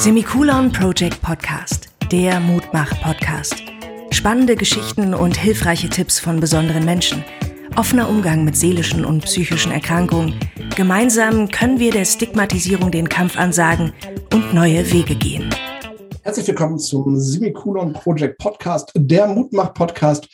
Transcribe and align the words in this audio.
Semikolon 0.00 0.72
Project 0.72 1.20
Podcast, 1.20 1.90
der 2.10 2.40
Mutmach-Podcast. 2.40 3.62
Spannende 4.10 4.56
Geschichten 4.56 5.12
und 5.12 5.36
hilfreiche 5.36 5.90
Tipps 5.90 6.18
von 6.18 6.40
besonderen 6.40 6.86
Menschen. 6.86 7.22
Offener 7.76 8.08
Umgang 8.08 8.42
mit 8.42 8.56
seelischen 8.56 9.04
und 9.04 9.22
psychischen 9.26 9.72
Erkrankungen. 9.72 10.40
Gemeinsam 10.74 11.50
können 11.50 11.78
wir 11.78 11.90
der 11.90 12.06
Stigmatisierung 12.06 12.90
den 12.90 13.10
Kampf 13.10 13.36
ansagen 13.36 13.92
und 14.32 14.54
neue 14.54 14.90
Wege 14.90 15.16
gehen. 15.16 15.50
Herzlich 16.22 16.48
willkommen 16.48 16.78
zum 16.78 17.20
Semikolon 17.20 17.92
Project 17.92 18.38
Podcast, 18.38 18.92
der 18.94 19.26
Mutmach 19.26 19.74
Podcast. 19.74 20.26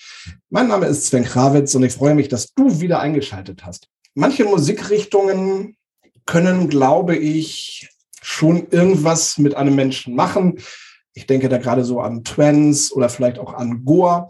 Mein 0.48 0.68
Name 0.68 0.86
ist 0.86 1.06
Sven 1.06 1.24
Krawitz 1.24 1.74
und 1.74 1.82
ich 1.82 1.92
freue 1.92 2.14
mich, 2.14 2.28
dass 2.28 2.54
du 2.54 2.80
wieder 2.80 3.00
eingeschaltet 3.00 3.66
hast. 3.66 3.88
Manche 4.14 4.44
Musikrichtungen 4.44 5.76
können, 6.24 6.68
glaube 6.68 7.16
ich, 7.16 7.88
schon 8.27 8.66
irgendwas 8.70 9.38
mit 9.38 9.54
einem 9.54 9.76
Menschen 9.76 10.16
machen. 10.16 10.58
Ich 11.14 11.26
denke 11.26 11.48
da 11.48 11.58
gerade 11.58 11.85
so 11.85 12.00
an 12.00 12.25
Trance 12.25 12.93
oder 12.93 13.08
vielleicht 13.08 13.39
auch 13.39 13.54
an 13.54 13.85
Goa. 13.85 14.29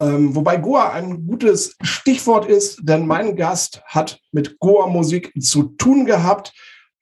Ähm, 0.00 0.36
wobei 0.36 0.56
Goa 0.56 0.92
ein 0.92 1.26
gutes 1.26 1.76
Stichwort 1.82 2.46
ist, 2.46 2.78
denn 2.82 3.06
mein 3.08 3.34
Gast 3.34 3.82
hat 3.86 4.20
mit 4.30 4.60
Goa-Musik 4.60 5.32
zu 5.40 5.64
tun 5.64 6.06
gehabt, 6.06 6.52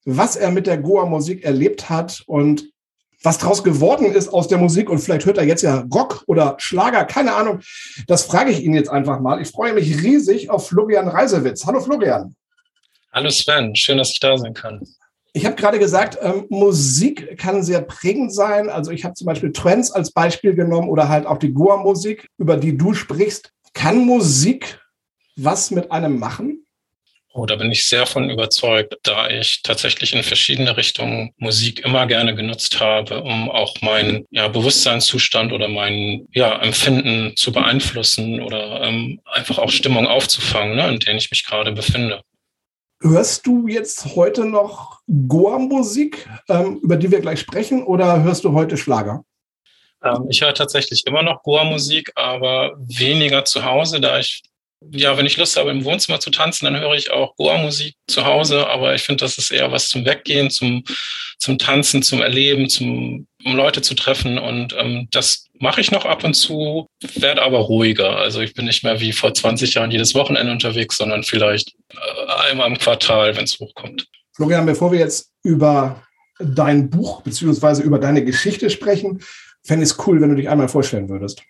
was 0.06 0.36
er 0.36 0.50
mit 0.50 0.66
der 0.66 0.78
Goa-Musik 0.78 1.44
erlebt 1.44 1.90
hat 1.90 2.22
und 2.26 2.72
was 3.22 3.36
daraus 3.36 3.62
geworden 3.62 4.06
ist 4.06 4.28
aus 4.30 4.48
der 4.48 4.58
Musik. 4.58 4.88
Und 4.88 5.00
vielleicht 5.00 5.26
hört 5.26 5.36
er 5.36 5.44
jetzt 5.44 5.62
ja 5.62 5.86
Rock 5.92 6.24
oder 6.26 6.56
Schlager, 6.58 7.04
keine 7.04 7.34
Ahnung. 7.34 7.60
Das 8.06 8.24
frage 8.24 8.50
ich 8.50 8.64
ihn 8.64 8.74
jetzt 8.74 8.88
einfach 8.88 9.20
mal. 9.20 9.40
Ich 9.40 9.48
freue 9.48 9.74
mich 9.74 10.02
riesig 10.02 10.48
auf 10.48 10.66
Florian 10.66 11.08
Reisewitz. 11.08 11.66
Hallo 11.66 11.80
Florian. 11.80 12.34
Hallo 13.12 13.28
Sven, 13.28 13.76
schön, 13.76 13.98
dass 13.98 14.10
ich 14.12 14.20
da 14.20 14.38
sein 14.38 14.54
kann. 14.54 14.80
Ich 15.34 15.46
habe 15.46 15.56
gerade 15.56 15.78
gesagt, 15.78 16.18
ähm, 16.20 16.46
Musik 16.50 17.38
kann 17.38 17.62
sehr 17.62 17.80
prägend 17.80 18.34
sein. 18.34 18.68
Also 18.68 18.90
ich 18.90 19.04
habe 19.04 19.14
zum 19.14 19.26
Beispiel 19.26 19.52
Trends 19.52 19.90
als 19.90 20.12
Beispiel 20.12 20.54
genommen 20.54 20.90
oder 20.90 21.08
halt 21.08 21.26
auch 21.26 21.38
die 21.38 21.52
Goa-Musik, 21.52 22.28
über 22.36 22.56
die 22.56 22.76
du 22.76 22.92
sprichst. 22.92 23.50
Kann 23.72 24.04
Musik 24.04 24.78
was 25.36 25.70
mit 25.70 25.90
einem 25.90 26.18
machen? 26.18 26.66
Oh, 27.34 27.46
da 27.46 27.56
bin 27.56 27.72
ich 27.72 27.86
sehr 27.86 28.04
von 28.04 28.28
überzeugt, 28.28 28.94
da 29.04 29.30
ich 29.30 29.62
tatsächlich 29.62 30.14
in 30.14 30.22
verschiedene 30.22 30.76
Richtungen 30.76 31.32
Musik 31.38 31.82
immer 31.82 32.06
gerne 32.06 32.34
genutzt 32.34 32.78
habe, 32.78 33.22
um 33.22 33.50
auch 33.50 33.80
meinen 33.80 34.26
ja, 34.30 34.48
Bewusstseinszustand 34.48 35.50
oder 35.50 35.68
mein 35.68 36.28
ja, 36.34 36.60
Empfinden 36.60 37.34
zu 37.36 37.50
beeinflussen 37.50 38.42
oder 38.42 38.82
ähm, 38.82 39.20
einfach 39.24 39.56
auch 39.56 39.70
Stimmung 39.70 40.06
aufzufangen, 40.06 40.76
ne, 40.76 40.88
in 40.88 40.98
der 40.98 41.14
ich 41.14 41.30
mich 41.30 41.46
gerade 41.46 41.72
befinde. 41.72 42.20
Hörst 43.02 43.48
du 43.48 43.66
jetzt 43.66 44.14
heute 44.14 44.44
noch 44.44 45.00
Goa-Musik, 45.08 46.28
ähm, 46.48 46.78
über 46.82 46.96
die 46.96 47.10
wir 47.10 47.20
gleich 47.20 47.40
sprechen, 47.40 47.82
oder 47.82 48.22
hörst 48.22 48.44
du 48.44 48.52
heute 48.52 48.76
Schlager? 48.76 49.24
Ähm, 50.04 50.26
ich 50.28 50.40
höre 50.40 50.54
tatsächlich 50.54 51.04
immer 51.04 51.24
noch 51.24 51.42
Goa-Musik, 51.42 52.12
aber 52.14 52.74
weniger 52.78 53.44
zu 53.44 53.64
Hause, 53.64 54.00
da 54.00 54.20
ich, 54.20 54.42
ja, 54.90 55.16
wenn 55.16 55.26
ich 55.26 55.36
Lust 55.36 55.56
habe, 55.56 55.70
im 55.70 55.84
Wohnzimmer 55.84 56.20
zu 56.20 56.30
tanzen, 56.30 56.64
dann 56.64 56.78
höre 56.78 56.94
ich 56.94 57.10
auch 57.10 57.36
Goa-Musik 57.36 57.94
zu 58.06 58.24
Hause, 58.24 58.68
aber 58.68 58.94
ich 58.94 59.02
finde, 59.02 59.24
das 59.24 59.38
ist 59.38 59.50
eher 59.50 59.70
was 59.72 59.88
zum 59.88 60.04
Weggehen, 60.04 60.50
zum, 60.50 60.84
zum 61.38 61.58
Tanzen, 61.58 62.02
zum 62.02 62.20
Erleben, 62.20 62.68
zum, 62.68 63.26
um 63.44 63.54
Leute 63.56 63.82
zu 63.82 63.94
treffen 63.94 64.38
und 64.38 64.74
ähm, 64.78 65.08
das 65.10 65.46
mache 65.58 65.80
ich 65.80 65.92
noch 65.92 66.04
ab 66.04 66.24
und 66.24 66.34
zu, 66.34 66.88
werde 67.14 67.42
aber 67.42 67.58
ruhiger. 67.58 68.16
Also 68.16 68.40
ich 68.40 68.52
bin 68.54 68.64
nicht 68.64 68.82
mehr 68.82 69.00
wie 69.00 69.12
vor 69.12 69.32
20 69.32 69.74
Jahren 69.74 69.92
jedes 69.92 70.14
Wochenende 70.14 70.50
unterwegs, 70.50 70.96
sondern 70.96 71.22
vielleicht 71.22 71.74
äh, 71.90 72.50
einmal 72.50 72.68
im 72.68 72.78
Quartal, 72.78 73.36
wenn 73.36 73.44
es 73.44 73.60
hochkommt. 73.60 74.06
Florian, 74.34 74.66
bevor 74.66 74.90
wir 74.90 74.98
jetzt 74.98 75.30
über 75.44 76.02
dein 76.38 76.90
Buch 76.90 77.22
beziehungsweise 77.22 77.82
über 77.82 77.98
deine 77.98 78.24
Geschichte 78.24 78.70
sprechen, 78.70 79.22
fände 79.64 79.84
ich 79.84 79.90
es 79.90 80.06
cool, 80.06 80.20
wenn 80.20 80.30
du 80.30 80.36
dich 80.36 80.48
einmal 80.48 80.68
vorstellen 80.68 81.08
würdest. 81.08 81.42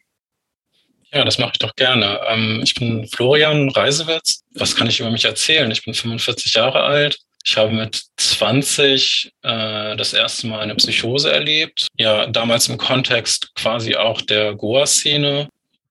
Ja, 1.13 1.25
das 1.25 1.39
mache 1.39 1.53
ich 1.55 1.59
doch 1.59 1.75
gerne. 1.77 2.21
Ähm, 2.29 2.61
ich 2.63 2.75
bin 2.75 3.07
Florian 3.07 3.69
Reisewitz. 3.71 4.45
Was 4.55 4.75
kann 4.75 4.87
ich 4.87 5.01
über 5.01 5.11
mich 5.11 5.25
erzählen? 5.25 5.71
Ich 5.71 5.85
bin 5.85 5.93
45 5.93 6.55
Jahre 6.55 6.83
alt, 6.83 7.19
ich 7.45 7.57
habe 7.57 7.73
mit 7.73 8.03
20 8.17 9.33
äh, 9.43 9.97
das 9.97 10.13
erste 10.13 10.47
Mal 10.47 10.61
eine 10.61 10.75
Psychose 10.77 11.33
erlebt. 11.33 11.89
Ja, 11.97 12.27
damals 12.27 12.69
im 12.69 12.79
Kontext 12.79 13.55
quasi 13.55 13.97
auch 13.97 14.21
der 14.23 14.55
Goa-Szene. 14.55 15.49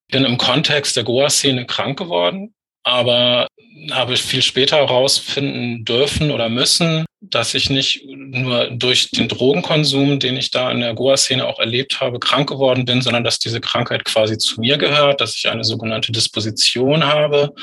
Bin 0.09 0.25
im 0.25 0.37
Kontext 0.37 0.95
der 0.95 1.03
Goa-Szene 1.03 1.65
krank 1.65 1.99
geworden, 1.99 2.53
aber 2.83 3.47
habe 3.91 4.17
viel 4.17 4.41
später 4.41 4.77
herausfinden 4.77 5.85
dürfen 5.85 6.31
oder 6.31 6.49
müssen, 6.49 7.05
dass 7.21 7.53
ich 7.53 7.69
nicht 7.69 8.03
nur 8.05 8.69
durch 8.71 9.11
den 9.11 9.27
Drogenkonsum, 9.27 10.19
den 10.19 10.37
ich 10.37 10.51
da 10.51 10.71
in 10.71 10.81
der 10.81 10.93
Goa-Szene 10.93 11.47
auch 11.47 11.59
erlebt 11.59 12.01
habe, 12.01 12.19
krank 12.19 12.49
geworden 12.49 12.85
bin, 12.85 13.01
sondern 13.01 13.23
dass 13.23 13.39
diese 13.39 13.61
Krankheit 13.61 14.05
quasi 14.05 14.37
zu 14.37 14.59
mir 14.59 14.77
gehört, 14.77 15.21
dass 15.21 15.35
ich 15.35 15.49
eine 15.49 15.63
sogenannte 15.63 16.11
Disposition 16.11 17.05
habe 17.05 17.53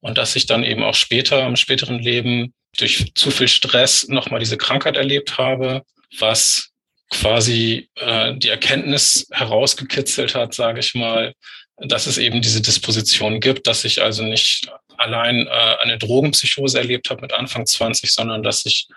und 0.00 0.18
dass 0.18 0.36
ich 0.36 0.46
dann 0.46 0.64
eben 0.64 0.82
auch 0.82 0.94
später 0.94 1.46
im 1.46 1.56
späteren 1.56 1.98
Leben 1.98 2.54
durch 2.78 3.12
zu 3.14 3.30
viel 3.30 3.48
Stress 3.48 4.08
nochmal 4.08 4.40
diese 4.40 4.56
Krankheit 4.56 4.96
erlebt 4.96 5.38
habe, 5.38 5.82
was 6.18 6.70
quasi 7.10 7.90
äh, 7.96 8.34
die 8.36 8.48
Erkenntnis 8.48 9.26
herausgekitzelt 9.32 10.34
hat, 10.34 10.54
sage 10.54 10.80
ich 10.80 10.94
mal, 10.94 11.34
dass 11.80 12.06
es 12.06 12.18
eben 12.18 12.42
diese 12.42 12.60
Disposition 12.60 13.40
gibt, 13.40 13.66
dass 13.66 13.84
ich 13.84 14.02
also 14.02 14.22
nicht 14.22 14.70
allein 14.96 15.46
äh, 15.46 15.76
eine 15.82 15.98
Drogenpsychose 15.98 16.78
erlebt 16.78 17.10
habe 17.10 17.22
mit 17.22 17.32
Anfang 17.32 17.66
20, 17.66 18.12
sondern 18.12 18.42
dass 18.42 18.66
ich 18.66 18.88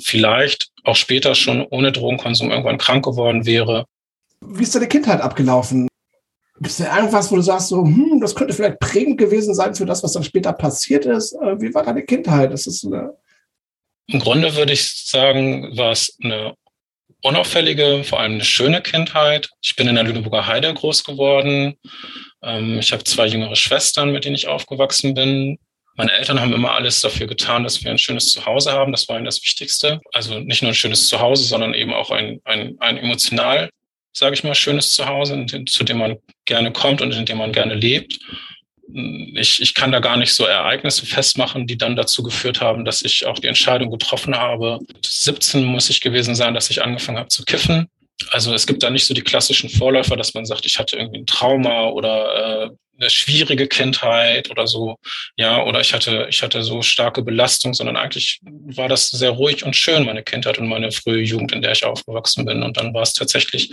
vielleicht 0.00 0.70
auch 0.84 0.96
später 0.96 1.34
schon 1.34 1.64
ohne 1.64 1.92
Drogenkonsum 1.92 2.50
irgendwann 2.50 2.78
krank 2.78 3.04
geworden 3.04 3.46
wäre. 3.46 3.86
Wie 4.40 4.64
ist 4.64 4.74
deine 4.74 4.88
Kindheit 4.88 5.20
abgelaufen? 5.20 5.86
Gibt 6.56 6.70
es 6.70 6.76
da 6.78 6.96
irgendwas, 6.96 7.30
wo 7.30 7.36
du 7.36 7.42
sagst, 7.42 7.68
so, 7.68 7.84
hm, 7.84 8.20
das 8.20 8.34
könnte 8.34 8.54
vielleicht 8.54 8.80
prägend 8.80 9.18
gewesen 9.18 9.54
sein 9.54 9.74
für 9.74 9.86
das, 9.86 10.02
was 10.02 10.12
dann 10.12 10.24
später 10.24 10.52
passiert 10.52 11.06
ist? 11.06 11.32
Äh, 11.34 11.60
wie 11.60 11.72
war 11.72 11.84
deine 11.84 12.02
Kindheit? 12.02 12.52
Das 12.52 12.66
ist 12.66 12.84
eine 12.84 13.14
Im 14.08 14.20
Grunde 14.20 14.54
würde 14.56 14.72
ich 14.72 14.88
sagen, 15.06 15.76
war 15.76 15.92
es 15.92 16.16
eine 16.22 16.54
unauffällige, 17.22 18.04
vor 18.04 18.20
allem 18.20 18.34
eine 18.34 18.44
schöne 18.44 18.82
Kindheit. 18.82 19.50
Ich 19.62 19.76
bin 19.76 19.88
in 19.88 19.94
der 19.94 20.04
Lüneburger 20.04 20.46
Heide 20.46 20.72
groß 20.72 21.04
geworden. 21.04 21.74
Ähm, 22.42 22.78
ich 22.78 22.92
habe 22.92 23.04
zwei 23.04 23.26
jüngere 23.26 23.56
Schwestern, 23.56 24.12
mit 24.12 24.24
denen 24.24 24.36
ich 24.36 24.48
aufgewachsen 24.48 25.14
bin. 25.14 25.58
Meine 25.96 26.12
Eltern 26.12 26.40
haben 26.40 26.52
immer 26.52 26.72
alles 26.72 27.00
dafür 27.00 27.26
getan, 27.26 27.64
dass 27.64 27.84
wir 27.84 27.90
ein 27.90 27.98
schönes 27.98 28.32
Zuhause 28.32 28.72
haben. 28.72 28.92
Das 28.92 29.08
war 29.08 29.16
ihnen 29.16 29.26
das 29.26 29.42
Wichtigste. 29.42 30.00
Also 30.12 30.38
nicht 30.40 30.62
nur 30.62 30.72
ein 30.72 30.74
schönes 30.74 31.08
Zuhause, 31.08 31.44
sondern 31.44 31.74
eben 31.74 31.92
auch 31.92 32.10
ein, 32.10 32.40
ein, 32.44 32.76
ein 32.80 32.96
emotional 32.96 33.68
sage 34.12 34.34
ich 34.34 34.44
mal, 34.44 34.54
schönes 34.54 34.90
Zuhause, 34.90 35.46
zu 35.66 35.84
dem 35.84 35.98
man 35.98 36.18
gerne 36.44 36.72
kommt 36.72 37.00
und 37.00 37.12
in 37.12 37.26
dem 37.26 37.38
man 37.38 37.52
gerne 37.52 37.74
lebt. 37.74 38.18
Ich, 39.34 39.60
ich 39.62 39.74
kann 39.74 39.92
da 39.92 40.00
gar 40.00 40.16
nicht 40.16 40.34
so 40.34 40.44
Ereignisse 40.44 41.06
festmachen, 41.06 41.66
die 41.66 41.78
dann 41.78 41.96
dazu 41.96 42.22
geführt 42.22 42.60
haben, 42.60 42.84
dass 42.84 43.02
ich 43.02 43.26
auch 43.26 43.38
die 43.38 43.46
Entscheidung 43.48 43.90
getroffen 43.90 44.36
habe. 44.36 44.78
17 45.04 45.64
muss 45.64 45.90
ich 45.90 46.00
gewesen 46.00 46.34
sein, 46.34 46.54
dass 46.54 46.70
ich 46.70 46.82
angefangen 46.82 47.18
habe 47.18 47.28
zu 47.28 47.44
kiffen. 47.44 47.88
Also 48.30 48.54
es 48.54 48.66
gibt 48.66 48.82
da 48.82 48.90
nicht 48.90 49.06
so 49.06 49.14
die 49.14 49.22
klassischen 49.22 49.70
Vorläufer, 49.70 50.16
dass 50.16 50.34
man 50.34 50.44
sagt, 50.44 50.66
ich 50.66 50.78
hatte 50.78 50.96
irgendwie 50.96 51.20
ein 51.20 51.26
Trauma 51.26 51.88
oder 51.88 52.66
äh, 52.66 52.70
eine 52.98 53.10
schwierige 53.10 53.66
Kindheit 53.66 54.50
oder 54.50 54.66
so, 54.66 54.96
ja, 55.36 55.64
oder 55.64 55.80
ich 55.80 55.92
hatte, 55.92 56.26
ich 56.30 56.42
hatte 56.42 56.62
so 56.62 56.82
starke 56.82 57.22
Belastung, 57.22 57.74
sondern 57.74 57.96
eigentlich 57.96 58.40
war 58.42 58.88
das 58.88 59.08
sehr 59.08 59.30
ruhig 59.30 59.64
und 59.64 59.74
schön, 59.74 60.04
meine 60.04 60.22
Kindheit 60.22 60.58
und 60.58 60.68
meine 60.68 60.92
frühe 60.92 61.22
Jugend, 61.22 61.52
in 61.52 61.62
der 61.62 61.72
ich 61.72 61.84
aufgewachsen 61.84 62.44
bin. 62.44 62.62
Und 62.62 62.76
dann 62.76 62.94
war 62.94 63.02
es 63.02 63.12
tatsächlich, 63.12 63.70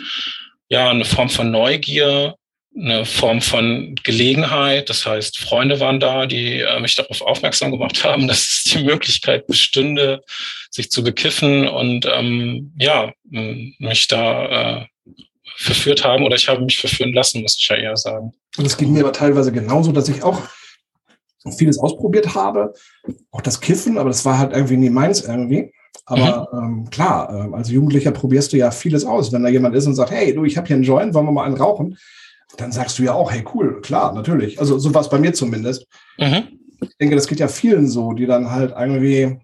ja, 0.69 0.89
eine 0.89 1.05
Form 1.05 1.29
von 1.29 1.51
Neugier, 1.51 2.35
eine 2.75 3.05
Form 3.05 3.41
von 3.41 3.95
Gelegenheit. 4.03 4.89
Das 4.89 5.05
heißt, 5.05 5.39
Freunde 5.39 5.79
waren 5.79 5.99
da, 5.99 6.25
die 6.25 6.59
äh, 6.59 6.79
mich 6.79 6.95
darauf 6.95 7.21
aufmerksam 7.21 7.71
gemacht 7.71 8.03
haben, 8.03 8.27
dass 8.27 8.39
es 8.39 8.63
die 8.65 8.83
Möglichkeit 8.83 9.47
bestünde, 9.47 10.23
sich 10.69 10.91
zu 10.91 11.03
bekiffen 11.03 11.67
und 11.67 12.05
ähm, 12.05 12.73
ja, 12.77 13.11
mich 13.23 14.07
da 14.07 14.81
äh, 14.81 14.85
verführt 15.57 16.05
haben 16.05 16.23
oder 16.23 16.35
ich 16.35 16.47
habe 16.47 16.63
mich 16.63 16.79
verführen 16.79 17.13
lassen, 17.13 17.41
muss 17.41 17.57
ich 17.59 17.67
ja 17.67 17.75
eher 17.75 17.97
sagen. 17.97 18.33
Und 18.57 18.65
es 18.65 18.77
ging 18.77 18.93
mir 18.93 19.01
aber 19.01 19.13
teilweise 19.13 19.51
genauso, 19.51 19.91
dass 19.91 20.07
ich 20.09 20.23
auch 20.23 20.41
vieles 21.57 21.79
ausprobiert 21.79 22.33
habe. 22.35 22.73
Auch 23.31 23.41
das 23.41 23.59
Kiffen, 23.59 23.97
aber 23.97 24.09
das 24.09 24.25
war 24.25 24.37
halt 24.37 24.53
irgendwie 24.53 24.77
nie 24.77 24.89
meins 24.89 25.21
irgendwie. 25.21 25.71
Aber 26.05 26.47
mhm. 26.51 26.59
ähm, 26.59 26.89
klar, 26.89 27.29
äh, 27.33 27.55
als 27.55 27.69
Jugendlicher 27.69 28.11
probierst 28.11 28.53
du 28.53 28.57
ja 28.57 28.71
vieles 28.71 29.05
aus. 29.05 29.31
Wenn 29.31 29.43
da 29.43 29.49
jemand 29.49 29.75
ist 29.75 29.85
und 29.85 29.95
sagt, 29.95 30.11
hey, 30.11 30.33
du, 30.33 30.45
ich 30.45 30.57
habe 30.57 30.67
hier 30.67 30.75
einen 30.75 30.83
Joint, 30.83 31.13
wollen 31.13 31.25
wir 31.25 31.31
mal 31.31 31.45
einen 31.45 31.57
rauchen? 31.57 31.97
Dann 32.57 32.71
sagst 32.71 32.99
du 32.99 33.03
ja 33.03 33.13
auch, 33.13 33.31
hey, 33.31 33.43
cool, 33.53 33.81
klar, 33.81 34.13
natürlich. 34.13 34.59
Also 34.59 34.79
so 34.79 34.93
war 34.93 35.01
es 35.01 35.09
bei 35.09 35.19
mir 35.19 35.33
zumindest. 35.33 35.85
Mhm. 36.17 36.59
Ich 36.81 36.97
denke, 36.99 37.15
das 37.15 37.27
geht 37.27 37.39
ja 37.39 37.47
vielen 37.47 37.87
so, 37.87 38.13
die 38.13 38.25
dann 38.25 38.51
halt 38.51 38.73
irgendwie 38.77 39.39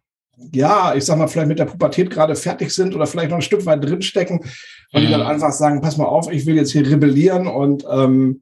ja, 0.51 0.93
ich 0.95 1.05
sag 1.05 1.17
mal, 1.17 1.27
vielleicht 1.27 1.47
mit 1.47 1.59
der 1.59 1.65
Pubertät 1.65 2.09
gerade 2.09 2.35
fertig 2.35 2.71
sind 2.71 2.95
oder 2.95 3.07
vielleicht 3.07 3.29
noch 3.29 3.37
ein 3.37 3.41
Stück 3.41 3.65
weit 3.65 3.83
drinstecken 3.83 4.39
und 4.39 5.01
mhm. 5.01 5.05
die 5.05 5.11
dann 5.11 5.21
mhm. 5.21 5.27
einfach 5.27 5.51
sagen, 5.51 5.81
pass 5.81 5.97
mal 5.97 6.05
auf, 6.05 6.31
ich 6.31 6.45
will 6.45 6.55
jetzt 6.55 6.71
hier 6.71 6.85
rebellieren 6.85 7.47
und 7.47 7.85
ähm, 7.89 8.41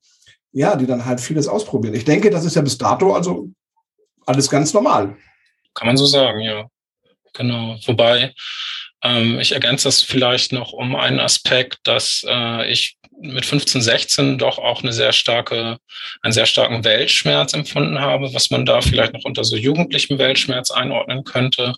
ja, 0.52 0.76
die 0.76 0.86
dann 0.86 1.06
halt 1.06 1.20
vieles 1.20 1.48
ausprobieren. 1.48 1.96
Ich 1.96 2.06
denke, 2.06 2.30
das 2.30 2.46
ist 2.46 2.56
ja 2.56 2.62
bis 2.62 2.78
dato 2.78 3.14
also 3.14 3.50
alles 4.26 4.50
ganz 4.50 4.74
normal. 4.74 5.16
Kann 5.74 5.88
man 5.88 5.98
so 5.98 6.06
sagen, 6.06 6.40
ja. 6.42 6.68
Genau. 7.34 7.78
Wobei 7.86 8.34
Ähm, 9.06 9.40
ich 9.40 9.52
ergänze 9.52 9.90
das 9.90 10.02
vielleicht 10.02 10.54
noch 10.54 10.72
um 10.72 10.96
einen 10.96 11.20
Aspekt, 11.20 11.80
dass 11.84 12.24
äh, 12.26 12.72
ich 12.72 12.98
mit 13.22 13.46
15, 13.46 13.82
16 13.82 14.38
doch 14.38 14.58
auch 14.58 14.84
eine 14.84 14.94
sehr 14.94 15.14
starke, 15.14 15.78
einen 16.22 16.34
sehr 16.34 16.46
starken 16.46 16.84
Weltschmerz 16.84 17.54
empfunden 17.54 18.00
habe, 18.00 18.34
was 18.34 18.50
man 18.50 18.66
da 18.66 18.82
vielleicht 18.82 19.14
noch 19.14 19.24
unter 19.24 19.44
so 19.44 19.56
jugendlichem 19.56 20.18
Weltschmerz 20.18 20.72
einordnen 20.72 21.24
könnte. 21.24 21.74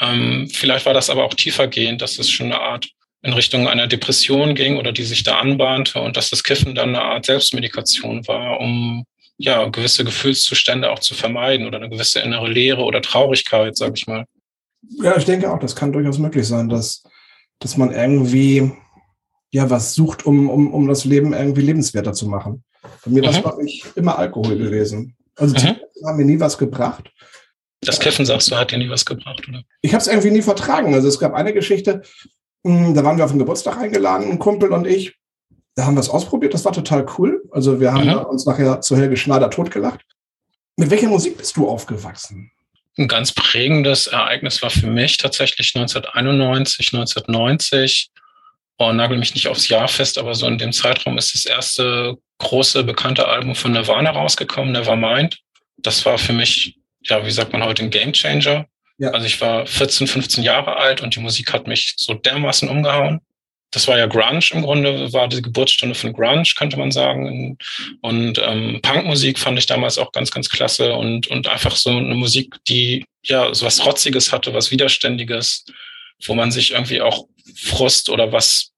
Ähm, 0.00 0.48
vielleicht 0.52 0.86
war 0.86 0.94
das 0.94 1.10
aber 1.10 1.24
auch 1.24 1.34
tiefergehend, 1.34 2.02
dass 2.02 2.18
es 2.18 2.30
schon 2.30 2.46
eine 2.46 2.60
Art 2.60 2.88
in 3.22 3.32
Richtung 3.32 3.66
einer 3.68 3.86
Depression 3.86 4.54
ging 4.54 4.76
oder 4.76 4.92
die 4.92 5.02
sich 5.02 5.22
da 5.22 5.38
anbahnte 5.38 6.00
und 6.00 6.16
dass 6.16 6.30
das 6.30 6.44
Kiffen 6.44 6.74
dann 6.74 6.90
eine 6.90 7.02
Art 7.02 7.26
Selbstmedikation 7.26 8.26
war, 8.28 8.60
um 8.60 9.04
ja 9.38 9.64
gewisse 9.66 10.04
Gefühlszustände 10.04 10.90
auch 10.90 11.00
zu 11.00 11.14
vermeiden 11.14 11.66
oder 11.66 11.78
eine 11.78 11.88
gewisse 11.88 12.20
innere 12.20 12.48
Leere 12.48 12.82
oder 12.82 13.02
Traurigkeit, 13.02 13.76
sage 13.76 13.94
ich 13.96 14.06
mal. 14.06 14.24
Ja, 15.02 15.16
ich 15.16 15.24
denke 15.24 15.50
auch, 15.50 15.58
das 15.58 15.74
kann 15.74 15.92
durchaus 15.92 16.18
möglich 16.18 16.46
sein, 16.46 16.68
dass, 16.68 17.02
dass 17.58 17.76
man 17.76 17.92
irgendwie 17.92 18.72
ja 19.50 19.68
was 19.70 19.94
sucht, 19.94 20.26
um, 20.26 20.50
um, 20.50 20.72
um 20.72 20.88
das 20.88 21.04
Leben 21.04 21.32
irgendwie 21.32 21.62
lebenswerter 21.62 22.12
zu 22.12 22.26
machen. 22.26 22.64
Bei 23.04 23.10
mir 23.10 23.22
mhm. 23.22 23.26
war 23.26 23.34
es, 23.34 23.42
glaube 23.42 23.64
ich, 23.64 23.84
immer 23.94 24.18
Alkohol 24.18 24.58
gewesen. 24.58 25.16
Also 25.36 25.54
mhm. 25.54 25.76
haben 26.04 26.16
mir 26.16 26.24
nie 26.24 26.40
was 26.40 26.56
gebracht. 26.58 27.10
Das 27.80 28.00
Kiffen, 28.00 28.24
sagst 28.24 28.50
du, 28.50 28.56
hat 28.56 28.72
dir 28.72 28.78
nie 28.78 28.88
was 28.88 29.04
gebracht, 29.04 29.46
oder? 29.48 29.62
Ich 29.82 29.92
habe 29.92 30.00
es 30.00 30.08
irgendwie 30.08 30.30
nie 30.30 30.42
vertragen. 30.42 30.94
Also 30.94 31.08
es 31.08 31.18
gab 31.18 31.34
eine 31.34 31.52
Geschichte, 31.52 32.02
hm, 32.64 32.94
da 32.94 33.04
waren 33.04 33.16
wir 33.16 33.24
auf 33.24 33.30
den 33.30 33.38
Geburtstag 33.38 33.78
eingeladen, 33.78 34.30
ein 34.30 34.38
Kumpel 34.38 34.72
und 34.72 34.86
ich. 34.86 35.14
Da 35.74 35.84
haben 35.84 35.94
wir 35.94 36.00
es 36.00 36.08
ausprobiert, 36.08 36.54
das 36.54 36.64
war 36.64 36.72
total 36.72 37.06
cool. 37.18 37.42
Also 37.50 37.80
wir 37.80 37.92
haben 37.92 38.08
mhm. 38.08 38.24
uns 38.26 38.46
nachher 38.46 38.80
zu 38.80 38.96
Helge 38.96 39.16
Schneider 39.16 39.50
totgelacht. 39.50 40.00
Mit 40.76 40.90
welcher 40.90 41.08
Musik 41.08 41.36
bist 41.36 41.56
du 41.56 41.68
aufgewachsen? 41.68 42.50
Ein 42.98 43.08
ganz 43.08 43.32
prägendes 43.32 44.06
Ereignis 44.06 44.62
war 44.62 44.70
für 44.70 44.86
mich 44.86 45.18
tatsächlich 45.18 45.74
1991, 45.76 46.94
1990. 46.94 48.10
Oh, 48.78 48.92
nagel 48.92 49.18
mich 49.18 49.34
nicht 49.34 49.48
aufs 49.48 49.68
Jahr 49.68 49.88
fest, 49.88 50.18
aber 50.18 50.34
so 50.34 50.46
in 50.46 50.58
dem 50.58 50.72
Zeitraum 50.72 51.16
ist 51.16 51.34
das 51.34 51.46
erste 51.46 52.16
große 52.38 52.84
bekannte 52.84 53.26
Album 53.26 53.54
von 53.54 53.72
Nirvana 53.72 54.10
rausgekommen, 54.10 54.72
Nevermind. 54.72 55.38
Das 55.78 56.04
war 56.04 56.18
für 56.18 56.32
mich, 56.32 56.76
ja, 57.00 57.24
wie 57.24 57.30
sagt 57.30 57.52
man 57.52 57.64
heute, 57.64 57.82
ein 57.82 57.90
Gamechanger. 57.90 58.66
Ja. 58.98 59.10
Also 59.10 59.26
ich 59.26 59.40
war 59.40 59.66
14, 59.66 60.06
15 60.06 60.44
Jahre 60.44 60.76
alt 60.76 61.02
und 61.02 61.14
die 61.14 61.20
Musik 61.20 61.52
hat 61.52 61.66
mich 61.66 61.94
so 61.96 62.14
dermaßen 62.14 62.68
umgehauen. 62.68 63.20
Das 63.70 63.88
war 63.88 63.98
ja 63.98 64.06
Grunge 64.06 64.44
im 64.52 64.62
Grunde, 64.62 65.12
war 65.12 65.28
die 65.28 65.42
Geburtsstunde 65.42 65.94
von 65.94 66.12
Grunge, 66.12 66.44
könnte 66.56 66.78
man 66.78 66.92
sagen. 66.92 67.58
Und 68.00 68.38
ähm, 68.38 68.80
Punkmusik 68.80 69.38
fand 69.38 69.58
ich 69.58 69.66
damals 69.66 69.98
auch 69.98 70.12
ganz, 70.12 70.30
ganz 70.30 70.48
klasse 70.48 70.94
und, 70.94 71.26
und 71.26 71.48
einfach 71.48 71.76
so 71.76 71.90
eine 71.90 72.14
Musik, 72.14 72.54
die 72.68 73.04
ja 73.22 73.52
so 73.52 73.66
was 73.66 73.84
Rotziges 73.84 74.32
hatte, 74.32 74.54
was 74.54 74.70
Widerständiges, 74.70 75.64
wo 76.24 76.34
man 76.34 76.52
sich 76.52 76.72
irgendwie 76.72 77.00
auch 77.00 77.26
Frust 77.54 78.08
oder 78.08 78.32
was, 78.32 78.72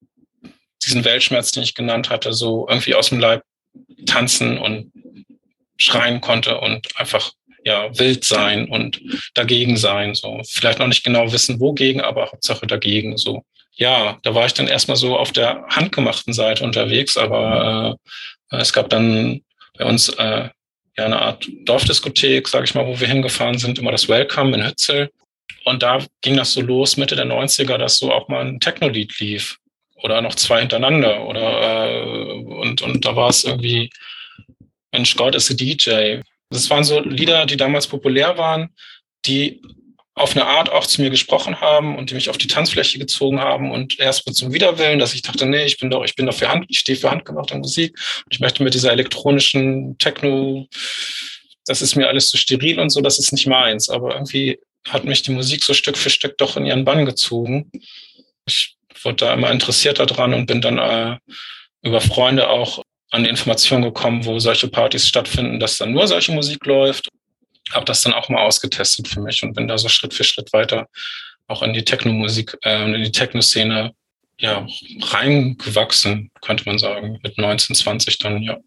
diesen 0.85 1.05
Weltschmerz, 1.05 1.53
den 1.53 1.63
ich 1.63 1.75
genannt 1.75 2.11
hatte, 2.11 2.33
so 2.33 2.67
irgendwie 2.69 2.95
aus 2.95 3.09
dem 3.09 3.21
Leib 3.21 3.43
tanzen 4.07 4.59
und 4.59 4.93
schreien 5.77 6.21
konnte 6.21 6.59
und 6.61 6.87
einfach 6.99 7.33
ja, 7.65 7.97
wild 7.99 8.25
sein 8.25 8.69
und 8.69 9.01
dagegen 9.35 9.77
sein. 9.77 10.15
So, 10.15 10.41
vielleicht 10.49 10.79
noch 10.79 10.87
nicht 10.87 11.05
genau 11.05 11.33
wissen, 11.33 11.61
wogegen, 11.61 12.01
aber 12.01 12.31
Hauptsache 12.31 12.67
dagegen. 12.67 13.17
So, 13.17 13.45
ja, 13.75 14.19
da 14.23 14.35
war 14.35 14.47
ich 14.47 14.55
dann 14.55 14.69
erstmal 14.69 14.97
so 14.97 15.17
auf 15.17 15.33
der 15.33 15.65
handgemachten 15.69 16.33
Seite 16.33 16.65
unterwegs, 16.65 17.17
aber 17.17 17.97
äh, 18.51 18.57
es 18.57 18.73
gab 18.73 18.89
dann 18.91 19.43
bei 19.77 19.85
uns 19.85 20.09
äh, 20.09 20.49
ja 20.97 21.05
eine 21.05 21.21
Art 21.21 21.49
Dorfdiskothek, 21.65 22.49
sage 22.49 22.65
ich 22.65 22.75
mal, 22.75 22.87
wo 22.87 22.99
wir 22.99 23.07
hingefahren 23.07 23.59
sind, 23.59 23.79
immer 23.79 23.93
das 23.93 24.09
Welcome 24.09 24.57
in 24.57 24.67
Hützel. 24.67 25.11
Und 25.65 25.83
da 25.83 25.99
ging 26.23 26.37
das 26.37 26.53
so 26.53 26.61
los, 26.61 26.97
Mitte 26.97 27.17
der 27.17 27.27
90er, 27.27 27.79
dass 27.79 27.99
so 27.99 28.13
auch 28.13 28.29
mal 28.29 28.45
ein 28.45 28.61
Techno-Lied 28.61 29.19
lief. 29.21 29.59
Oder 30.03 30.21
noch 30.23 30.35
zwei 30.35 30.61
hintereinander. 30.61 31.27
Oder 31.27 31.91
äh, 31.91 32.31
und, 32.33 32.83
und 32.83 33.05
da 33.05 33.17
war 33.17 33.29
es 33.29 33.45
irgendwie, 33.45 33.91
Mensch 34.93 35.17
Gott 35.17 35.35
ist 35.35 35.51
a 35.51 35.55
DJ. 35.55 36.21
Das 36.51 36.71
waren 36.71 36.85
so 36.85 37.01
Lieder, 37.01 37.47
die 37.47 37.57
damals 37.57 37.87
populär 37.87 38.39
waren, 38.39 38.71
die 39.27 39.61
auf 40.19 40.35
eine 40.35 40.47
Art 40.47 40.71
auch 40.71 40.87
zu 40.87 41.01
mir 41.01 41.11
gesprochen 41.11 41.61
haben 41.61 41.97
und 41.97 42.11
die 42.11 42.15
mich 42.15 42.29
auf 42.29 42.39
die 42.39 42.47
Tanzfläche 42.47 42.99
gezogen 42.99 43.41
haben 43.41 43.71
und 43.71 43.99
erst 43.99 44.27
mit 44.27 44.37
zum 44.37 44.53
Widerwillen, 44.53 44.99
dass 44.99 45.15
ich 45.15 45.23
dachte, 45.23 45.47
nee, 45.47 45.65
ich 45.65 45.79
bin 45.79 45.91
doch, 45.91 46.05
ich 46.05 46.17
bin 46.17 46.27
doch 46.27 46.35
für 46.35 46.49
Hand, 46.49 46.67
ich 46.69 46.81
stehe 46.81 46.99
für 46.99 47.11
handgemachte 47.11 47.57
Musik 47.57 47.97
und 48.25 48.35
ich 48.35 48.41
möchte 48.41 48.63
mit 48.63 48.75
dieser 48.75 48.93
elektronischen 48.93 49.97
Techno, 49.99 50.67
das 51.67 51.83
ist 51.83 51.95
mir 51.95 52.09
alles 52.09 52.31
zu 52.31 52.37
steril 52.37 52.81
und 52.81 52.91
so, 52.91 53.01
das 53.01 53.19
ist 53.19 53.33
nicht 53.33 53.47
meins. 53.47 53.89
Aber 53.89 54.15
irgendwie 54.15 54.59
hat 54.89 55.05
mich 55.05 55.23
die 55.23 55.33
Musik 55.33 55.65
so 55.65 55.75
Stück 55.75 55.97
für 55.97 56.11
Stück 56.11 56.39
doch 56.39 56.57
in 56.57 56.67
ihren 56.67 56.85
Bann 56.85 57.05
gezogen. 57.05 57.71
Ich 58.47 58.77
wurde 59.03 59.17
da 59.17 59.35
immer 59.35 59.51
interessierter 59.51 60.07
dran 60.07 60.35
und 60.35 60.47
bin 60.47 60.61
dann 60.61 60.79
äh, 60.79 61.19
über 61.83 62.01
Freunde 62.01 62.49
auch 62.49 62.83
an 63.11 63.25
die 63.25 63.31
Information 63.31 63.83
gekommen, 63.83 64.25
wo 64.25 64.39
solche 64.39 64.69
Partys 64.69 65.07
stattfinden, 65.07 65.61
dass 65.61 65.79
dann 65.79 65.93
nur 65.93 66.07
solche 66.07 66.33
Musik 66.33 66.65
läuft. 66.67 67.09
Habe 67.71 67.85
das 67.85 68.03
dann 68.03 68.15
auch 68.15 68.29
mal 68.29 68.45
ausgetestet 68.45 69.09
für 69.09 69.21
mich 69.21 69.43
und 69.43 69.55
bin 69.55 69.69
da 69.69 69.79
so 69.79 69.89
Schritt 69.89 70.15
für 70.15 70.25
Schritt 70.25 70.53
weiter 70.53 70.89
auch 71.49 71.63
in 71.63 71.73
die 71.73 71.85
Techno-Musik, 71.85 72.57
äh, 72.63 72.85
in 72.85 73.03
die 73.03 73.11
Techno-Szene 73.11 73.93
ja, 74.39 74.67
reingewachsen, 75.01 76.31
könnte 76.43 76.65
man 76.67 76.79
sagen, 76.79 77.19
mit 77.23 77.39
19, 77.39 77.75
20 77.75 78.19
dann, 78.19 78.43
ja. 78.43 78.59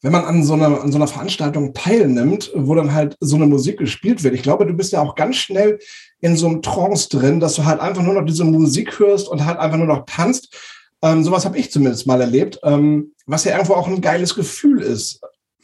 Wenn 0.00 0.12
man 0.12 0.24
an 0.24 0.44
so, 0.44 0.54
einer, 0.54 0.80
an 0.80 0.92
so 0.92 0.98
einer 0.98 1.08
Veranstaltung 1.08 1.74
teilnimmt, 1.74 2.52
wo 2.54 2.74
dann 2.74 2.92
halt 2.92 3.16
so 3.20 3.36
eine 3.36 3.46
Musik 3.46 3.78
gespielt 3.78 4.22
wird, 4.22 4.34
ich 4.34 4.42
glaube, 4.42 4.64
du 4.64 4.74
bist 4.74 4.92
ja 4.92 5.02
auch 5.02 5.16
ganz 5.16 5.36
schnell 5.36 5.80
in 6.20 6.36
so 6.36 6.46
einem 6.46 6.62
Trance 6.62 7.08
drin, 7.08 7.40
dass 7.40 7.54
du 7.54 7.64
halt 7.64 7.80
einfach 7.80 8.02
nur 8.02 8.14
noch 8.14 8.24
diese 8.24 8.44
Musik 8.44 8.98
hörst 8.98 9.28
und 9.28 9.44
halt 9.44 9.58
einfach 9.58 9.78
nur 9.78 9.86
noch 9.86 10.04
tanzt. 10.06 10.56
Ähm, 11.02 11.24
sowas 11.24 11.44
habe 11.44 11.58
ich 11.58 11.72
zumindest 11.72 12.06
mal 12.06 12.20
erlebt, 12.20 12.60
ähm, 12.62 13.12
was 13.26 13.44
ja 13.44 13.52
irgendwo 13.52 13.74
auch 13.74 13.88
ein 13.88 14.00
geiles 14.00 14.34
Gefühl 14.34 14.82
ist, 14.82 15.20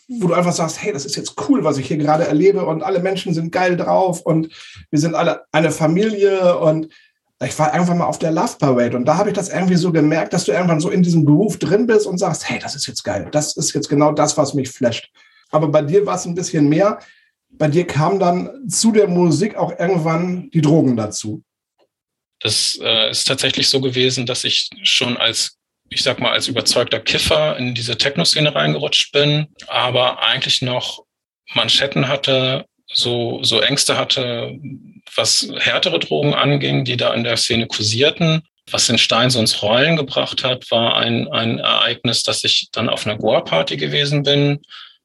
wo 0.09 0.29
du 0.29 0.35
einfach 0.35 0.53
sagst, 0.53 0.83
hey, 0.83 0.93
das 0.93 1.07
ist 1.07 1.17
jetzt 1.17 1.35
cool, 1.49 1.65
was 1.65 1.79
ich 1.79 1.87
hier 1.89 1.97
gerade 1.97 2.27
erlebe 2.27 2.67
und 2.67 2.83
alle 2.83 3.01
Menschen 3.01 3.35
sind 3.35 3.53
geil 3.53 3.77
drauf 3.77 4.21
und 4.21 4.49
wir 4.91 4.99
sind 4.99 5.15
alle 5.15 5.43
eine 5.51 5.71
Familie 5.71 6.59
und 6.59 6.89
ich 7.43 7.59
war 7.59 7.75
irgendwann 7.75 7.99
mal 7.99 8.07
auf 8.07 8.19
der 8.19 8.31
Love 8.31 8.57
Parade 8.59 8.97
und 8.97 9.05
da 9.05 9.17
habe 9.17 9.31
ich 9.31 9.35
das 9.35 9.49
irgendwie 9.49 9.77
so 9.77 9.93
gemerkt, 9.93 10.33
dass 10.33 10.45
du 10.45 10.53
irgendwann 10.53 10.81
so 10.81 10.91
in 10.91 11.03
diesem 11.03 11.25
Groove 11.25 11.59
drin 11.59 11.87
bist 11.87 12.07
und 12.07 12.19
sagst, 12.19 12.49
hey, 12.49 12.59
das 12.59 12.77
ist 12.77 12.87
jetzt 12.87 13.03
geil, 13.03 13.29
das 13.33 13.57
ist 13.57 13.75
jetzt 13.75 13.89
genau 13.89 14.13
das, 14.13 14.37
was 14.37 14.55
mich 14.55 14.71
flasht. 14.71 15.11
Aber 15.51 15.69
bei 15.69 15.83
dir 15.83 16.07
war 16.07 16.17
es 16.17 16.25
ein 16.25 16.35
bisschen 16.35 16.69
mehr. 16.69 16.99
Bei 17.51 17.69
dir 17.69 17.87
kam 17.87 18.19
dann 18.19 18.69
zu 18.69 18.91
der 18.93 19.07
Musik 19.07 19.57
auch 19.57 19.79
irgendwann 19.79 20.51
die 20.51 20.61
Drogen 20.61 20.97
dazu. 20.97 21.43
Das 22.41 22.79
äh, 22.83 23.11
ist 23.11 23.25
tatsächlich 23.25 23.69
so 23.69 23.81
gewesen, 23.81 24.27
dass 24.27 24.45
ich 24.45 24.69
schon 24.83 25.17
als, 25.17 25.57
ich 25.89 26.03
sag 26.03 26.19
mal, 26.19 26.33
als 26.33 26.49
überzeugter 26.49 27.01
Kiffer 27.01 27.57
in 27.57 27.75
diese 27.75 27.97
Techno-Szene 27.97 28.55
reingerutscht 28.55 29.13
bin, 29.13 29.47
aber 29.69 30.23
eigentlich 30.23 30.61
noch 30.61 31.05
Manschetten 31.55 32.09
hatte, 32.09 32.67
so, 32.93 33.43
so 33.43 33.61
Ängste 33.61 33.97
hatte, 33.97 34.59
was 35.17 35.49
härtere 35.59 35.99
Drogen 35.99 36.35
anging, 36.35 36.85
die 36.85 36.97
da 36.97 37.13
in 37.15 37.25
der 37.25 37.37
Szene 37.37 37.67
kursierten. 37.67 38.43
Was 38.71 38.87
den 38.87 38.99
Stein 38.99 39.29
so 39.29 39.41
ins 39.41 39.63
Rollen 39.63 39.97
gebracht 39.97 40.43
hat, 40.43 40.71
war 40.71 40.97
ein, 40.97 41.29
ein 41.29 41.59
Ereignis, 41.59 42.23
dass 42.23 42.45
ich 42.45 42.69
dann 42.73 42.89
auf 42.89 43.07
einer 43.07 43.19
Goa-Party 43.19 43.77
gewesen 43.77 44.23
bin. 44.23 44.61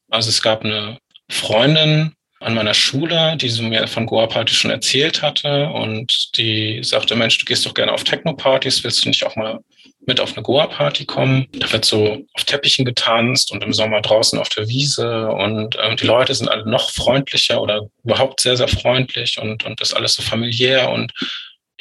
Also 0.09 0.29
es 0.29 0.41
gab 0.41 0.63
eine 0.63 0.97
Freundin, 1.29 2.13
an 2.39 2.53
meiner 2.53 2.73
Schule, 2.73 3.35
die 3.37 3.49
so 3.49 3.63
mir 3.63 3.87
von 3.87 4.05
Goa 4.05 4.27
Party 4.27 4.53
schon 4.53 4.71
erzählt 4.71 5.21
hatte 5.21 5.67
und 5.69 6.37
die 6.37 6.79
sagte, 6.83 7.15
Mensch, 7.15 7.37
du 7.37 7.45
gehst 7.45 7.65
doch 7.65 7.73
gerne 7.73 7.91
auf 7.91 8.03
Techno-Partys, 8.03 8.83
willst 8.83 9.03
du 9.03 9.09
nicht 9.09 9.25
auch 9.25 9.35
mal 9.35 9.59
mit 10.09 10.19
auf 10.19 10.35
eine 10.35 10.43
Goa-Party 10.43 11.05
kommen? 11.05 11.47
Da 11.53 11.71
wird 11.71 11.85
so 11.85 12.25
auf 12.33 12.43
Teppichen 12.43 12.83
getanzt 12.83 13.51
und 13.51 13.63
im 13.63 13.71
Sommer 13.71 14.01
draußen 14.01 14.37
auf 14.37 14.49
der 14.49 14.67
Wiese 14.67 15.29
und 15.29 15.77
ähm, 15.81 15.95
die 15.95 16.05
Leute 16.05 16.35
sind 16.35 16.49
alle 16.49 16.69
noch 16.69 16.89
freundlicher 16.89 17.61
oder 17.61 17.87
überhaupt 18.03 18.41
sehr, 18.41 18.57
sehr 18.57 18.67
freundlich 18.67 19.39
und, 19.39 19.63
und 19.63 19.79
das 19.79 19.93
alles 19.93 20.15
so 20.15 20.21
familiär 20.21 20.89
und 20.91 21.13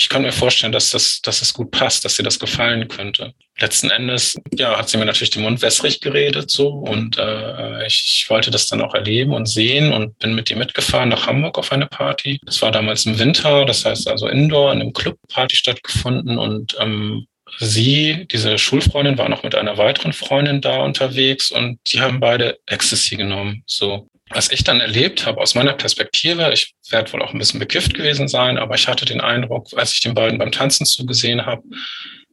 ich 0.00 0.08
kann 0.08 0.22
mir 0.22 0.30
vorstellen, 0.30 0.70
dass 0.70 0.92
das, 0.92 1.20
dass 1.22 1.42
es 1.42 1.52
gut 1.52 1.72
passt, 1.72 2.04
dass 2.04 2.14
dir 2.14 2.22
das 2.22 2.38
gefallen 2.38 2.86
könnte. 2.86 3.34
Letzten 3.58 3.90
Endes, 3.90 4.36
ja, 4.54 4.78
hat 4.78 4.88
sie 4.88 4.96
mir 4.96 5.04
natürlich 5.04 5.30
den 5.30 5.42
Mund 5.42 5.60
wässrig 5.60 6.00
geredet 6.00 6.52
so 6.52 6.68
und 6.68 7.18
äh, 7.18 7.84
ich, 7.84 8.20
ich 8.22 8.30
wollte 8.30 8.52
das 8.52 8.68
dann 8.68 8.80
auch 8.80 8.94
erleben 8.94 9.34
und 9.34 9.46
sehen 9.46 9.92
und 9.92 10.16
bin 10.20 10.36
mit 10.36 10.50
ihr 10.50 10.56
mitgefahren 10.56 11.08
nach 11.08 11.26
Hamburg 11.26 11.58
auf 11.58 11.72
eine 11.72 11.86
Party. 11.86 12.38
Das 12.44 12.62
war 12.62 12.70
damals 12.70 13.06
im 13.06 13.18
Winter, 13.18 13.64
das 13.64 13.84
heißt 13.84 14.06
also 14.06 14.28
Indoor 14.28 14.72
in 14.72 14.82
einem 14.82 14.92
Club 14.92 15.18
Party 15.28 15.56
stattgefunden 15.56 16.38
und 16.38 16.76
ähm, 16.78 17.26
sie, 17.58 18.26
diese 18.30 18.58
Schulfreundin, 18.58 19.18
war 19.18 19.28
noch 19.28 19.42
mit 19.42 19.54
einer 19.54 19.78
weiteren 19.78 20.12
Freundin 20.12 20.60
da 20.60 20.82
unterwegs 20.82 21.50
und 21.50 21.78
die 21.86 22.00
haben 22.00 22.20
beide 22.20 22.58
Ecstasy 22.66 23.16
genommen. 23.16 23.62
So, 23.66 24.08
was 24.30 24.50
ich 24.50 24.64
dann 24.64 24.80
erlebt 24.80 25.26
habe 25.26 25.40
aus 25.40 25.54
meiner 25.54 25.72
Perspektive, 25.72 26.50
ich 26.52 26.74
werde 26.90 27.12
wohl 27.12 27.22
auch 27.22 27.32
ein 27.32 27.38
bisschen 27.38 27.60
bekifft 27.60 27.94
gewesen 27.94 28.28
sein, 28.28 28.58
aber 28.58 28.74
ich 28.74 28.88
hatte 28.88 29.04
den 29.04 29.20
Eindruck, 29.20 29.68
als 29.76 29.92
ich 29.92 30.00
den 30.00 30.14
beiden 30.14 30.38
beim 30.38 30.52
Tanzen 30.52 30.86
zugesehen 30.86 31.46
habe, 31.46 31.62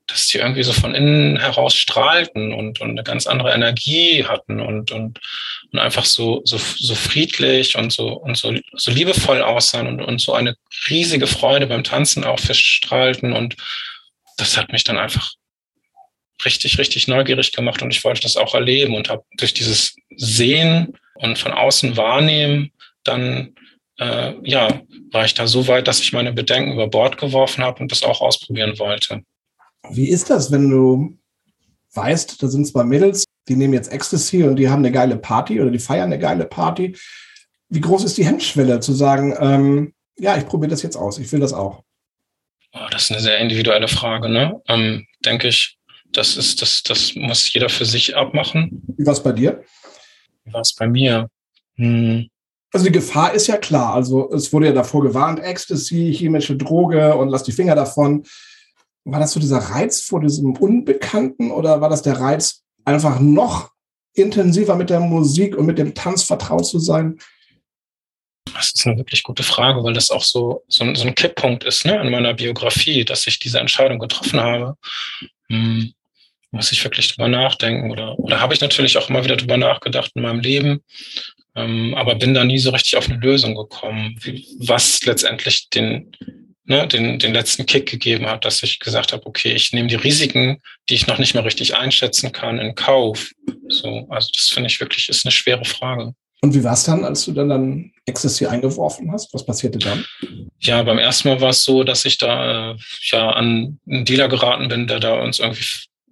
dass 0.07 0.27
die 0.27 0.37
irgendwie 0.37 0.63
so 0.63 0.71
von 0.71 0.93
innen 0.93 1.39
heraus 1.39 1.73
strahlten 1.75 2.53
und, 2.53 2.79
und 2.79 2.91
eine 2.91 3.03
ganz 3.03 3.25
andere 3.25 3.53
Energie 3.53 4.23
hatten 4.23 4.59
und, 4.59 4.91
und, 4.91 5.19
und 5.71 5.79
einfach 5.79 6.05
so, 6.05 6.41
so, 6.45 6.57
so 6.57 6.95
friedlich 6.95 7.75
und 7.75 7.91
so, 7.91 8.09
und 8.09 8.37
so, 8.37 8.53
so 8.73 8.91
liebevoll 8.91 9.41
aussahen 9.41 9.87
und, 9.87 10.01
und 10.01 10.21
so 10.21 10.33
eine 10.33 10.55
riesige 10.89 11.27
Freude 11.27 11.65
beim 11.65 11.83
Tanzen 11.83 12.23
auch 12.23 12.39
verstrahlten. 12.39 13.33
Und 13.33 13.55
das 14.37 14.57
hat 14.57 14.71
mich 14.71 14.83
dann 14.83 14.97
einfach 14.97 15.33
richtig, 16.43 16.77
richtig 16.77 17.07
neugierig 17.07 17.53
gemacht 17.53 17.81
und 17.81 17.91
ich 17.91 18.03
wollte 18.03 18.21
das 18.21 18.37
auch 18.37 18.53
erleben 18.53 18.95
und 18.95 19.09
habe 19.09 19.23
durch 19.37 19.53
dieses 19.53 19.95
Sehen 20.15 20.97
und 21.15 21.37
von 21.37 21.53
außen 21.53 21.95
wahrnehmen 21.95 22.71
dann 23.03 23.55
äh, 23.99 24.33
ja, 24.43 24.81
war 25.11 25.25
ich 25.25 25.33
da 25.33 25.47
so 25.47 25.67
weit, 25.67 25.87
dass 25.87 26.01
ich 26.01 26.11
meine 26.11 26.33
Bedenken 26.33 26.73
über 26.73 26.87
Bord 26.87 27.17
geworfen 27.17 27.63
habe 27.63 27.79
und 27.81 27.91
das 27.91 28.03
auch 28.03 28.21
ausprobieren 28.21 28.77
wollte. 28.79 29.23
Wie 29.89 30.09
ist 30.09 30.29
das, 30.29 30.51
wenn 30.51 30.69
du 30.69 31.17
weißt, 31.93 32.41
da 32.41 32.47
sind 32.47 32.67
zwei 32.67 32.83
Mädels, 32.83 33.23
die 33.47 33.55
nehmen 33.55 33.73
jetzt 33.73 33.91
Ecstasy 33.91 34.43
und 34.43 34.57
die 34.57 34.69
haben 34.69 34.79
eine 34.79 34.91
geile 34.91 35.15
Party 35.15 35.61
oder 35.61 35.71
die 35.71 35.79
feiern 35.79 36.11
eine 36.11 36.19
geile 36.19 36.45
Party? 36.45 36.97
Wie 37.69 37.81
groß 37.81 38.03
ist 38.03 38.17
die 38.17 38.25
Hemmschwelle 38.25 38.79
zu 38.79 38.93
sagen, 38.93 39.35
ähm, 39.39 39.93
ja, 40.17 40.37
ich 40.37 40.45
probiere 40.45 40.71
das 40.71 40.81
jetzt 40.81 40.97
aus, 40.97 41.17
ich 41.17 41.31
will 41.31 41.39
das 41.39 41.53
auch? 41.53 41.84
Oh, 42.75 42.87
das 42.91 43.03
ist 43.03 43.11
eine 43.11 43.21
sehr 43.21 43.37
individuelle 43.37 43.87
Frage, 43.87 44.27
ne? 44.27 44.61
Ähm, 44.67 45.07
denke 45.23 45.47
ich, 45.47 45.77
das 46.11 46.35
ist, 46.35 46.61
das, 46.61 46.83
das 46.83 47.15
muss 47.15 47.53
jeder 47.53 47.69
für 47.69 47.85
sich 47.85 48.17
abmachen. 48.17 48.83
Wie 48.97 49.05
war 49.05 49.13
es 49.13 49.23
bei 49.23 49.31
dir? 49.31 49.63
Wie 50.43 50.51
war 50.51 50.61
es 50.61 50.75
bei 50.75 50.87
mir? 50.87 51.29
Hm. 51.75 52.27
Also 52.73 52.87
die 52.87 52.91
Gefahr 52.91 53.33
ist 53.33 53.47
ja 53.47 53.55
klar. 53.55 53.93
Also 53.93 54.29
es 54.33 54.51
wurde 54.51 54.67
ja 54.67 54.71
davor 54.73 55.01
gewarnt, 55.01 55.39
Ecstasy, 55.39 56.13
chemische 56.13 56.57
Droge 56.57 57.15
und 57.15 57.29
lass 57.29 57.43
die 57.43 57.53
Finger 57.53 57.75
davon. 57.75 58.23
War 59.05 59.21
das 59.21 59.31
so 59.31 59.39
dieser 59.39 59.59
Reiz 59.59 60.01
vor 60.01 60.19
diesem 60.19 60.57
Unbekannten 60.57 61.51
oder 61.51 61.79
war 61.79 61.89
das 61.89 62.01
der 62.01 62.19
Reiz, 62.19 62.63
einfach 62.83 63.21
noch 63.21 63.71
intensiver 64.13 64.75
mit 64.75 64.89
der 64.89 64.99
Musik 64.99 65.55
und 65.55 65.65
mit 65.65 65.77
dem 65.77 65.93
Tanz 65.93 66.23
vertraut 66.23 66.65
zu 66.65 66.79
sein? 66.79 67.17
Das 68.53 68.71
ist 68.73 68.85
eine 68.85 68.97
wirklich 68.97 69.23
gute 69.23 69.43
Frage, 69.43 69.83
weil 69.83 69.93
das 69.93 70.11
auch 70.11 70.23
so, 70.23 70.63
so, 70.67 70.83
ein, 70.83 70.95
so 70.95 71.05
ein 71.07 71.15
Kipppunkt 71.15 71.63
ist 71.63 71.85
ne, 71.85 72.01
in 72.01 72.09
meiner 72.09 72.33
Biografie, 72.33 73.03
dass 73.03 73.27
ich 73.27 73.39
diese 73.39 73.59
Entscheidung 73.59 73.99
getroffen 73.99 74.39
habe. 74.39 74.75
Hm, 75.49 75.93
muss 76.51 76.71
ich 76.71 76.83
wirklich 76.83 77.13
drüber 77.13 77.27
nachdenken 77.27 77.91
oder, 77.91 78.17
oder 78.17 78.39
habe 78.39 78.53
ich 78.53 78.61
natürlich 78.61 78.97
auch 78.97 79.09
immer 79.09 79.23
wieder 79.23 79.35
drüber 79.35 79.57
nachgedacht 79.57 80.11
in 80.15 80.21
meinem 80.21 80.39
Leben, 80.39 80.83
ähm, 81.55 81.93
aber 81.95 82.15
bin 82.15 82.33
da 82.33 82.43
nie 82.43 82.57
so 82.57 82.71
richtig 82.71 82.95
auf 82.97 83.09
eine 83.09 83.19
Lösung 83.19 83.55
gekommen, 83.55 84.17
wie, 84.21 84.47
was 84.59 85.03
letztendlich 85.05 85.69
den, 85.69 86.11
ne, 86.65 86.87
den, 86.87 87.19
den 87.19 87.33
letzten 87.33 87.65
Kick 87.65 87.89
gegeben 87.89 88.27
hat, 88.27 88.45
dass 88.45 88.63
ich 88.63 88.79
gesagt 88.79 89.13
habe, 89.13 89.25
okay, 89.25 89.53
ich 89.53 89.73
nehme 89.73 89.87
die 89.87 89.95
Risiken, 89.95 90.61
die 90.89 90.95
ich 90.95 91.07
noch 91.07 91.17
nicht 91.17 91.33
mehr 91.33 91.45
richtig 91.45 91.75
einschätzen 91.75 92.31
kann, 92.31 92.59
in 92.59 92.75
Kauf. 92.75 93.31
So, 93.67 94.07
also 94.09 94.29
das 94.33 94.49
finde 94.49 94.67
ich 94.67 94.79
wirklich 94.79 95.09
ist 95.09 95.25
eine 95.25 95.31
schwere 95.31 95.65
Frage. 95.65 96.13
Und 96.45 96.53
wie 96.53 96.63
war 96.63 96.73
es 96.73 96.83
dann, 96.83 97.03
als 97.03 97.25
du 97.25 97.31
dann, 97.31 97.49
dann 97.49 97.91
Ecstasy 98.05 98.45
eingeworfen 98.45 99.11
hast? 99.11 99.33
Was 99.33 99.43
passierte 99.43 99.79
dann? 99.79 100.05
Ja, 100.59 100.83
beim 100.83 100.99
ersten 100.99 101.27
Mal 101.27 101.41
war 101.41 101.49
es 101.49 101.63
so, 101.63 101.83
dass 101.83 102.05
ich 102.05 102.19
da 102.19 102.73
äh, 102.73 102.75
ja 103.09 103.31
an 103.31 103.79
einen 103.89 104.05
Dealer 104.05 104.27
geraten 104.27 104.67
bin, 104.67 104.85
der 104.85 104.99
da 104.99 105.15
uns 105.15 105.39
irgendwie 105.39 105.65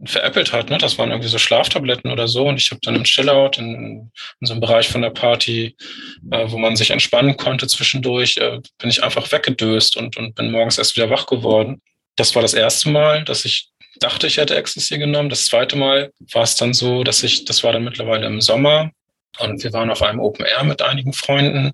veräppelt 0.05 0.51
hat. 0.51 0.71
Ne? 0.71 0.79
Das 0.79 0.97
waren 0.97 1.11
irgendwie 1.11 1.29
so 1.29 1.37
Schlaftabletten 1.37 2.11
oder 2.11 2.27
so. 2.27 2.47
Und 2.47 2.59
ich 2.59 2.71
habe 2.71 2.81
dann 2.81 2.95
im 2.95 3.03
Chillout 3.03 3.51
in, 3.59 4.09
in 4.41 4.47
so 4.47 4.53
einem 4.53 4.61
Bereich 4.61 4.89
von 4.89 5.03
der 5.03 5.11
Party, 5.11 5.75
äh, 6.31 6.45
wo 6.47 6.57
man 6.57 6.75
sich 6.75 6.89
entspannen 6.89 7.37
konnte 7.37 7.67
zwischendurch, 7.67 8.37
äh, 8.37 8.59
bin 8.79 8.89
ich 8.89 9.03
einfach 9.03 9.31
weggedöst 9.31 9.97
und, 9.97 10.17
und 10.17 10.33
bin 10.33 10.49
morgens 10.49 10.79
erst 10.79 10.95
wieder 10.95 11.11
wach 11.11 11.27
geworden. 11.27 11.79
Das 12.15 12.33
war 12.33 12.41
das 12.41 12.55
erste 12.55 12.89
Mal, 12.89 13.23
dass 13.23 13.45
ich 13.45 13.69
dachte, 13.99 14.25
ich 14.25 14.37
hätte 14.37 14.55
Ecstasy 14.55 14.97
genommen. 14.97 15.29
Das 15.29 15.45
zweite 15.45 15.75
Mal 15.75 16.11
war 16.31 16.41
es 16.41 16.55
dann 16.55 16.73
so, 16.73 17.03
dass 17.03 17.21
ich, 17.21 17.45
das 17.45 17.63
war 17.63 17.71
dann 17.71 17.83
mittlerweile 17.83 18.25
im 18.25 18.41
Sommer 18.41 18.89
und 19.39 19.63
wir 19.63 19.73
waren 19.73 19.89
auf 19.89 20.01
einem 20.01 20.19
Open 20.19 20.45
Air 20.45 20.63
mit 20.63 20.81
einigen 20.81 21.13
Freunden. 21.13 21.71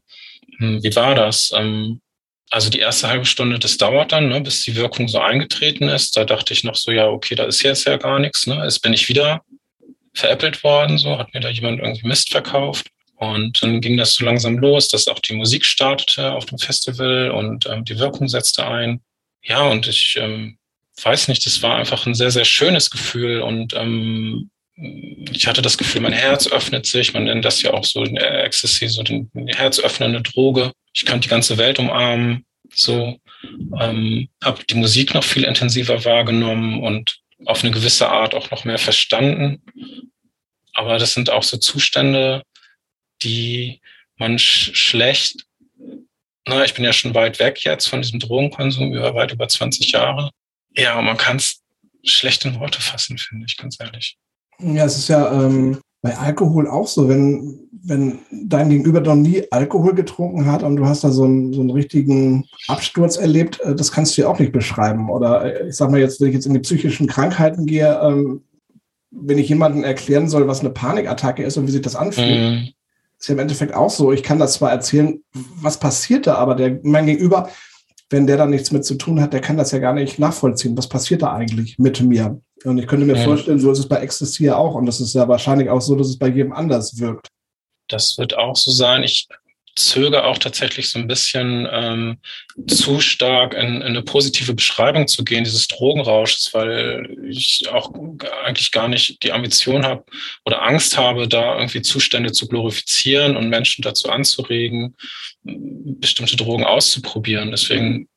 Hm, 0.57 0.83
wie 0.83 0.95
war 0.95 1.15
das? 1.15 1.51
Ähm, 1.55 2.01
also 2.49 2.69
die 2.69 2.79
erste 2.79 3.07
halbe 3.07 3.25
Stunde, 3.25 3.59
das 3.59 3.77
dauert 3.77 4.11
dann, 4.11 4.29
ne, 4.29 4.41
bis 4.41 4.63
die 4.63 4.75
Wirkung 4.75 5.07
so 5.07 5.19
eingetreten 5.19 5.87
ist. 5.87 6.17
Da 6.17 6.25
dachte 6.25 6.53
ich 6.53 6.63
noch 6.63 6.75
so, 6.75 6.91
ja, 6.91 7.07
okay, 7.07 7.35
da 7.35 7.43
ist 7.43 7.61
jetzt 7.61 7.85
ja 7.85 7.97
gar 7.97 8.19
nichts. 8.19 8.47
Ne? 8.47 8.59
Jetzt 8.63 8.81
bin 8.81 8.93
ich 8.93 9.07
wieder 9.07 9.43
veräppelt 10.13 10.63
worden, 10.63 10.97
so 10.97 11.17
hat 11.17 11.33
mir 11.33 11.39
da 11.39 11.49
jemand 11.49 11.79
irgendwie 11.79 12.07
Mist 12.07 12.31
verkauft. 12.31 12.87
Und 13.15 13.61
dann 13.61 13.81
ging 13.81 13.97
das 13.97 14.13
so 14.13 14.25
langsam 14.25 14.57
los, 14.57 14.87
dass 14.87 15.07
auch 15.07 15.19
die 15.19 15.33
Musik 15.33 15.65
startete 15.65 16.31
auf 16.31 16.45
dem 16.45 16.57
Festival 16.57 17.31
und 17.31 17.67
ähm, 17.67 17.83
die 17.85 17.99
Wirkung 17.99 18.29
setzte 18.29 18.65
ein. 18.65 19.01
Ja, 19.43 19.63
und 19.63 19.87
ich 19.87 20.17
ähm, 20.19 20.57
weiß 21.03 21.27
nicht, 21.27 21.45
das 21.45 21.61
war 21.61 21.75
einfach 21.75 22.05
ein 22.05 22.15
sehr, 22.15 22.31
sehr 22.31 22.45
schönes 22.45 22.89
Gefühl 22.89 23.41
und 23.41 23.73
ähm, 23.75 24.49
ich 25.31 25.47
hatte 25.47 25.61
das 25.61 25.77
Gefühl, 25.77 26.01
mein 26.01 26.13
Herz 26.13 26.47
öffnet 26.47 26.85
sich. 26.85 27.13
Man 27.13 27.25
nennt 27.25 27.43
das 27.43 27.61
ja 27.61 27.73
auch 27.73 27.83
so 27.83 28.03
in 28.03 28.15
der 28.15 28.45
Ecstasy, 28.45 28.87
so 28.87 29.03
die 29.03 29.27
herzöffnende 29.47 30.21
Droge. 30.21 30.71
Ich 30.93 31.05
kann 31.05 31.21
die 31.21 31.27
ganze 31.27 31.57
Welt 31.57 31.79
umarmen. 31.79 32.45
So 32.73 33.17
ähm, 33.79 34.29
habe 34.43 34.63
die 34.69 34.75
Musik 34.75 35.13
noch 35.13 35.23
viel 35.23 35.43
intensiver 35.43 36.05
wahrgenommen 36.05 36.81
und 36.81 37.19
auf 37.45 37.63
eine 37.63 37.71
gewisse 37.71 38.09
Art 38.09 38.33
auch 38.33 38.51
noch 38.51 38.63
mehr 38.63 38.77
verstanden. 38.77 39.63
Aber 40.73 40.97
das 40.97 41.13
sind 41.13 41.29
auch 41.29 41.43
so 41.43 41.57
Zustände, 41.57 42.43
die 43.21 43.81
man 44.17 44.39
sch 44.39 44.71
schlecht, 44.73 45.45
na, 46.47 46.63
ich 46.63 46.73
bin 46.73 46.83
ja 46.83 46.93
schon 46.93 47.13
weit 47.15 47.39
weg 47.39 47.63
jetzt 47.63 47.87
von 47.87 48.01
diesem 48.01 48.19
Drogenkonsum, 48.19 48.93
über 48.93 49.13
weit 49.13 49.31
über 49.31 49.47
20 49.47 49.91
Jahre. 49.91 50.31
Ja, 50.75 50.99
man 51.01 51.17
kann 51.17 51.37
es 51.37 51.61
schlecht 52.03 52.45
in 52.45 52.59
Worte 52.59 52.81
fassen, 52.81 53.17
finde 53.17 53.45
ich, 53.47 53.57
ganz 53.57 53.77
ehrlich. 53.79 54.17
Ja, 54.61 54.85
es 54.85 54.97
ist 54.97 55.07
ja 55.07 55.31
ähm, 55.31 55.77
bei 56.01 56.17
Alkohol 56.17 56.67
auch 56.67 56.87
so, 56.87 57.09
wenn, 57.09 57.67
wenn 57.71 58.19
dein 58.31 58.69
Gegenüber 58.69 59.01
noch 59.01 59.15
nie 59.15 59.43
Alkohol 59.51 59.93
getrunken 59.93 60.45
hat 60.45 60.63
und 60.63 60.77
du 60.77 60.85
hast 60.85 61.03
da 61.03 61.11
so 61.11 61.23
einen, 61.23 61.53
so 61.53 61.61
einen 61.61 61.71
richtigen 61.71 62.45
Absturz 62.67 63.17
erlebt, 63.17 63.59
äh, 63.61 63.75
das 63.75 63.91
kannst 63.91 64.17
du 64.17 64.21
ja 64.21 64.27
auch 64.27 64.39
nicht 64.39 64.51
beschreiben. 64.51 65.09
Oder 65.09 65.61
äh, 65.61 65.69
ich 65.69 65.75
sag 65.75 65.91
mal 65.91 65.99
jetzt, 65.99 66.21
wenn 66.21 66.29
ich 66.29 66.35
jetzt 66.35 66.45
in 66.45 66.53
die 66.53 66.59
psychischen 66.59 67.07
Krankheiten 67.07 67.65
gehe, 67.65 67.99
ähm, 68.01 68.43
wenn 69.11 69.37
ich 69.39 69.49
jemandem 69.49 69.83
erklären 69.83 70.29
soll, 70.29 70.47
was 70.47 70.59
eine 70.59 70.69
Panikattacke 70.69 71.43
ist 71.43 71.57
und 71.57 71.67
wie 71.67 71.71
sich 71.71 71.81
das 71.81 71.95
anfühlt, 71.95 72.27
mhm. 72.29 72.67
ist 73.17 73.27
ja 73.27 73.33
im 73.33 73.39
Endeffekt 73.39 73.73
auch 73.73 73.89
so. 73.89 74.11
Ich 74.11 74.23
kann 74.23 74.39
das 74.39 74.53
zwar 74.53 74.71
erzählen, 74.71 75.21
was 75.33 75.79
passiert 75.79 76.27
da, 76.27 76.35
aber 76.35 76.55
der, 76.55 76.79
mein 76.83 77.07
Gegenüber, 77.07 77.49
wenn 78.09 78.27
der 78.27 78.37
da 78.37 78.45
nichts 78.45 78.71
mit 78.71 78.85
zu 78.85 78.95
tun 78.95 79.21
hat, 79.21 79.33
der 79.33 79.41
kann 79.41 79.57
das 79.57 79.71
ja 79.71 79.79
gar 79.79 79.93
nicht 79.93 80.19
nachvollziehen. 80.19 80.77
Was 80.77 80.89
passiert 80.89 81.21
da 81.21 81.33
eigentlich 81.33 81.77
mit 81.77 82.01
mir? 82.01 82.41
Und 82.65 82.77
ich 82.77 82.87
könnte 82.87 83.05
mir 83.05 83.15
ja. 83.15 83.23
vorstellen, 83.23 83.59
so 83.59 83.71
ist 83.71 83.79
es 83.79 83.87
bei 83.87 83.97
Ecstasy 83.97 84.45
ja 84.45 84.57
auch. 84.57 84.75
Und 84.75 84.85
das 84.85 84.99
ist 84.99 85.13
ja 85.13 85.27
wahrscheinlich 85.27 85.69
auch 85.69 85.81
so, 85.81 85.95
dass 85.95 86.07
es 86.07 86.17
bei 86.17 86.27
jedem 86.27 86.51
anders 86.51 86.99
wirkt. 86.99 87.27
Das 87.87 88.17
wird 88.17 88.37
auch 88.37 88.55
so 88.55 88.71
sein. 88.71 89.03
Ich 89.03 89.27
zögere 89.75 90.25
auch 90.25 90.37
tatsächlich 90.37 90.89
so 90.89 90.99
ein 90.99 91.07
bisschen 91.07 91.67
ähm, 91.71 92.17
zu 92.67 92.99
stark 92.99 93.53
in, 93.53 93.75
in, 93.75 93.83
eine 93.83 94.01
positive 94.01 94.53
Beschreibung 94.53 95.07
zu 95.07 95.23
gehen, 95.23 95.43
dieses 95.43 95.67
Drogenrausches, 95.67 96.53
weil 96.53 97.17
ich 97.27 97.67
auch 97.71 97.91
eigentlich 98.45 98.71
gar 98.71 98.87
nicht 98.87 99.23
die 99.23 99.31
Ambition 99.31 99.85
habe 99.85 100.03
oder 100.45 100.61
Angst 100.63 100.97
habe, 100.97 101.27
da 101.27 101.57
irgendwie 101.57 101.81
Zustände 101.81 102.31
zu 102.31 102.47
glorifizieren 102.47 103.37
und 103.37 103.49
Menschen 103.49 103.81
dazu 103.81 104.09
anzuregen, 104.09 104.95
bestimmte 105.43 106.35
Drogen 106.35 106.65
auszuprobieren. 106.65 107.51
Deswegen. 107.51 108.07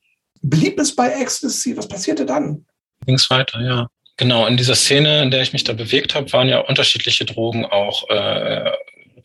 Blieb 0.43 0.79
es 0.81 0.95
bei 0.95 1.09
Ecstasy? 1.09 1.77
Was 1.77 1.89
passierte 1.89 2.27
dann? 2.27 2.67
Ging 3.07 3.15
es 3.15 3.31
weiter, 3.31 3.61
ja. 3.61 3.89
Genau, 4.17 4.47
in 4.47 4.57
dieser 4.57 4.75
Szene, 4.75 5.23
in 5.23 5.31
der 5.31 5.43
ich 5.43 5.53
mich 5.53 5.65
da 5.65 5.73
bewegt 5.73 6.15
habe, 6.15 6.33
waren 6.33 6.49
ja 6.49 6.61
unterschiedliche 6.61 7.25
Drogen 7.25 7.65
auch 7.65 8.09
äh, 8.11 8.71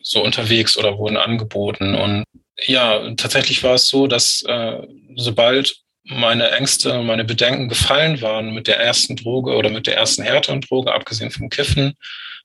so 0.08 0.24
unterwegs 0.24 0.78
oder 0.78 0.96
wurden 0.96 1.18
angeboten. 1.18 1.94
Und 1.94 2.24
ja, 2.64 3.14
tatsächlich 3.16 3.62
war 3.62 3.74
es 3.74 3.88
so, 3.88 4.06
dass 4.06 4.42
äh, 4.42 4.78
sobald 5.16 5.76
meine 6.04 6.50
Ängste 6.52 7.02
meine 7.02 7.24
Bedenken 7.24 7.68
gefallen 7.68 8.22
waren 8.22 8.54
mit 8.54 8.66
der 8.66 8.78
ersten 8.78 9.16
Droge 9.16 9.54
oder 9.54 9.68
mit 9.68 9.86
der 9.86 9.98
ersten 9.98 10.22
härteren 10.22 10.62
Droge, 10.62 10.94
abgesehen 10.94 11.30
vom 11.30 11.50
Kiffen, 11.50 11.92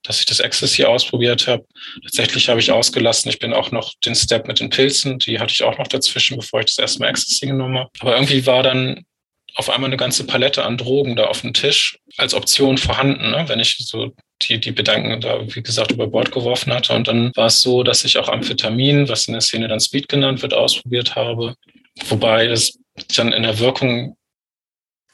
dass 0.03 0.20
ich 0.20 0.25
das 0.25 0.41
Ecstasy 0.41 0.84
ausprobiert 0.84 1.48
habe. 1.48 1.65
Tatsächlich 2.03 2.50
habe 2.50 2.60
ich 2.60 2.70
ausgelassen. 2.70 3.29
Ich 3.29 3.39
bin 3.39 3.53
auch 3.53 3.72
noch 3.72 3.93
den 4.05 4.15
Step 4.15 4.46
mit 4.46 4.60
den 4.60 4.70
Pilzen, 4.70 5.17
die 5.20 5.39
hatte 5.39 5.53
ich 5.53 5.63
auch 5.63 5.77
noch 5.77 5.88
dazwischen, 5.88 6.36
bevor 6.36 6.60
ich 6.60 6.65
das 6.65 6.79
erste 6.79 7.00
Mal 7.00 7.12
Ecstasy 7.12 7.48
genommen 7.48 7.77
habe. 7.77 7.89
Aber 8.00 8.15
irgendwie 8.15 8.46
war 8.46 8.63
dann 8.63 9.05
auf 9.55 9.69
einmal 9.69 9.89
eine 9.89 9.98
ganze 9.98 10.25
Palette 10.25 10.63
an 10.63 10.77
Drogen 10.77 11.15
da 11.15 11.25
auf 11.25 11.41
dem 11.41 11.53
Tisch 11.53 12.00
als 12.17 12.33
Option 12.33 12.77
vorhanden, 12.77 13.31
ne? 13.31 13.45
wenn 13.48 13.60
ich 13.60 13.77
so 13.79 14.13
die, 14.41 14.60
die 14.60 14.72
Bedenken 14.72 15.22
da, 15.22 15.39
wie 15.55 15.62
gesagt, 15.62 15.91
über 15.91 16.07
Bord 16.07 16.31
geworfen 16.31 16.74
hatte. 16.74 16.93
Und 16.93 17.07
dann 17.07 17.31
war 17.36 17.48
es 17.48 17.62
so, 17.62 17.83
dass 17.83 18.03
ich 18.03 18.17
auch 18.17 18.29
Amphetamin, 18.29 19.07
was 19.07 19.27
in 19.27 19.33
der 19.33 19.41
Szene 19.41 19.67
dann 19.67 19.79
Speed 19.79 20.10
genannt 20.10 20.41
wird, 20.41 20.53
ausprobiert 20.53 21.15
habe. 21.15 21.55
Wobei 22.07 22.48
es 22.48 22.79
dann 23.15 23.31
in 23.31 23.43
der 23.43 23.60
Wirkung, 23.60 24.17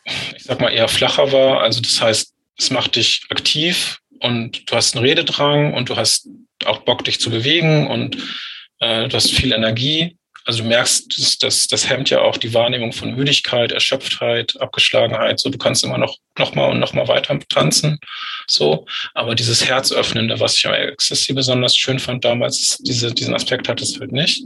ich 0.06 0.44
sag 0.44 0.62
mal, 0.62 0.70
eher 0.70 0.88
flacher 0.88 1.32
war. 1.32 1.62
Also 1.62 1.82
das 1.82 2.02
heißt, 2.02 2.34
es 2.58 2.72
macht 2.72 2.96
dich 2.96 3.24
aktiv 3.30 4.00
und 4.20 4.70
du 4.70 4.76
hast 4.76 4.96
einen 4.96 5.06
Rededrang 5.06 5.74
und 5.74 5.90
du 5.90 5.98
hast 5.98 6.28
auch 6.66 6.80
Bock, 6.80 7.04
dich 7.04 7.20
zu 7.20 7.30
bewegen 7.30 7.88
und 7.88 8.18
äh, 8.80 9.08
du 9.08 9.16
hast 9.16 9.32
viel 9.32 9.52
Energie 9.52 10.18
also 10.50 10.64
du 10.64 10.70
merkst, 10.70 11.16
das, 11.16 11.38
das, 11.38 11.68
das 11.68 11.88
hemmt 11.88 12.10
ja 12.10 12.22
auch 12.22 12.36
die 12.36 12.56
Wahrnehmung 12.56 12.92
von 12.92 13.16
Müdigkeit, 13.16 13.72
Erschöpftheit, 13.72 14.60
Abgeschlagenheit. 14.60 15.40
So, 15.40 15.52
du 15.52 15.60
kannst 15.60 15.84
immer 15.84 16.00
noch, 16.00 16.18
noch 16.40 16.56
mal 16.56 16.72
und 16.72 16.80
noch 16.80 16.94
mal 16.94 17.08
weiter 17.08 17.38
tanzen. 17.50 18.00
So, 18.48 18.88
aber 19.14 19.36
dieses 19.36 19.70
Herzöffnende, 19.70 20.40
was 20.40 20.56
ich 20.56 20.66
am 20.66 20.74
Ecstasy 20.74 21.34
besonders 21.34 21.78
schön 21.78 22.00
fand 22.00 22.26
damals, 22.26 22.80
diese, 22.80 23.14
diesen 23.14 23.36
Aspekt 23.36 23.70
hat 23.70 23.80
es 23.80 24.00
halt 24.00 24.12
nicht. 24.12 24.44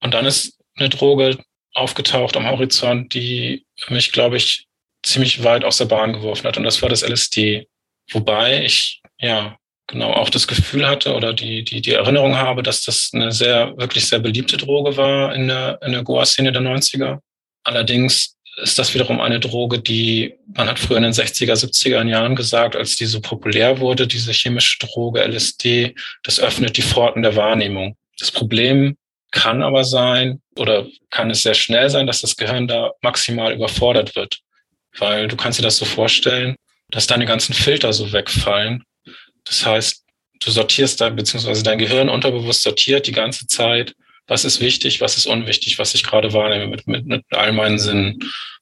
Und 0.00 0.14
dann 0.14 0.24
ist 0.24 0.56
eine 0.76 0.88
Droge 0.88 1.36
aufgetaucht 1.74 2.36
am 2.36 2.46
Horizont, 2.46 3.12
die 3.12 3.66
mich, 3.88 4.12
glaube 4.12 4.36
ich, 4.36 4.68
ziemlich 5.02 5.42
weit 5.42 5.64
aus 5.64 5.78
der 5.78 5.86
Bahn 5.86 6.12
geworfen 6.12 6.46
hat. 6.46 6.56
Und 6.56 6.62
das 6.62 6.80
war 6.80 6.90
das 6.90 7.02
LSD. 7.02 7.66
Wobei 8.12 8.64
ich, 8.64 9.02
ja, 9.18 9.58
genau 9.88 10.12
auch 10.12 10.30
das 10.30 10.46
Gefühl 10.46 10.86
hatte 10.86 11.14
oder 11.14 11.32
die, 11.32 11.64
die, 11.64 11.80
die 11.80 11.94
Erinnerung 11.94 12.36
habe, 12.36 12.62
dass 12.62 12.82
das 12.82 13.10
eine 13.12 13.32
sehr, 13.32 13.76
wirklich 13.76 14.06
sehr 14.06 14.20
beliebte 14.20 14.56
Droge 14.56 14.96
war 14.96 15.34
in 15.34 15.48
der, 15.48 15.80
in 15.82 15.92
der 15.92 16.04
Goa-Szene 16.04 16.52
der 16.52 16.62
90er. 16.62 17.18
Allerdings 17.64 18.36
ist 18.62 18.78
das 18.78 18.94
wiederum 18.94 19.20
eine 19.20 19.40
Droge, 19.40 19.78
die, 19.78 20.34
man 20.54 20.68
hat 20.68 20.78
früher 20.78 20.98
in 20.98 21.04
den 21.04 21.12
60er, 21.12 21.54
70er 21.54 22.06
Jahren 22.06 22.36
gesagt, 22.36 22.76
als 22.76 22.96
die 22.96 23.06
so 23.06 23.20
populär 23.20 23.80
wurde, 23.80 24.06
diese 24.06 24.32
chemische 24.32 24.78
Droge 24.78 25.22
LSD, 25.22 25.94
das 26.22 26.38
öffnet 26.38 26.76
die 26.76 26.82
Pforten 26.82 27.22
der 27.22 27.36
Wahrnehmung. 27.36 27.96
Das 28.18 28.30
Problem 28.30 28.96
kann 29.30 29.62
aber 29.62 29.84
sein 29.84 30.40
oder 30.56 30.86
kann 31.10 31.30
es 31.30 31.42
sehr 31.42 31.54
schnell 31.54 31.88
sein, 31.88 32.06
dass 32.06 32.20
das 32.20 32.36
Gehirn 32.36 32.66
da 32.66 32.92
maximal 33.00 33.52
überfordert 33.52 34.16
wird. 34.16 34.38
Weil 34.98 35.28
du 35.28 35.36
kannst 35.36 35.58
dir 35.58 35.62
das 35.62 35.76
so 35.76 35.84
vorstellen, 35.84 36.56
dass 36.90 37.06
deine 37.06 37.26
ganzen 37.26 37.54
Filter 37.54 37.92
so 37.92 38.12
wegfallen 38.12 38.84
das 39.48 39.66
heißt, 39.66 40.04
du 40.40 40.50
sortierst 40.50 41.00
da, 41.00 41.10
beziehungsweise 41.10 41.62
dein 41.62 41.78
Gehirn 41.78 42.08
unterbewusst 42.08 42.62
sortiert 42.62 43.06
die 43.06 43.12
ganze 43.12 43.46
Zeit, 43.46 43.94
was 44.26 44.44
ist 44.44 44.60
wichtig, 44.60 45.00
was 45.00 45.16
ist 45.16 45.26
unwichtig, 45.26 45.78
was 45.78 45.94
ich 45.94 46.04
gerade 46.04 46.32
wahrnehme 46.32 46.66
mit, 46.68 46.86
mit, 46.86 47.06
mit 47.06 47.24
all 47.30 47.52
meinen 47.52 47.78
Sinnen, 47.78 48.18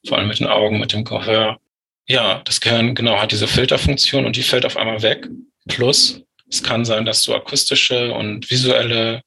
vor 0.07 0.17
allem 0.17 0.29
mit 0.29 0.39
den 0.39 0.47
Augen, 0.47 0.79
mit 0.79 0.93
dem 0.93 1.03
Gehör. 1.03 1.57
Ja, 2.07 2.41
das 2.45 2.61
Gehirn 2.61 2.95
genau 2.95 3.19
hat 3.19 3.33
diese 3.33 3.47
Filterfunktion 3.47 4.25
und 4.25 4.37
die 4.37 4.43
fällt 4.43 4.65
auf 4.65 4.77
einmal 4.77 5.01
weg. 5.01 5.27
Plus, 5.67 6.21
es 6.49 6.63
kann 6.63 6.85
sein, 6.85 7.05
dass 7.05 7.23
du 7.23 7.35
akustische 7.35 8.13
und 8.13 8.49
visuelle 8.49 9.21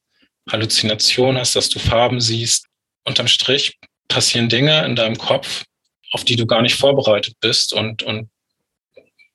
Halluzinationen 0.51 1.39
hast, 1.39 1.55
dass 1.55 1.69
du 1.69 1.77
Farben 1.77 2.19
siehst. 2.19 2.65
Unterm 3.05 3.27
Strich 3.27 3.77
passieren 4.07 4.49
Dinge 4.49 4.83
in 4.85 4.95
deinem 4.95 5.17
Kopf, 5.17 5.63
auf 6.11 6.23
die 6.23 6.35
du 6.35 6.47
gar 6.47 6.63
nicht 6.63 6.75
vorbereitet 6.75 7.35
bist 7.39 7.73
und, 7.73 8.01
und 8.01 8.30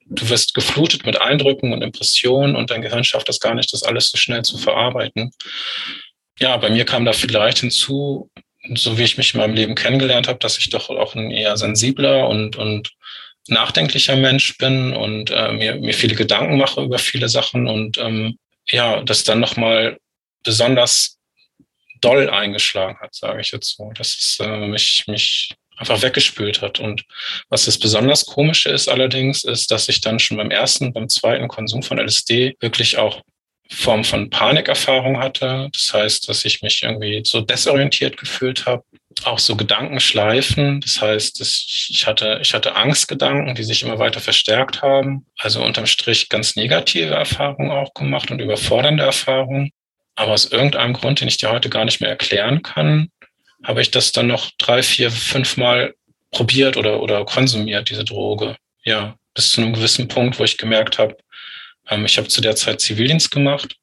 du 0.09 0.29
wirst 0.29 0.55
geflutet 0.55 1.05
mit 1.05 1.21
Eindrücken 1.21 1.73
und 1.73 1.83
Impressionen 1.83 2.57
und 2.57 2.71
dein 2.71 2.83
Gehirn 2.83 3.05
schafft 3.05 3.29
das 3.29 3.41
gar 3.41 3.55
nicht, 3.55 3.73
das 3.73 3.83
alles 3.83 4.11
so 4.11 4.19
schnell 4.19 4.43
zu 4.43 4.59
verarbeiten. 4.59 5.33
Ja, 6.39 6.57
bei 6.57 6.71
mir 6.71 6.85
kam 6.85 7.05
da 7.05 7.13
vielleicht 7.13 7.59
hinzu, 7.59 8.31
so 8.75 8.99
wie 8.99 9.05
ich 9.05 9.17
mich 9.17 9.35
in 9.35 9.41
meinem 9.41 9.55
Leben 9.55 9.75
kennengelernt 9.75 10.29
habe, 10.29 10.39
dass 10.39 10.59
ich 10.59 10.71
doch 10.71 10.91
auch 10.91 11.15
ein 11.15 11.31
eher 11.31 11.57
sensibler 11.57 12.29
und, 12.29 12.57
und 12.57 12.91
nachdenklicher 13.49 14.17
Mensch 14.17 14.59
bin 14.59 14.93
und 14.93 15.31
äh, 15.31 15.53
mir, 15.53 15.77
mir 15.77 15.95
viele 15.95 16.15
Gedanken 16.15 16.59
mache 16.59 16.83
über 16.83 16.99
viele 16.99 17.29
Sachen 17.29 17.69
und 17.69 17.99
ähm, 17.99 18.39
ja, 18.69 19.03
das 19.03 19.25
dann 19.25 19.41
nochmal 19.41 19.99
besonders 20.43 21.19
doll 22.01 22.29
eingeschlagen 22.29 22.99
hat, 23.01 23.15
sage 23.15 23.41
ich 23.41 23.53
jetzt 23.53 23.77
so. 23.77 23.93
dass 23.93 24.09
es 24.09 24.39
äh, 24.41 24.67
mich, 24.67 25.05
mich 25.07 25.55
einfach 25.77 26.03
weggespült 26.03 26.63
hat. 26.63 26.81
Und 26.81 27.05
was 27.49 27.67
das 27.67 27.79
besonders 27.79 28.27
komische 28.27 28.71
ist 28.71 28.89
allerdings, 28.89 29.45
ist, 29.45 29.71
dass 29.71 29.89
ich 29.89 30.01
dann 30.01 30.19
schon 30.19 30.37
beim 30.37 30.51
ersten, 30.51 30.93
beim 30.93 31.09
zweiten 31.09 31.49
Konsum 31.49 31.83
von 31.83 31.99
LSD 31.99 32.57
wirklich 32.61 32.99
auch 32.99 33.23
Form 33.69 34.05
von 34.05 34.31
Panikerfahrung 34.31 35.19
hatte. 35.19 35.69
Das 35.73 35.93
heißt, 35.93 36.29
dass 36.29 36.45
ich 36.45 36.63
mich 36.63 36.83
irgendwie 36.83 37.23
so 37.25 37.41
desorientiert 37.41 38.17
gefühlt 38.17 38.67
habe. 38.67 38.85
Auch 39.25 39.39
so 39.39 39.57
Gedankenschleifen. 39.57 40.81
Das 40.83 41.01
heißt, 41.01 41.41
ich 41.41 42.07
hatte, 42.07 42.39
ich 42.43 42.55
hatte 42.55 42.77
Angstgedanken, 42.77 43.55
die 43.55 43.65
sich 43.65 43.83
immer 43.83 43.99
weiter 43.99 44.21
verstärkt 44.21 44.83
haben. 44.83 45.27
Also 45.39 45.65
unterm 45.65 45.87
Strich 45.87 46.29
ganz 46.29 46.55
negative 46.55 47.15
Erfahrungen 47.15 47.71
auch 47.71 47.95
gemacht 47.95 48.31
und 48.31 48.41
überfordernde 48.41 49.03
Erfahrungen. 49.03 49.71
Aber 50.17 50.33
aus 50.33 50.47
irgendeinem 50.47 50.93
Grund, 50.93 51.21
den 51.21 51.29
ich 51.29 51.39
dir 51.39 51.51
heute 51.51 51.69
gar 51.69 51.85
nicht 51.85 52.01
mehr 52.01 52.11
erklären 52.11 52.63
kann, 52.63 53.11
habe 53.67 53.83
ich 53.83 53.91
das 53.91 54.13
dann 54.13 54.29
noch 54.29 54.51
drei, 54.59 54.83
vier, 54.83 55.11
fünf 55.11 55.57
Mal 55.57 55.95
probiert 56.31 56.77
oder, 56.77 57.03
oder 57.03 57.25
konsumiert, 57.25 57.91
diese 57.91 58.05
Droge. 58.05 58.57
Ja, 58.85 59.17
bis 59.35 59.53
zu 59.53 59.61
einem 59.61 59.73
gewissen 59.73 60.07
Punkt, 60.07 60.39
wo 60.39 60.45
ich 60.45 60.57
gemerkt 60.57 60.99
habe, 60.99 61.17
ähm, 61.89 62.05
ich 62.05 62.17
habe 62.17 62.29
zu 62.29 62.41
der 62.41 62.55
Zeit 62.55 62.81
Zivildienst 62.81 63.31
gemacht. 63.31 63.77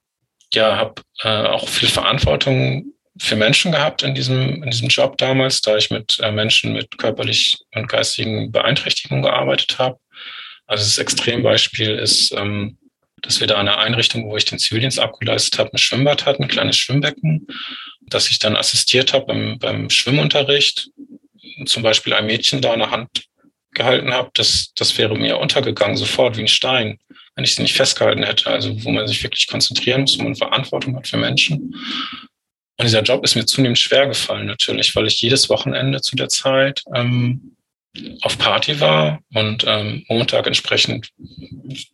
Ja, 0.53 0.77
habe 0.77 1.01
äh, 1.23 1.47
auch 1.47 1.67
viel 1.67 1.89
Verantwortung 1.89 2.93
für 3.19 3.35
Menschen 3.35 3.71
gehabt 3.71 4.03
in 4.03 4.15
diesem, 4.15 4.63
in 4.63 4.71
diesem 4.71 4.87
Job 4.87 5.17
damals, 5.17 5.61
da 5.61 5.75
ich 5.77 5.89
mit 5.91 6.17
äh, 6.21 6.31
Menschen 6.31 6.73
mit 6.73 6.97
körperlich 6.97 7.57
und 7.75 7.89
geistigen 7.89 8.51
Beeinträchtigungen 8.51 9.23
gearbeitet 9.23 9.77
habe. 9.79 9.99
Also 10.65 10.83
das 10.83 10.97
Extrembeispiel 10.97 11.91
ist, 11.91 12.31
ähm, 12.31 12.77
dass 13.23 13.39
wir 13.39 13.47
da 13.47 13.57
eine 13.57 13.77
Einrichtung, 13.77 14.29
wo 14.29 14.37
ich 14.37 14.45
den 14.45 14.59
Zivildienst 14.59 14.99
abgeleistet 14.99 15.57
habe, 15.59 15.73
ein 15.73 15.77
Schwimmbad 15.77 16.25
hatten, 16.25 16.43
ein 16.43 16.49
kleines 16.49 16.77
Schwimmbecken 16.77 17.47
dass 18.13 18.29
ich 18.29 18.39
dann 18.39 18.55
assistiert 18.55 19.13
habe 19.13 19.25
beim, 19.25 19.59
beim 19.59 19.89
Schwimmunterricht, 19.89 20.89
zum 21.65 21.83
Beispiel 21.83 22.13
ein 22.13 22.25
Mädchen 22.25 22.61
da 22.61 22.73
in 22.73 22.79
der 22.79 22.91
Hand 22.91 23.09
gehalten 23.71 24.13
habe, 24.13 24.29
das, 24.33 24.71
das 24.75 24.97
wäre 24.97 25.17
mir 25.17 25.37
untergegangen, 25.39 25.97
sofort 25.97 26.37
wie 26.37 26.41
ein 26.41 26.47
Stein, 26.47 26.99
wenn 27.35 27.43
ich 27.43 27.55
sie 27.55 27.63
nicht 27.63 27.75
festgehalten 27.75 28.23
hätte. 28.23 28.49
Also 28.49 28.83
wo 28.83 28.91
man 28.91 29.07
sich 29.07 29.23
wirklich 29.23 29.47
konzentrieren 29.47 30.01
muss, 30.01 30.17
wo 30.19 30.23
man 30.23 30.35
Verantwortung 30.35 30.95
hat 30.95 31.07
für 31.07 31.17
Menschen. 31.17 31.75
Und 32.77 32.85
dieser 32.85 33.01
Job 33.01 33.23
ist 33.23 33.35
mir 33.35 33.45
zunehmend 33.45 33.79
schwer 33.79 34.07
gefallen 34.07 34.45
natürlich, 34.47 34.95
weil 34.95 35.07
ich 35.07 35.21
jedes 35.21 35.49
Wochenende 35.49 36.01
zu 36.01 36.15
der 36.15 36.29
Zeit 36.29 36.83
ähm, 36.93 37.52
auf 38.21 38.37
Party 38.37 38.79
war 38.79 39.19
und 39.33 39.65
ähm, 39.67 40.03
Montag 40.07 40.47
entsprechend 40.47 41.09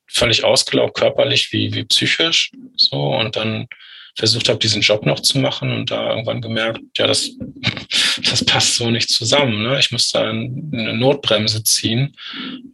völlig 0.08 0.44
ausgelaugt, 0.44 0.96
körperlich 0.96 1.52
wie, 1.52 1.74
wie 1.74 1.84
psychisch. 1.84 2.52
So 2.76 3.16
und 3.16 3.36
dann 3.36 3.68
versucht 4.16 4.50
habe, 4.50 4.60
diesen 4.60 4.82
Job 4.82 5.06
noch 5.06 5.20
zu 5.20 5.40
machen 5.40 5.72
und 5.72 5.92
da 5.92 6.10
irgendwann 6.10 6.42
gemerkt, 6.42 6.82
ja, 6.98 7.08
das, 7.08 7.32
das 8.30 8.44
passt 8.46 8.76
so 8.76 8.90
nicht 8.90 9.10
zusammen. 9.10 9.64
Ne? 9.64 9.80
Ich 9.80 9.92
muss 9.92 10.12
da 10.12 10.30
eine 10.30 10.94
Notbremse 10.94 11.64
ziehen 11.64 12.16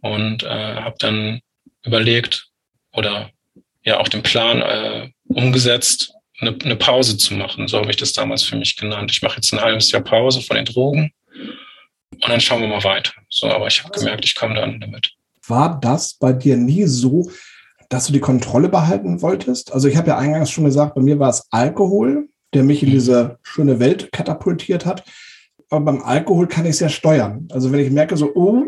und 0.02 0.42
äh, 0.42 0.76
habe 0.76 0.96
dann 0.98 1.40
überlegt 1.84 2.48
oder 2.92 3.30
ja 3.84 3.98
auch 3.98 4.08
den 4.08 4.22
Plan 4.22 4.62
äh, 4.62 5.08
umgesetzt, 5.28 6.12
eine, 6.38 6.56
eine 6.64 6.76
Pause 6.76 7.16
zu 7.16 7.34
machen. 7.34 7.68
So 7.68 7.78
habe 7.78 7.90
ich 7.90 7.96
das 7.96 8.12
damals 8.12 8.42
für 8.42 8.56
mich 8.56 8.76
genannt. 8.76 9.10
Ich 9.10 9.22
mache 9.22 9.36
jetzt 9.36 9.52
ein 9.52 9.60
halbes 9.60 9.90
Jahr 9.90 10.02
Pause 10.02 10.40
von 10.42 10.56
den 10.56 10.64
Drogen 10.64 11.12
und 12.12 12.28
dann 12.28 12.40
schauen 12.40 12.62
wir 12.62 12.68
mal 12.68 12.84
weiter. 12.84 13.12
So, 13.28 13.48
aber 13.48 13.66
ich 13.66 13.82
habe 13.82 13.92
gemerkt, 13.92 14.24
ich 14.24 14.34
komme 14.34 14.54
dann 14.54 14.80
damit. 14.80 15.12
War 15.46 15.78
das 15.80 16.14
bei 16.14 16.32
dir 16.32 16.56
nie 16.56 16.84
so, 16.84 17.30
dass 17.88 18.06
du 18.06 18.12
die 18.12 18.20
Kontrolle 18.20 18.68
behalten 18.68 19.22
wolltest? 19.22 19.72
Also 19.72 19.88
ich 19.88 19.96
habe 19.96 20.08
ja 20.08 20.18
eingangs 20.18 20.50
schon 20.50 20.64
gesagt, 20.64 20.94
bei 20.94 21.02
mir 21.02 21.18
war 21.18 21.30
es 21.30 21.46
Alkohol, 21.50 22.28
der 22.54 22.64
mich 22.64 22.82
in 22.82 22.88
mhm. 22.88 22.94
diese 22.94 23.38
schöne 23.42 23.78
Welt 23.78 24.10
katapultiert 24.12 24.86
hat. 24.86 25.04
Aber 25.68 25.84
beim 25.84 26.02
Alkohol 26.02 26.46
kann 26.46 26.64
ich 26.64 26.72
es 26.72 26.80
ja 26.80 26.88
steuern. 26.88 27.48
Also 27.52 27.72
wenn 27.72 27.80
ich 27.80 27.90
merke, 27.90 28.16
so, 28.16 28.34
oh, 28.34 28.64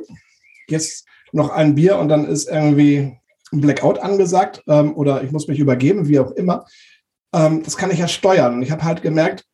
jetzt 0.68 1.06
noch 1.32 1.50
ein 1.50 1.74
Bier 1.74 1.98
und 1.98 2.08
dann 2.08 2.26
ist 2.26 2.48
irgendwie 2.48 3.18
ein 3.52 3.60
Blackout 3.60 3.98
angesagt 3.98 4.62
ähm, 4.66 4.94
oder 4.96 5.22
ich 5.22 5.30
muss 5.30 5.48
mich 5.48 5.58
übergeben, 5.58 6.08
wie 6.08 6.18
auch 6.18 6.32
immer, 6.32 6.66
ähm, 7.34 7.62
das 7.62 7.76
kann 7.76 7.90
ich 7.90 7.98
ja 7.98 8.08
steuern. 8.08 8.54
Und 8.54 8.62
ich 8.62 8.70
habe 8.70 8.84
halt 8.84 9.02
gemerkt, 9.02 9.44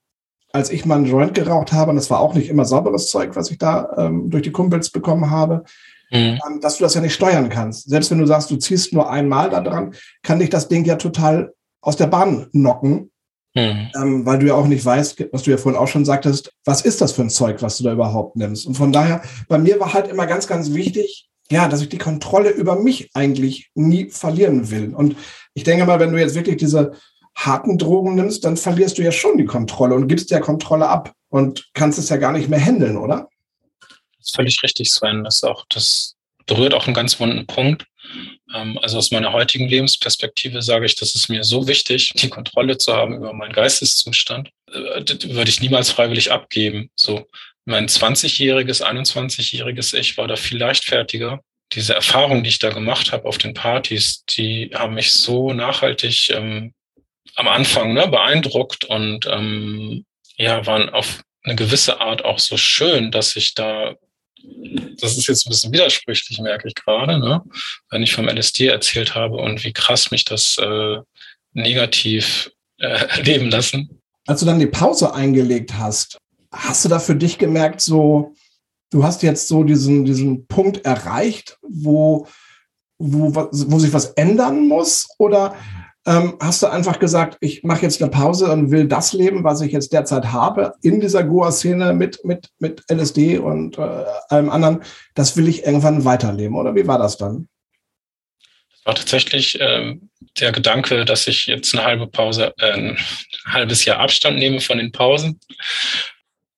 als 0.54 0.70
ich 0.70 0.86
mal 0.86 0.94
einen 0.94 1.06
Joint 1.06 1.34
geraucht 1.34 1.72
habe, 1.72 1.90
und 1.90 1.96
das 1.96 2.10
war 2.10 2.20
auch 2.20 2.34
nicht 2.34 2.48
immer 2.48 2.64
sauberes 2.64 3.08
Zeug, 3.08 3.34
was 3.34 3.50
ich 3.50 3.58
da 3.58 3.92
ähm, 3.98 4.30
durch 4.30 4.44
die 4.44 4.52
Kumpels 4.52 4.90
bekommen 4.90 5.30
habe, 5.30 5.64
mhm. 6.12 6.38
Ähm, 6.46 6.60
dass 6.60 6.78
du 6.78 6.84
das 6.84 6.94
ja 6.94 7.00
nicht 7.00 7.14
steuern 7.14 7.48
kannst. 7.48 7.90
Selbst 7.90 8.12
wenn 8.12 8.18
du 8.18 8.26
sagst, 8.26 8.52
du 8.52 8.56
ziehst 8.56 8.92
nur 8.92 9.10
einmal 9.10 9.50
da 9.50 9.60
dran, 9.60 9.94
kann 10.22 10.38
dich 10.38 10.50
das 10.50 10.68
Ding 10.68 10.84
ja 10.84 10.94
total 10.94 11.52
aus 11.80 11.96
der 11.96 12.06
Bahn 12.06 12.46
knocken, 12.52 13.10
mhm. 13.56 13.88
ähm, 14.00 14.26
weil 14.26 14.38
du 14.38 14.46
ja 14.46 14.54
auch 14.54 14.68
nicht 14.68 14.84
weißt, 14.84 15.26
was 15.32 15.42
du 15.42 15.50
ja 15.50 15.56
vorhin 15.56 15.80
auch 15.80 15.88
schon 15.88 16.04
sagtest, 16.04 16.52
was 16.64 16.82
ist 16.82 17.00
das 17.00 17.10
für 17.10 17.22
ein 17.22 17.30
Zeug, 17.30 17.60
was 17.60 17.78
du 17.78 17.84
da 17.84 17.92
überhaupt 17.92 18.36
nimmst. 18.36 18.64
Und 18.64 18.76
von 18.76 18.92
daher, 18.92 19.22
bei 19.48 19.58
mir 19.58 19.80
war 19.80 19.92
halt 19.92 20.06
immer 20.06 20.28
ganz, 20.28 20.46
ganz 20.46 20.72
wichtig, 20.72 21.28
ja, 21.50 21.66
dass 21.66 21.82
ich 21.82 21.88
die 21.88 21.98
Kontrolle 21.98 22.50
über 22.50 22.76
mich 22.80 23.10
eigentlich 23.12 23.70
nie 23.74 24.08
verlieren 24.08 24.70
will. 24.70 24.94
Und 24.94 25.16
ich 25.52 25.64
denke 25.64 25.84
mal, 25.84 25.98
wenn 25.98 26.12
du 26.12 26.20
jetzt 26.20 26.36
wirklich 26.36 26.58
diese 26.58 26.92
harten 27.34 27.78
Drogen 27.78 28.14
nimmst, 28.14 28.44
dann 28.44 28.56
verlierst 28.56 28.98
du 28.98 29.02
ja 29.02 29.12
schon 29.12 29.38
die 29.38 29.44
Kontrolle 29.44 29.94
und 29.94 30.08
gibst 30.08 30.30
der 30.30 30.40
Kontrolle 30.40 30.88
ab 30.88 31.12
und 31.28 31.68
kannst 31.74 31.98
es 31.98 32.08
ja 32.08 32.16
gar 32.16 32.32
nicht 32.32 32.48
mehr 32.48 32.60
handeln, 32.60 32.96
oder? 32.96 33.28
Das 33.80 34.28
ist 34.28 34.36
völlig 34.36 34.62
richtig, 34.62 34.90
Sven. 34.90 35.24
Das, 35.24 35.42
auch, 35.42 35.64
das 35.68 36.14
berührt 36.46 36.74
auch 36.74 36.86
einen 36.86 36.94
ganz 36.94 37.18
wunden 37.20 37.46
Punkt. 37.46 37.86
Ähm, 38.54 38.78
also 38.82 38.98
aus 38.98 39.10
meiner 39.10 39.32
heutigen 39.32 39.68
Lebensperspektive 39.68 40.62
sage 40.62 40.86
ich, 40.86 40.96
das 40.96 41.14
ist 41.14 41.28
mir 41.28 41.44
so 41.44 41.66
wichtig, 41.66 42.10
die 42.14 42.28
Kontrolle 42.28 42.78
zu 42.78 42.94
haben 42.94 43.16
über 43.16 43.32
meinen 43.32 43.52
Geisteszustand. 43.52 44.50
Äh, 44.72 45.02
das 45.02 45.28
würde 45.28 45.50
ich 45.50 45.60
niemals 45.60 45.90
freiwillig 45.90 46.30
abgeben. 46.32 46.90
So 46.94 47.26
mein 47.64 47.88
20-jähriges, 47.88 48.82
21-jähriges 48.82 49.94
Ich 49.94 50.16
war 50.16 50.28
da 50.28 50.36
viel 50.36 50.58
leichtfertiger. 50.58 51.40
Diese 51.72 51.94
Erfahrungen, 51.94 52.44
die 52.44 52.50
ich 52.50 52.58
da 52.58 52.70
gemacht 52.70 53.10
habe 53.12 53.24
auf 53.24 53.38
den 53.38 53.54
Partys, 53.54 54.24
die 54.26 54.70
haben 54.74 54.94
mich 54.94 55.12
so 55.12 55.52
nachhaltig 55.52 56.30
ähm, 56.30 56.74
am 57.36 57.48
Anfang 57.48 57.92
ne, 57.94 58.08
beeindruckt 58.08 58.84
und 58.84 59.26
ähm, 59.30 60.04
ja, 60.36 60.66
waren 60.66 60.88
auf 60.90 61.22
eine 61.42 61.56
gewisse 61.56 62.00
Art 62.00 62.24
auch 62.24 62.38
so 62.38 62.56
schön, 62.56 63.10
dass 63.10 63.36
ich 63.36 63.54
da, 63.54 63.94
das 65.00 65.16
ist 65.16 65.26
jetzt 65.26 65.46
ein 65.46 65.50
bisschen 65.50 65.72
widersprüchlich, 65.72 66.38
merke 66.40 66.68
ich 66.68 66.74
gerade, 66.74 67.18
ne? 67.18 67.42
wenn 67.90 68.02
ich 68.02 68.14
vom 68.14 68.28
LSD 68.28 68.66
erzählt 68.66 69.14
habe 69.14 69.36
und 69.36 69.64
wie 69.64 69.72
krass 69.72 70.10
mich 70.10 70.24
das 70.24 70.56
äh, 70.58 70.98
negativ 71.52 72.50
äh, 72.78 72.86
erleben 73.18 73.50
lassen. 73.50 74.00
Als 74.26 74.40
du 74.40 74.46
dann 74.46 74.58
die 74.58 74.66
Pause 74.66 75.14
eingelegt 75.14 75.74
hast, 75.74 76.18
hast 76.50 76.84
du 76.84 76.88
da 76.88 76.98
für 76.98 77.16
dich 77.16 77.36
gemerkt, 77.36 77.80
so, 77.80 78.34
du 78.90 79.04
hast 79.04 79.22
jetzt 79.22 79.48
so 79.48 79.64
diesen, 79.64 80.04
diesen 80.04 80.46
Punkt 80.46 80.84
erreicht, 80.86 81.58
wo, 81.62 82.26
wo, 82.98 83.34
wo 83.34 83.78
sich 83.78 83.92
was 83.92 84.06
ändern 84.12 84.66
muss? 84.66 85.08
Oder 85.18 85.56
ähm, 86.06 86.36
hast 86.40 86.62
du 86.62 86.66
einfach 86.66 86.98
gesagt, 86.98 87.38
ich 87.40 87.62
mache 87.62 87.82
jetzt 87.82 88.02
eine 88.02 88.10
Pause 88.10 88.50
und 88.50 88.70
will 88.70 88.86
das 88.86 89.12
leben, 89.14 89.42
was 89.42 89.60
ich 89.62 89.72
jetzt 89.72 89.92
derzeit 89.92 90.26
habe 90.26 90.74
in 90.82 91.00
dieser 91.00 91.24
Goa-Szene 91.24 91.94
mit, 91.94 92.22
mit, 92.24 92.50
mit 92.58 92.82
LSD 92.90 93.38
und 93.38 93.78
äh, 93.78 94.04
allem 94.28 94.50
anderen, 94.50 94.82
das 95.14 95.36
will 95.36 95.48
ich 95.48 95.64
irgendwann 95.64 96.04
weiterleben? 96.04 96.56
Oder 96.56 96.74
wie 96.74 96.86
war 96.86 96.98
das 96.98 97.16
dann? 97.16 97.48
Das 98.70 98.86
war 98.86 98.94
tatsächlich 98.96 99.58
äh, 99.60 99.96
der 100.38 100.52
Gedanke, 100.52 101.06
dass 101.06 101.26
ich 101.26 101.46
jetzt 101.46 101.74
eine 101.74 101.84
halbe 101.84 102.06
Pause, 102.06 102.52
äh, 102.58 102.72
ein 102.72 102.98
halbes 103.46 103.86
Jahr 103.86 103.98
Abstand 103.98 104.38
nehme 104.38 104.60
von 104.60 104.76
den 104.76 104.92
Pausen 104.92 105.40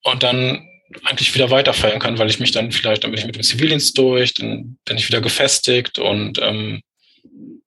und 0.03 0.23
dann 0.25 0.69
eigentlich 1.05 1.35
wieder 1.35 1.51
weiterfeiern 1.51 2.01
kann, 2.01 2.19
weil 2.19 2.31
ich 2.31 2.41
mich 2.41 2.51
dann 2.51 2.73
vielleicht, 2.73 3.05
dann 3.05 3.13
bin 3.13 3.19
ich 3.19 3.27
mit 3.27 3.37
dem 3.37 3.43
Zivildienst 3.43 3.97
durch, 3.97 4.35
dann 4.35 4.79
bin 4.85 4.97
ich 4.97 5.07
wieder 5.09 5.21
gefestigt 5.21 5.99
und 5.99 6.41
ähm, 6.43 6.81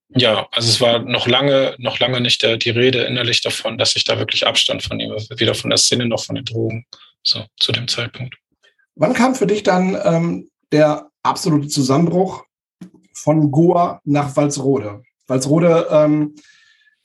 ja, 0.09 0.47
also 0.51 0.69
es 0.69 0.81
war 0.81 0.99
noch 0.99 1.27
lange, 1.27 1.75
noch 1.77 1.99
lange 1.99 2.19
nicht 2.19 2.41
der, 2.41 2.57
die 2.57 2.71
Rede 2.71 3.03
innerlich 3.03 3.41
davon, 3.41 3.77
dass 3.77 3.95
ich 3.95 4.03
da 4.03 4.17
wirklich 4.17 4.47
Abstand 4.47 4.81
von 4.83 4.97
nehme, 4.97 5.17
weder 5.37 5.53
von 5.53 5.69
der 5.69 5.77
Szene 5.77 6.07
noch 6.07 6.23
von 6.23 6.35
den 6.35 6.45
Drogen, 6.45 6.85
so 7.23 7.45
zu 7.59 7.71
dem 7.71 7.87
Zeitpunkt. 7.87 8.35
Wann 8.95 9.13
kam 9.13 9.35
für 9.35 9.47
dich 9.47 9.63
dann 9.63 9.97
ähm, 10.03 10.49
der 10.71 11.09
absolute 11.23 11.67
Zusammenbruch 11.67 12.43
von 13.13 13.51
Goa 13.51 14.01
nach 14.03 14.35
Walsrode? 14.35 15.03
Walsrode, 15.27 15.87
ähm, 15.91 16.35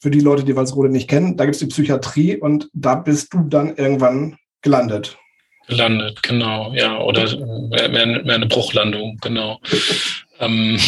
für 0.01 0.11
die 0.11 0.21
Leute, 0.21 0.45
die 0.45 0.57
Walsrode 0.57 0.91
nicht 0.91 1.09
kennen, 1.09 1.37
da 1.37 1.45
gibt 1.45 1.55
es 1.55 1.61
die 1.61 1.67
Psychiatrie 1.67 2.37
und 2.37 2.69
da 2.73 2.95
bist 2.95 3.33
du 3.33 3.41
dann 3.49 3.77
irgendwann 3.77 4.37
gelandet. 4.61 5.17
Gelandet, 5.67 6.23
genau, 6.23 6.75
ja, 6.75 7.01
oder 7.01 7.25
mehr, 7.69 7.89
mehr 7.89 8.35
eine 8.35 8.47
Bruchlandung, 8.47 9.17
genau. 9.23 9.61
ähm, 10.41 10.79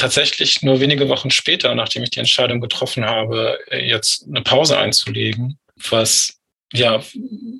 tatsächlich 0.00 0.62
nur 0.62 0.80
wenige 0.80 1.08
Wochen 1.10 1.30
später, 1.30 1.74
nachdem 1.74 2.02
ich 2.02 2.10
die 2.10 2.20
Entscheidung 2.20 2.60
getroffen 2.60 3.04
habe, 3.04 3.58
jetzt 3.70 4.26
eine 4.26 4.40
Pause 4.42 4.78
einzulegen, 4.78 5.58
was 5.90 6.38
ja 6.72 7.02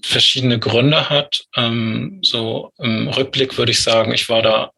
verschiedene 0.03 0.59
Gründe 0.59 1.11
hat. 1.11 1.45
Ähm, 1.57 2.21
so 2.23 2.73
im 2.79 3.09
Rückblick 3.09 3.59
würde 3.59 3.73
ich 3.73 3.83
sagen, 3.83 4.15
ich 4.15 4.29
war 4.29 4.41
da 4.41 4.71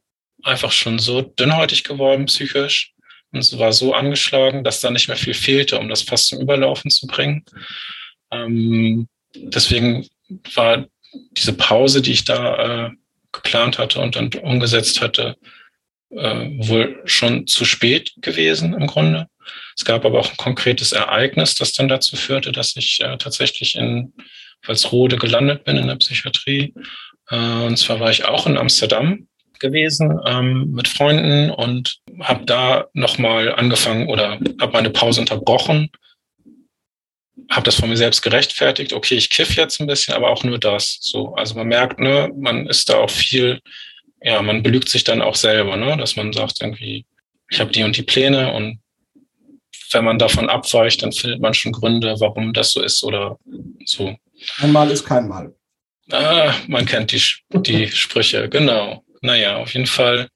einfach 0.43 0.73
schon 0.73 0.99
so 0.99 1.23
dünnhäutig 1.23 1.85
geworden 1.85 2.27
psychisch 2.27 2.93
und 3.31 3.59
war 3.59 3.73
so 3.73 3.95
angeschlagen, 3.95 4.65
dass 4.65 4.81
da 4.81 4.91
nicht 4.91 5.07
mehr 5.07 5.17
viel 5.17 5.35
fehlte, 5.35 5.79
um 5.79 5.89
das 5.89 6.03
fast 6.03 6.29
zum 6.29 6.41
Überlaufen 6.41 6.91
zu 6.91 7.07
bringen. 7.07 7.45
Ähm, 8.33 9.07
deswegen 9.37 10.09
war 10.55 10.87
diese 11.33 11.53
Pause, 11.53 12.03
die 12.03 12.13
ich 12.13 12.25
da 12.25 12.87
äh, 12.87 12.91
geplant 13.31 13.79
hatte 13.79 14.01
und 14.01 14.17
dann 14.17 14.31
umgesetzt 14.43 15.01
hatte, 15.01 15.37
äh, 16.17 16.51
wohl 16.69 17.01
schon 17.05 17.47
zu 17.47 17.65
spät 17.65 18.13
gewesen 18.19 18.75
im 18.75 18.87
Grunde. 18.87 19.29
Es 19.77 19.85
gab 19.85 20.05
aber 20.05 20.21
auch 20.21 20.31
ein 20.31 20.37
konkretes 20.37 20.93
Ereignis, 20.93 21.55
das 21.55 21.73
dann 21.73 21.89
dazu 21.89 22.17
führte, 22.17 22.53
dass 22.53 22.77
ich 22.77 23.01
äh, 23.01 23.17
tatsächlich 23.17 23.75
in 23.75 24.13
Walsrode 24.67 25.17
gelandet 25.17 25.65
bin 25.65 25.77
in 25.77 25.89
der 25.89 25.97
Psychiatrie. 25.97 26.75
Äh, 27.31 27.37
und 27.37 27.77
zwar 27.79 28.01
war 28.01 28.11
ich 28.11 28.25
auch 28.25 28.47
in 28.47 28.57
Amsterdam 28.57 29.27
gewesen 29.59 30.21
ähm, 30.27 30.73
mit 30.73 30.89
Freunden 30.89 31.51
und 31.51 31.99
habe 32.21 32.45
da 32.45 32.87
nochmal 32.95 33.55
angefangen 33.55 34.09
oder 34.09 34.39
habe 34.61 34.73
meine 34.73 34.91
Pause 34.91 35.21
unterbrochen, 35.21 35.91
habe 37.51 37.65
das 37.65 37.77
von 37.77 37.89
mir 37.89 37.97
selbst 37.97 38.23
gerechtfertigt. 38.23 38.93
Okay, 38.93 39.15
ich 39.15 39.31
kiff 39.31 39.57
jetzt 39.57 39.81
ein 39.81 39.87
bisschen, 39.87 40.15
aber 40.15 40.31
auch 40.31 40.45
nur 40.45 40.59
das. 40.59 40.99
So, 41.01 41.35
also 41.35 41.55
man 41.55 41.69
merkt, 41.69 42.01
ne, 42.01 42.31
man 42.37 42.67
ist 42.67 42.89
da 42.89 42.97
auch 42.97 43.11
viel 43.11 43.61
ja, 44.23 44.41
man 44.43 44.63
belügt 44.63 44.89
sich 44.89 45.05
dann 45.05 45.23
auch 45.23 45.35
selber, 45.35 45.77
ne? 45.77 45.97
dass 45.97 46.17
man 46.17 46.33
sagt 46.33 46.61
irgendwie, 46.61 47.05
ich 47.51 47.61
habe 47.61 47.73
die 47.73 47.83
und 47.83 47.97
die 47.97 48.03
Pläne 48.03 48.53
und 48.53 48.79
wenn 49.93 50.05
man 50.05 50.19
davon 50.19 50.49
abweicht, 50.49 51.03
dann 51.03 51.13
findet 51.13 51.41
man 51.41 51.55
schon 51.55 51.73
Gründe, 51.73 52.15
warum 52.19 52.53
das 52.53 52.73
so 52.73 52.83
ist 52.83 53.03
oder 53.05 53.39
so. 53.85 54.17
Einmal 54.59 54.91
ist 54.91 55.05
kein 55.05 55.29
Mal. 55.29 55.55
Ah, 56.11 56.55
man 56.67 56.87
kennt 56.87 57.13
die, 57.13 57.23
die 57.61 57.89
Sprüche, 57.93 58.49
genau. 58.49 59.05
Naja, 59.21 59.57
auf 59.57 59.75
jeden 59.75 59.87
Fall 59.87 60.29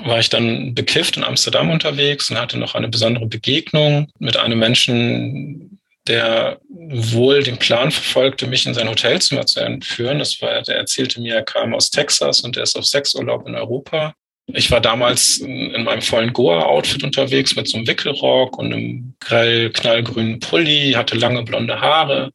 war 0.00 0.20
ich 0.20 0.28
dann 0.28 0.74
bekifft 0.74 1.16
in 1.16 1.24
Amsterdam 1.24 1.70
unterwegs 1.70 2.30
und 2.30 2.38
hatte 2.38 2.58
noch 2.58 2.74
eine 2.74 2.88
besondere 2.88 3.26
Begegnung 3.26 4.10
mit 4.18 4.36
einem 4.36 4.58
Menschen, 4.58 5.77
der 6.08 6.58
wohl 6.68 7.42
den 7.42 7.58
Plan 7.58 7.90
verfolgte, 7.90 8.46
mich 8.46 8.66
in 8.66 8.74
sein 8.74 8.88
Hotelzimmer 8.88 9.46
zu 9.46 9.60
entführen. 9.60 10.18
Das 10.18 10.40
war, 10.40 10.62
der 10.62 10.76
erzählte 10.76 11.20
mir, 11.20 11.36
er 11.36 11.42
kam 11.42 11.74
aus 11.74 11.90
Texas 11.90 12.40
und 12.40 12.56
er 12.56 12.64
ist 12.64 12.76
auf 12.76 12.86
Sexurlaub 12.86 13.46
in 13.46 13.54
Europa. 13.54 14.14
Ich 14.54 14.70
war 14.70 14.80
damals 14.80 15.38
in 15.38 15.84
meinem 15.84 16.00
vollen 16.00 16.32
Goa-Outfit 16.32 17.04
unterwegs 17.04 17.54
mit 17.54 17.68
so 17.68 17.76
einem 17.76 17.86
Wickelrock 17.86 18.58
und 18.58 18.72
einem 18.72 19.14
grell 19.20 19.70
knallgrünen 19.70 20.40
Pulli, 20.40 20.92
hatte 20.92 21.16
lange 21.16 21.42
blonde 21.42 21.80
Haare, 21.80 22.32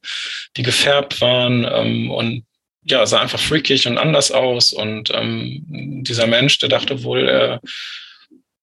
die 0.56 0.62
gefärbt 0.62 1.20
waren 1.20 1.66
ähm, 1.68 2.10
und 2.12 2.44
ja, 2.84 3.04
sah 3.06 3.20
einfach 3.20 3.40
freakig 3.40 3.86
und 3.88 3.98
anders 3.98 4.30
aus. 4.30 4.72
Und 4.72 5.10
ähm, 5.12 5.64
dieser 6.06 6.26
Mensch, 6.26 6.58
der 6.58 6.68
dachte 6.68 7.02
wohl, 7.02 7.28
er 7.28 7.60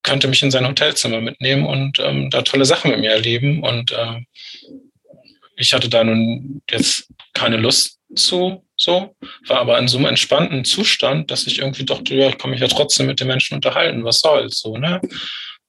könnte 0.03 0.27
mich 0.27 0.41
in 0.41 0.51
sein 0.51 0.67
Hotelzimmer 0.67 1.21
mitnehmen 1.21 1.65
und 1.65 1.99
ähm, 1.99 2.29
da 2.29 2.43
tolle 2.43 2.65
Sachen 2.65 2.91
mit 2.91 3.01
mir 3.01 3.11
erleben. 3.11 3.63
Und 3.63 3.91
äh, 3.91 4.21
ich 5.61 5.73
hatte 5.73 5.89
da 5.89 6.03
nun 6.03 6.61
jetzt 6.69 7.07
keine 7.33 7.57
Lust 7.57 7.99
zu, 8.15 8.65
so, 8.75 9.15
war 9.47 9.59
aber 9.59 9.77
in 9.77 9.87
so 9.87 9.97
einem 9.97 10.07
entspannten 10.07 10.65
Zustand, 10.65 11.31
dass 11.31 11.47
ich 11.47 11.59
irgendwie 11.59 11.85
dachte, 11.85 12.15
ja, 12.15 12.27
ich 12.27 12.37
kann 12.37 12.49
mich 12.49 12.59
ja 12.59 12.67
trotzdem 12.67 13.07
mit 13.07 13.19
den 13.19 13.27
Menschen 13.27 13.55
unterhalten, 13.55 14.03
was 14.03 14.19
soll's, 14.19 14.59
so, 14.59 14.77
ne? 14.77 14.99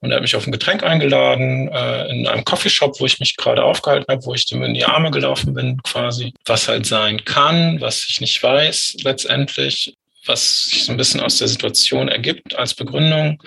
Und 0.00 0.10
er 0.10 0.16
hat 0.16 0.22
mich 0.22 0.34
auf 0.34 0.46
ein 0.46 0.52
Getränk 0.52 0.82
eingeladen, 0.82 1.68
äh, 1.68 2.10
in 2.10 2.26
einem 2.26 2.44
Coffeeshop, 2.44 2.98
wo 2.98 3.06
ich 3.06 3.20
mich 3.20 3.36
gerade 3.36 3.62
aufgehalten 3.62 4.06
habe, 4.10 4.24
wo 4.24 4.34
ich 4.34 4.46
dem 4.46 4.64
in 4.64 4.74
die 4.74 4.84
Arme 4.84 5.12
gelaufen 5.12 5.54
bin, 5.54 5.80
quasi. 5.84 6.32
Was 6.44 6.66
halt 6.66 6.86
sein 6.86 7.24
kann, 7.24 7.80
was 7.80 8.04
ich 8.08 8.20
nicht 8.20 8.42
weiß, 8.42 8.96
letztendlich 9.04 9.94
was 10.26 10.66
sich 10.66 10.84
so 10.84 10.92
ein 10.92 10.96
bisschen 10.96 11.20
aus 11.20 11.38
der 11.38 11.48
Situation 11.48 12.08
ergibt 12.08 12.54
als 12.54 12.74
Begründung, 12.74 13.42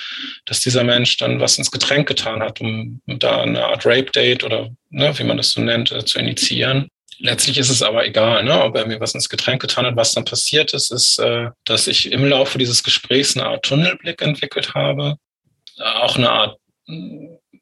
dass 0.46 0.60
dieser 0.62 0.84
Mensch 0.84 1.18
dann 1.18 1.40
was 1.40 1.58
ins 1.58 1.72
Getränk 1.72 2.08
getan 2.08 2.42
hat, 2.42 2.62
um 2.62 3.02
da 3.06 3.42
eine 3.42 3.66
Art 3.66 3.86
Rape-Date 3.86 4.44
oder 4.44 4.70
ne, 4.90 5.18
wie 5.18 5.24
man 5.24 5.38
das 5.38 5.52
so 5.52 5.62
nennt, 5.62 5.92
äh, 5.92 6.04
zu 6.04 6.20
initiieren. 6.20 6.90
Letztlich 7.20 7.58
ist 7.58 7.70
es 7.70 7.82
aber 7.82 8.06
egal, 8.06 8.44
ne, 8.44 8.62
ob 8.62 8.76
er 8.76 8.86
mir 8.86 9.00
was 9.00 9.16
ins 9.16 9.30
Getränk 9.30 9.62
getan 9.62 9.86
hat. 9.86 9.96
Was 9.96 10.14
dann 10.14 10.26
passiert 10.26 10.74
ist, 10.74 10.92
ist, 10.92 11.18
äh, 11.20 11.50
dass 11.64 11.88
ich 11.88 12.12
im 12.12 12.26
Laufe 12.26 12.58
dieses 12.58 12.84
Gesprächs 12.84 13.38
eine 13.38 13.48
Art 13.48 13.64
Tunnelblick 13.64 14.22
entwickelt 14.22 14.74
habe, 14.74 15.16
auch 15.78 16.18
eine 16.18 16.30
Art 16.30 16.58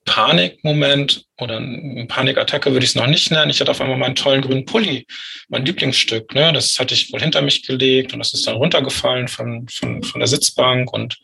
Panikmoment 0.05 1.25
oder 1.39 1.57
eine 1.57 2.05
Panikattacke 2.07 2.71
würde 2.71 2.83
ich 2.83 2.91
es 2.91 2.95
noch 2.95 3.07
nicht 3.07 3.31
nennen. 3.31 3.49
Ich 3.49 3.59
hatte 3.59 3.71
auf 3.71 3.81
einmal 3.81 3.97
meinen 3.97 4.15
tollen 4.15 4.41
grünen 4.41 4.65
Pulli, 4.65 5.05
mein 5.49 5.65
Lieblingsstück. 5.65 6.33
Ne? 6.35 6.51
Das 6.53 6.77
hatte 6.79 6.93
ich 6.93 7.11
wohl 7.11 7.21
hinter 7.21 7.41
mich 7.41 7.65
gelegt 7.65 8.13
und 8.13 8.19
das 8.19 8.33
ist 8.33 8.45
dann 8.45 8.55
runtergefallen 8.55 9.27
von, 9.27 9.67
von, 9.69 10.03
von 10.03 10.19
der 10.19 10.27
Sitzbank 10.27 10.91
und 10.93 11.17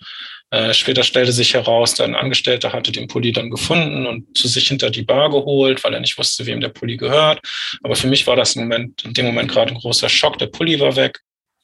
äh, 0.52 0.74
später 0.74 1.04
stellte 1.04 1.32
sich 1.32 1.54
heraus, 1.54 2.00
ein 2.00 2.16
Angestellter 2.16 2.74
hatte 2.74 2.92
den 2.92 3.08
Pulli 3.08 3.32
dann 3.32 3.52
gefunden 3.52 4.08
und 4.08 4.36
zu 4.36 4.48
sich 4.48 4.68
hinter 4.68 4.90
die 4.90 5.04
Bar 5.04 5.30
geholt, 5.30 5.84
weil 5.84 5.94
er 5.94 6.00
nicht 6.00 6.18
wusste, 6.18 6.46
wem 6.46 6.60
der 6.60 6.70
Pulli 6.70 6.98
gehört. 6.98 7.40
Aber 7.84 7.96
für 7.96 8.08
mich 8.08 8.26
war 8.26 8.36
das 8.36 8.56
im 8.56 8.64
Moment, 8.64 9.04
in 9.06 9.14
dem 9.14 9.26
Moment 9.26 9.52
gerade 9.52 9.72
ein 9.72 9.80
großer 9.80 10.10
Schock. 10.10 10.40
Der 10.40 10.48
Pulli 10.48 10.80
war 10.80 10.96
weg. 10.96 11.20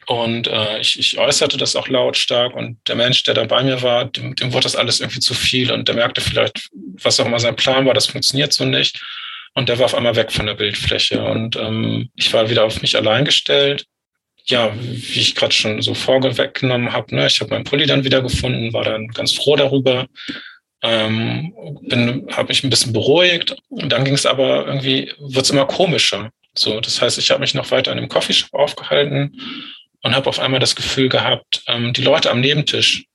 Und 0.07 0.47
äh, 0.47 0.79
ich, 0.79 0.99
ich 0.99 1.17
äußerte 1.17 1.57
das 1.57 1.75
auch 1.75 1.87
lautstark 1.87 2.53
und 2.53 2.77
der 2.87 2.95
Mensch, 2.95 3.23
der 3.23 3.33
da 3.33 3.45
bei 3.45 3.63
mir 3.63 3.81
war, 3.81 4.05
dem, 4.05 4.35
dem 4.35 4.53
wurde 4.53 4.63
das 4.63 4.75
alles 4.75 4.99
irgendwie 4.99 5.19
zu 5.19 5.33
viel 5.33 5.71
und 5.71 5.87
der 5.87 5.95
merkte 5.95 6.21
vielleicht, 6.21 6.69
was 6.73 7.19
auch 7.19 7.25
immer 7.25 7.39
sein 7.39 7.55
Plan 7.55 7.85
war, 7.85 7.93
das 7.93 8.07
funktioniert 8.07 8.53
so 8.53 8.65
nicht. 8.65 9.01
Und 9.55 9.69
der 9.69 9.79
war 9.79 9.85
auf 9.85 9.95
einmal 9.95 10.15
weg 10.15 10.31
von 10.31 10.45
der 10.45 10.53
Bildfläche 10.53 11.23
und 11.23 11.55
ähm, 11.55 12.09
ich 12.15 12.31
war 12.33 12.49
wieder 12.49 12.65
auf 12.65 12.81
mich 12.81 12.95
allein 12.95 13.25
gestellt. 13.25 13.85
Ja, 14.47 14.71
wie 14.77 15.21
ich 15.21 15.33
gerade 15.33 15.53
schon 15.53 15.81
so 15.81 15.95
vorweggenommen 15.95 16.91
habe, 16.91 17.15
ne, 17.15 17.25
ich 17.25 17.41
habe 17.41 17.49
meinen 17.49 17.63
Pulli 17.63 17.87
dann 17.87 18.03
wieder 18.03 18.21
gefunden, 18.21 18.73
war 18.73 18.83
dann 18.83 19.07
ganz 19.07 19.33
froh 19.33 19.55
darüber, 19.55 20.05
ähm, 20.83 21.51
habe 22.31 22.49
mich 22.49 22.63
ein 22.63 22.69
bisschen 22.69 22.93
beruhigt 22.93 23.55
und 23.69 23.91
dann 23.91 24.05
ging 24.05 24.13
es 24.13 24.27
aber 24.27 24.67
irgendwie, 24.67 25.11
wird's 25.17 25.49
immer 25.49 25.65
komischer. 25.65 26.29
So, 26.53 26.79
das 26.79 27.01
heißt, 27.01 27.17
ich 27.17 27.31
habe 27.31 27.39
mich 27.39 27.55
noch 27.55 27.71
weiter 27.71 27.91
in 27.91 27.97
dem 27.97 28.07
Coffeeshop 28.07 28.53
aufgehalten 28.53 29.35
und 30.05 30.15
habe 30.15 30.29
auf 30.29 30.39
einmal 30.39 30.59
das 30.59 30.75
Gefühl 30.75 31.09
gehabt, 31.09 31.63
ähm, 31.65 31.91
die 31.91 32.03
Leute 32.03 32.29
am 32.29 32.39
Nebentisch, 32.39 33.05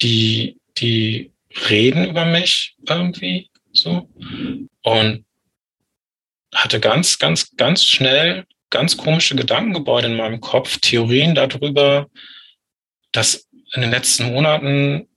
die, 0.00 0.56
die 0.76 1.32
reden 1.68 2.08
über 2.08 2.24
mich 2.24 2.76
irgendwie 2.88 3.50
so 3.72 4.08
und 4.84 5.24
hatte 6.54 6.78
ganz, 6.78 7.18
ganz, 7.18 7.56
ganz 7.56 7.84
schnell 7.84 8.46
ganz 8.70 8.96
komische 8.96 9.34
Gedankengebäude 9.34 10.06
in 10.06 10.16
meinem 10.16 10.40
Kopf, 10.40 10.78
Theorien 10.78 11.34
darüber, 11.34 12.06
dass 13.10 13.48
in 13.74 13.82
den 13.82 13.90
letzten 13.90 14.32
Monaten 14.32 15.08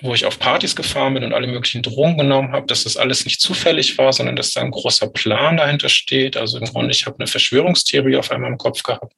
wo 0.00 0.14
ich 0.14 0.24
auf 0.26 0.38
Partys 0.38 0.76
gefahren 0.76 1.14
bin 1.14 1.24
und 1.24 1.32
alle 1.32 1.48
möglichen 1.48 1.82
Drogen 1.82 2.18
genommen 2.18 2.52
habe, 2.52 2.66
dass 2.66 2.84
das 2.84 2.96
alles 2.96 3.24
nicht 3.24 3.40
zufällig 3.40 3.98
war, 3.98 4.12
sondern 4.12 4.36
dass 4.36 4.52
da 4.52 4.60
ein 4.60 4.70
großer 4.70 5.08
Plan 5.08 5.56
dahinter 5.56 5.88
steht. 5.88 6.36
Also 6.36 6.58
im 6.58 6.66
Grunde, 6.66 6.92
ich 6.92 7.06
habe 7.06 7.16
eine 7.18 7.26
Verschwörungstheorie 7.26 8.16
auf 8.16 8.30
einmal 8.30 8.50
im 8.50 8.58
Kopf 8.58 8.84
gehabt, 8.84 9.12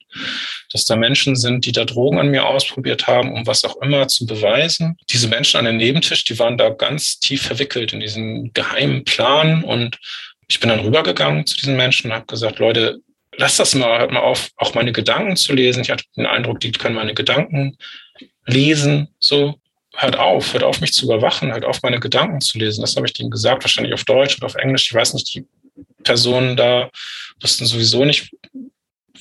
dass 0.73 0.87
da 0.87 0.97
Menschen 0.97 1.37
sind, 1.37 1.67
die 1.67 1.73
da 1.73 1.85
Drogen 1.85 2.19
an 2.19 2.29
mir 2.29 2.47
ausprobiert 2.47 3.07
haben, 3.07 3.33
um 3.33 3.47
was 3.47 3.65
auch 3.65 3.77
immer 3.83 4.09
zu 4.09 4.25
beweisen. 4.25 4.97
Diese 5.11 5.29
Menschen 5.29 5.59
an 5.59 5.67
dem 5.67 5.77
Nebentisch, 5.77 6.25
die 6.25 6.39
waren 6.39 6.57
da 6.57 6.71
ganz 6.71 7.19
tief 7.21 7.43
verwickelt 7.43 7.93
in 7.93 8.01
diesen 8.01 8.53
geheimen 8.55 9.05
Plan 9.05 9.63
und 9.63 9.99
ich 10.49 10.61
bin 10.61 10.71
dann 10.71 10.81
rübergegangen 10.81 11.47
zu 11.47 11.57
diesen 11.57 11.77
Menschen 11.77 12.11
und 12.11 12.17
habe 12.17 12.27
gesagt, 12.27 12.59
Leute, 12.59 13.01
lass 13.37 13.57
das 13.57 13.75
mal, 13.75 13.99
hört 13.99 14.13
mal 14.13 14.21
auf, 14.21 14.51
auch 14.57 14.75
meine 14.75 14.93
Gedanken 14.93 15.37
zu 15.37 15.53
lesen. 15.53 15.83
Ich 15.83 15.91
hatte 15.91 16.05
den 16.17 16.27
Eindruck, 16.27 16.61
die 16.61 16.73
können 16.73 16.95
meine 16.95 17.15
Gedanken 17.15 17.77
lesen, 18.47 19.09
so 19.19 19.61
hört 19.97 20.17
auf, 20.19 20.53
hört 20.53 20.63
auf, 20.63 20.81
mich 20.81 20.93
zu 20.93 21.07
überwachen, 21.07 21.53
hört 21.53 21.65
auf, 21.65 21.83
meine 21.83 22.01
Gedanken 22.01 22.41
zu 22.41 22.59
lesen. 22.59 22.81
Das 22.81 22.97
habe 22.97 23.07
ich 23.07 23.13
denen 23.13 23.31
gesagt, 23.31 23.65
wahrscheinlich 23.65 23.95
auf 23.95 24.05
Deutsch 24.05 24.37
oder 24.37 24.47
auf 24.47 24.55
Englisch. 24.55 24.87
Ich 24.87 24.95
weiß 24.95 25.15
nicht, 25.15 25.35
die 25.35 25.47
Personen 26.05 26.57
da 26.57 26.91
wussten 27.41 27.67
sowieso 27.67 28.05
nicht 28.05 28.31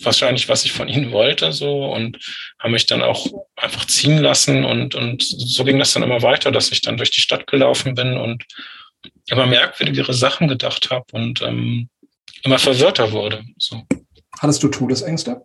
wahrscheinlich, 0.02 0.48
was 0.48 0.66
ich 0.66 0.72
von 0.72 0.88
ihnen 0.88 1.12
wollte, 1.12 1.52
so 1.52 1.92
und 1.92 2.18
haben 2.58 2.72
mich 2.72 2.86
dann 2.86 3.02
auch 3.02 3.26
einfach 3.56 3.86
ziehen 3.86 4.20
lassen 4.20 4.64
und, 4.64 4.96
und 4.96 5.24
so 5.24 5.64
ging 5.64 5.80
das 5.80 5.94
dann 5.94 6.04
immer 6.04 6.22
weiter, 6.22 6.52
dass 6.52 6.72
ich 6.72 6.82
dann 6.82 6.98
durch 6.98 7.12
die 7.12 7.22
Stadt 7.22 7.48
gelaufen 7.48 7.96
bin 7.96 8.18
und 8.18 8.46
immer 9.30 9.46
merkwürdigere 9.46 10.14
Sachen 10.14 10.48
gedacht 10.48 10.90
habe 10.90 11.06
und 11.12 11.42
ähm, 11.42 11.90
immer 12.44 12.60
verwirrter 12.60 13.12
wurde. 13.12 13.44
So. 13.58 13.86
Hattest 14.40 14.64
du 14.64 14.70
Todesängste? 14.70 15.42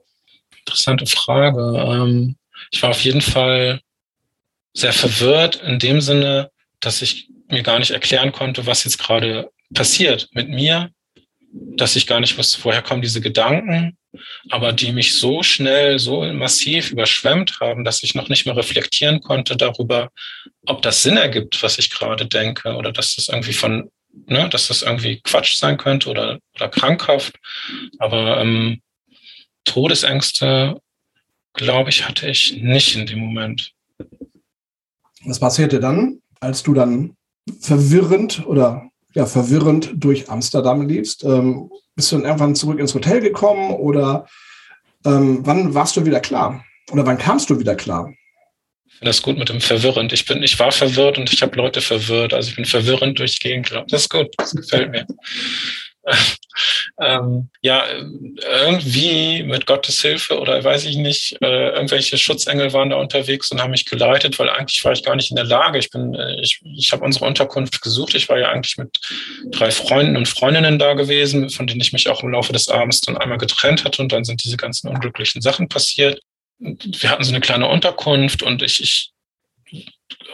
Interessante 0.61 1.07
Frage. 1.07 1.61
Ähm, 1.61 2.37
ich 2.71 2.83
war 2.83 2.91
auf 2.91 3.01
jeden 3.01 3.21
Fall 3.21 3.81
sehr 4.75 4.93
verwirrt 4.93 5.57
in 5.57 5.79
dem 5.79 6.01
Sinne, 6.01 6.51
dass 6.81 7.01
ich 7.01 7.29
mir 7.49 7.63
gar 7.63 7.79
nicht 7.79 7.93
erklären 7.93 8.33
konnte, 8.33 8.67
was 8.67 8.85
jetzt 8.85 8.99
gerade 8.99 9.51
passiert 9.73 10.29
mit 10.33 10.49
mir, 10.49 10.91
dass 11.53 11.97
ich 11.97 12.07
gar 12.07 12.21
nicht 12.21 12.37
wusste, 12.37 12.59
woher 12.65 12.83
kommen 12.83 13.03
diese 13.03 13.21
Gedanken, 13.21 13.97
aber 14.51 14.73
die 14.73 14.93
mich 14.93 15.15
so 15.15 15.43
schnell, 15.43 15.99
so 15.99 16.25
massiv 16.33 16.91
überschwemmt 16.91 17.61
haben, 17.61 17.85
dass 17.85 18.03
ich 18.03 18.15
noch 18.15 18.29
nicht 18.29 18.45
mehr 18.45 18.57
reflektieren 18.57 19.21
konnte 19.21 19.57
darüber, 19.57 20.11
ob 20.67 20.83
das 20.83 21.03
Sinn 21.03 21.17
ergibt, 21.17 21.63
was 21.63 21.79
ich 21.79 21.91
gerade 21.91 22.27
denke, 22.27 22.75
oder 22.75 22.93
dass 22.93 23.15
das 23.15 23.29
irgendwie 23.29 23.53
von, 23.53 23.91
ne, 24.27 24.49
dass 24.49 24.69
das 24.69 24.83
irgendwie 24.83 25.21
Quatsch 25.23 25.55
sein 25.55 25.77
könnte 25.77 26.11
oder, 26.11 26.39
oder 26.57 26.69
krankhaft. 26.69 27.37
Aber 27.99 28.41
ähm, 28.41 28.81
Todesängste, 29.65 30.81
glaube 31.53 31.91
ich, 31.91 32.07
hatte 32.09 32.29
ich 32.29 32.57
nicht 32.57 32.97
in 32.97 33.07
dem 33.07 33.21
Moment. 33.21 33.74
Was 35.27 35.39
passierte 35.39 35.81
dann, 35.81 36.21
als 36.41 36.63
du 36.63 36.75
dann 36.75 37.17
verwirrend 37.61 38.47
oder 38.47 38.91
ja, 39.15 39.27
verwirrend 39.27 39.93
durch 39.95 40.29
Amsterdam 40.29 40.87
liefst? 40.87 41.25
Ähm, 41.25 41.71
bist 41.95 42.11
du 42.11 42.17
dann 42.17 42.25
irgendwann 42.25 42.55
zurück 42.55 42.79
ins 42.79 42.95
Hotel 42.95 43.21
gekommen 43.21 43.71
oder 43.71 44.27
ähm, 45.05 45.41
wann 45.43 45.75
warst 45.75 45.97
du 45.97 46.05
wieder 46.05 46.21
klar? 46.21 46.65
Oder 46.91 47.07
wann 47.07 47.19
kamst 47.19 47.51
du 47.51 47.59
wieder 47.59 47.75
klar? 47.75 48.13
Das 49.01 49.23
gut 49.23 49.39
mit 49.39 49.49
dem 49.49 49.61
verwirrend. 49.61 50.13
Ich 50.13 50.25
bin, 50.25 50.43
ich 50.43 50.59
war 50.59 50.73
verwirrt 50.73 51.19
und 51.19 51.33
ich 51.33 51.43
habe 51.43 51.57
Leute 51.57 51.81
verwirrt. 51.81 52.33
Also 52.33 52.51
ich 52.51 52.57
bin 52.57 52.65
verwirrend 52.65 53.19
durch 53.19 53.39
Das 53.89 54.03
ist 54.03 54.11
gut, 54.11 54.29
das 54.39 54.53
gefällt 54.53 54.91
mir. 54.91 55.07
ähm, 57.01 57.49
ja, 57.63 57.85
irgendwie 57.89 59.43
mit 59.43 59.67
Gottes 59.67 60.01
Hilfe 60.03 60.39
oder 60.39 60.63
weiß 60.63 60.85
ich 60.85 60.97
nicht, 60.97 61.37
äh, 61.41 61.71
irgendwelche 61.71 62.19
Schutzengel 62.19 62.73
waren 62.73 62.91
da 62.91 62.97
unterwegs 62.97 63.51
und 63.51 63.63
haben 63.63 63.71
mich 63.71 63.87
geleitet, 63.87 64.39
weil 64.39 64.51
eigentlich 64.51 64.85
war 64.85 64.93
ich 64.93 65.03
gar 65.03 65.17
nicht 65.17 65.31
in 65.31 65.37
der 65.37 65.45
Lage. 65.45 65.79
Ich 65.79 65.91
bin, 65.91 66.15
äh, 66.15 66.41
ich, 66.41 66.61
ich 66.77 66.93
habe 66.93 67.05
unsere 67.05 67.25
Unterkunft 67.25 67.81
gesucht. 67.81 68.15
Ich 68.15 68.29
war 68.29 68.39
ja 68.39 68.51
eigentlich 68.51 68.77
mit 68.77 68.99
drei 69.51 69.71
Freunden 69.71 70.17
und 70.17 70.29
Freundinnen 70.29 70.79
da 70.79 70.95
gewesen, 70.95 71.51
von 71.51 71.67
denen 71.67 71.81
ich 71.81 71.93
mich 71.93 72.09
auch 72.09 72.23
im 72.23 72.31
Laufe 72.31 72.53
des 72.53 72.69
Abends 72.69 73.01
dann 73.01 73.17
einmal 73.17 73.39
getrennt 73.39 73.85
hatte 73.85 74.03
und 74.03 74.13
dann 74.13 74.25
sind 74.25 74.45
diese 74.45 74.57
ganzen 74.57 74.89
unglücklichen 74.89 75.41
Sachen 75.41 75.69
passiert. 75.69 76.21
Wir 76.59 77.11
hatten 77.11 77.25
so 77.25 77.33
eine 77.33 77.41
kleine 77.41 77.69
Unterkunft 77.69 78.43
und 78.43 78.63
ich, 78.63 78.81
ich 78.81 79.14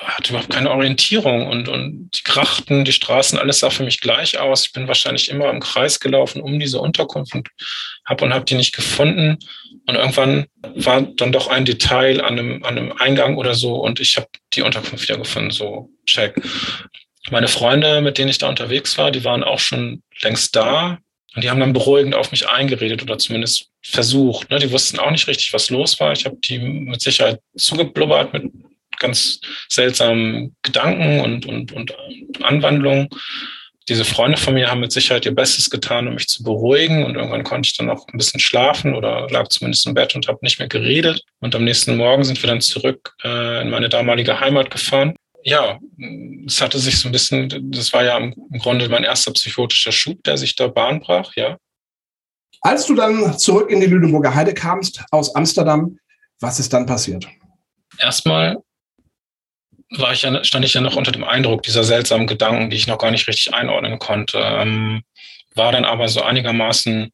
hatte 0.01 0.31
überhaupt 0.31 0.51
keine 0.51 0.71
Orientierung 0.71 1.47
und, 1.47 1.69
und 1.69 2.11
die 2.15 2.23
Krachten, 2.23 2.85
die 2.85 2.93
Straßen, 2.93 3.39
alles 3.39 3.61
sah 3.61 3.71
für 3.71 3.85
mich 3.85 4.01
gleich 4.01 4.39
aus. 4.39 4.67
Ich 4.67 4.73
bin 4.73 4.89
wahrscheinlich 4.89 5.29
immer 5.31 5.51
im 5.51 5.61
Kreis 5.61 6.01
gelaufen 6.01 6.43
um 6.43 6.59
diese 6.59 6.81
Unterkunft 6.81 7.35
und 7.35 7.49
habe 8.05 8.25
und 8.25 8.35
habe 8.35 8.45
die 8.45 8.55
nicht 8.55 8.75
gefunden. 8.75 9.39
Und 9.87 9.95
irgendwann 9.95 10.47
war 10.75 11.03
dann 11.03 11.33
doch 11.33 11.49
ein 11.49 11.65
Detail 11.65 12.21
an 12.21 12.39
einem, 12.39 12.65
an 12.65 12.79
einem 12.79 12.93
Eingang 12.93 13.37
oder 13.37 13.55
so 13.55 13.75
und 13.75 14.01
ich 14.01 14.17
habe 14.17 14.29
die 14.55 14.63
Unterkunft 14.63 15.09
wieder 15.09 15.19
gefunden, 15.19 15.51
so 15.51 15.91
check. 16.07 16.41
Meine 17.31 17.49
Freunde, 17.49 18.01
mit 18.01 18.19
denen 18.19 18.31
ich 18.31 18.39
da 18.39 18.49
unterwegs 18.49 18.97
war, 18.99 19.11
die 19.11 19.25
waren 19.25 19.45
auch 19.45 19.59
schon 19.59 20.03
längst 20.23 20.57
da 20.57 20.99
und 21.35 21.45
die 21.45 21.51
haben 21.51 21.61
dann 21.61 21.73
beruhigend 21.73 22.15
auf 22.15 22.31
mich 22.33 22.49
eingeredet 22.49 23.03
oder 23.03 23.19
zumindest 23.19 23.69
versucht. 23.83 24.51
Ne? 24.51 24.59
Die 24.59 24.73
wussten 24.73 24.99
auch 24.99 25.11
nicht 25.11 25.29
richtig, 25.29 25.53
was 25.53 25.71
los 25.71 26.01
war. 26.01 26.13
Ich 26.13 26.25
habe 26.25 26.37
die 26.45 26.59
mit 26.59 27.01
Sicherheit 27.01 27.41
zugeblubbert 27.57 28.33
mit 28.33 28.51
ganz 29.01 29.41
seltsamen 29.69 30.55
Gedanken 30.63 31.21
und, 31.21 31.47
und, 31.47 31.73
und 31.73 31.97
Anwandlungen. 32.43 33.09
Diese 33.89 34.05
Freunde 34.05 34.39
von 34.39 34.55
mir 34.55 34.71
haben 34.71 34.81
mit 34.81 34.93
Sicherheit 34.93 35.27
ihr 35.27 35.35
Bestes 35.35 35.69
getan, 35.69 36.07
um 36.07 36.15
mich 36.15 36.29
zu 36.29 36.45
beruhigen. 36.45 37.05
Und 37.05 37.17
irgendwann 37.17 37.43
konnte 37.43 37.67
ich 37.67 37.77
dann 37.77 37.91
auch 37.91 38.07
ein 38.07 38.19
bisschen 38.19 38.39
schlafen 38.39 38.95
oder 38.95 39.27
lag 39.31 39.49
zumindest 39.49 39.85
im 39.87 39.95
Bett 39.95 40.15
und 40.15 40.29
habe 40.29 40.39
nicht 40.43 40.61
mehr 40.61 40.69
geredet. 40.69 41.25
Und 41.41 41.57
am 41.57 41.65
nächsten 41.65 41.97
Morgen 41.97 42.23
sind 42.23 42.41
wir 42.41 42.49
dann 42.49 42.61
zurück 42.61 43.15
äh, 43.25 43.63
in 43.63 43.71
meine 43.71 43.89
damalige 43.89 44.39
Heimat 44.39 44.71
gefahren. 44.71 45.17
Ja, 45.43 45.81
es 46.47 46.61
hatte 46.61 46.79
sich 46.79 47.01
so 47.01 47.09
ein 47.09 47.13
bisschen, 47.13 47.49
das 47.73 47.93
war 47.93 48.05
ja 48.05 48.17
im, 48.19 48.35
Grunde 48.59 48.89
mein 48.89 49.05
erster 49.05 49.33
psychotischer 49.33 49.91
Schub, 49.91 50.23
der 50.23 50.37
sich 50.37 50.55
da 50.55 50.69
Bahn 50.69 51.01
brach, 51.01 51.33
ja. 51.35 51.57
Als 52.61 52.87
du 52.87 52.95
dann 52.95 53.39
zurück 53.39 53.71
in 53.71 53.81
die 53.81 53.87
Lüneburger 53.87 54.35
Heide 54.35 54.53
kamst 54.53 55.03
aus 55.11 55.35
Amsterdam, 55.35 55.99
was 56.41 56.61
ist 56.61 56.73
dann 56.73 56.85
passiert? 56.85 57.27
Erstmal 57.99 58.59
war 59.91 60.13
ich 60.13 60.23
ja, 60.23 60.45
stand 60.45 60.65
ich 60.65 60.75
ja 60.75 60.81
noch 60.81 60.97
unter 60.97 61.13
dem 61.13 61.25
Eindruck 61.25 61.63
dieser 61.63 61.85
seltsamen 61.85 62.27
Gedanken, 62.27 62.71
die 62.71 62.77
ich 62.77 62.87
noch 62.87 62.99
gar 62.99 63.11
nicht 63.11 63.27
richtig 63.27 63.53
einordnen 63.55 63.99
konnte. 63.99 64.39
Ähm, 64.39 65.03
war 65.55 65.73
dann 65.73 65.85
aber 65.85 66.09
so 66.09 66.23
einigermaßen, 66.23 67.11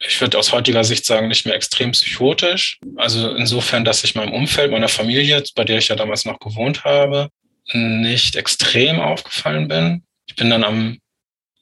ich 0.00 0.20
würde 0.20 0.38
aus 0.38 0.52
heutiger 0.52 0.84
Sicht 0.84 1.04
sagen, 1.04 1.28
nicht 1.28 1.46
mehr 1.46 1.54
extrem 1.54 1.92
psychotisch. 1.92 2.78
Also 2.96 3.34
insofern, 3.34 3.84
dass 3.84 4.04
ich 4.04 4.14
meinem 4.14 4.32
Umfeld, 4.32 4.70
meiner 4.70 4.88
Familie, 4.88 5.42
bei 5.54 5.64
der 5.64 5.78
ich 5.78 5.88
ja 5.88 5.96
damals 5.96 6.24
noch 6.24 6.38
gewohnt 6.38 6.84
habe, 6.84 7.30
nicht 7.72 8.36
extrem 8.36 9.00
aufgefallen 9.00 9.68
bin. 9.68 10.04
Ich 10.26 10.36
bin 10.36 10.50
dann 10.50 10.64
am 10.64 10.98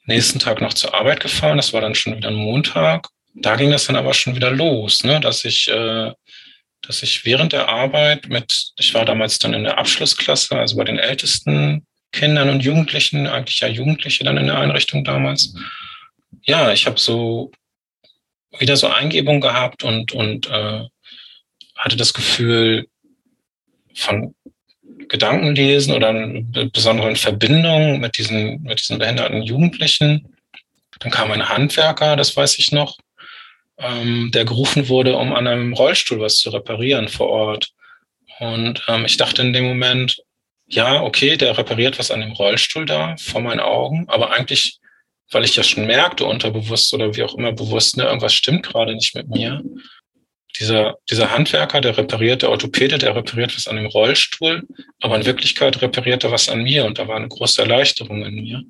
nächsten 0.05 0.39
Tag 0.39 0.61
noch 0.61 0.73
zur 0.73 0.93
Arbeit 0.93 1.21
gefahren. 1.21 1.57
Das 1.57 1.73
war 1.73 1.81
dann 1.81 1.95
schon 1.95 2.15
wieder 2.15 2.29
ein 2.29 2.35
Montag. 2.35 3.07
Da 3.33 3.55
ging 3.55 3.71
das 3.71 3.85
dann 3.85 3.95
aber 3.95 4.13
schon 4.13 4.35
wieder 4.35 4.51
los, 4.51 5.03
ne? 5.03 5.19
dass 5.19 5.45
ich 5.45 5.67
äh, 5.69 6.11
dass 6.87 7.03
ich 7.03 7.25
während 7.25 7.53
der 7.53 7.67
Arbeit 7.67 8.29
mit, 8.29 8.71
ich 8.77 8.93
war 8.93 9.05
damals 9.05 9.39
dann 9.39 9.53
in 9.53 9.63
der 9.63 9.77
Abschlussklasse, 9.77 10.57
also 10.57 10.77
bei 10.77 10.85
den 10.85 10.99
ältesten 10.99 11.85
Kindern 12.13 12.49
und 12.49 12.63
Jugendlichen, 12.63 13.27
eigentlich 13.27 13.59
ja 13.59 13.67
Jugendliche 13.67 14.23
dann 14.23 14.37
in 14.37 14.47
der 14.47 14.57
Einrichtung 14.57 15.03
damals. 15.03 15.53
Ja, 16.43 16.71
ich 16.71 16.85
habe 16.87 16.99
so 16.99 17.51
wieder 18.57 18.77
so 18.77 18.87
Eingebung 18.87 19.41
gehabt 19.41 19.83
und, 19.83 20.13
und 20.13 20.49
äh, 20.49 20.85
hatte 21.75 21.97
das 21.97 22.13
Gefühl 22.13 22.87
von 23.93 24.33
Gedankenlesen 25.09 25.93
oder 25.93 26.13
besonderen 26.71 27.15
Verbindung 27.15 27.99
mit 27.99 28.17
diesen, 28.17 28.63
mit 28.63 28.79
diesen 28.79 28.97
behinderten 28.97 29.43
Jugendlichen. 29.43 30.35
Dann 30.99 31.11
kam 31.11 31.31
ein 31.31 31.49
Handwerker, 31.49 32.15
das 32.15 32.35
weiß 32.35 32.57
ich 32.59 32.71
noch, 32.71 32.97
ähm, 33.77 34.31
der 34.33 34.45
gerufen 34.45 34.89
wurde, 34.89 35.15
um 35.15 35.33
an 35.33 35.47
einem 35.47 35.73
Rollstuhl 35.73 36.19
was 36.19 36.37
zu 36.37 36.49
reparieren 36.49 37.07
vor 37.07 37.29
Ort. 37.29 37.69
Und 38.39 38.83
ähm, 38.87 39.05
ich 39.05 39.17
dachte 39.17 39.41
in 39.41 39.53
dem 39.53 39.65
Moment, 39.65 40.17
ja, 40.67 41.01
okay, 41.01 41.37
der 41.37 41.57
repariert 41.57 41.97
was 41.97 42.11
an 42.11 42.21
dem 42.21 42.33
Rollstuhl 42.33 42.85
da 42.85 43.15
vor 43.17 43.41
meinen 43.41 43.61
Augen, 43.61 44.05
aber 44.09 44.31
eigentlich, 44.31 44.79
weil 45.31 45.45
ich 45.45 45.55
ja 45.55 45.63
schon 45.63 45.85
merkte, 45.87 46.25
unterbewusst 46.25 46.93
oder 46.93 47.15
wie 47.15 47.23
auch 47.23 47.35
immer 47.35 47.53
bewusst, 47.53 47.97
ne, 47.97 48.03
irgendwas 48.03 48.33
stimmt 48.33 48.63
gerade 48.63 48.93
nicht 48.93 49.15
mit 49.15 49.29
mir. 49.29 49.61
Dieser, 50.59 50.95
dieser 51.09 51.31
Handwerker, 51.31 51.81
der 51.81 51.97
repariert, 51.97 52.41
der 52.41 52.49
Orthopäde, 52.49 52.97
der 52.97 53.15
repariert 53.15 53.55
was 53.55 53.67
an 53.67 53.75
dem 53.75 53.85
Rollstuhl, 53.85 54.63
aber 55.01 55.15
in 55.15 55.25
Wirklichkeit 55.25 55.81
repariert 55.81 56.23
er 56.23 56.31
was 56.31 56.49
an 56.49 56.63
mir 56.63 56.85
und 56.85 56.97
da 56.97 57.07
war 57.07 57.15
eine 57.15 57.27
große 57.27 57.61
Erleichterung 57.61 58.25
in 58.25 58.35
mir. 58.35 58.63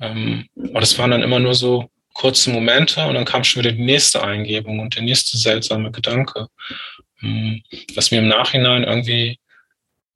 Ähm, 0.00 0.48
aber 0.70 0.80
das 0.80 0.98
waren 0.98 1.10
dann 1.10 1.22
immer 1.22 1.38
nur 1.38 1.54
so 1.54 1.89
kurze 2.14 2.50
Momente 2.50 3.06
und 3.06 3.14
dann 3.14 3.24
kam 3.24 3.44
schon 3.44 3.62
wieder 3.62 3.72
die 3.72 3.84
nächste 3.84 4.22
Eingebung 4.22 4.80
und 4.80 4.94
der 4.96 5.02
nächste 5.02 5.38
seltsame 5.38 5.90
Gedanke. 5.90 6.48
Hm, 7.18 7.62
was 7.94 8.10
mir 8.10 8.18
im 8.18 8.28
Nachhinein 8.28 8.84
irgendwie 8.84 9.38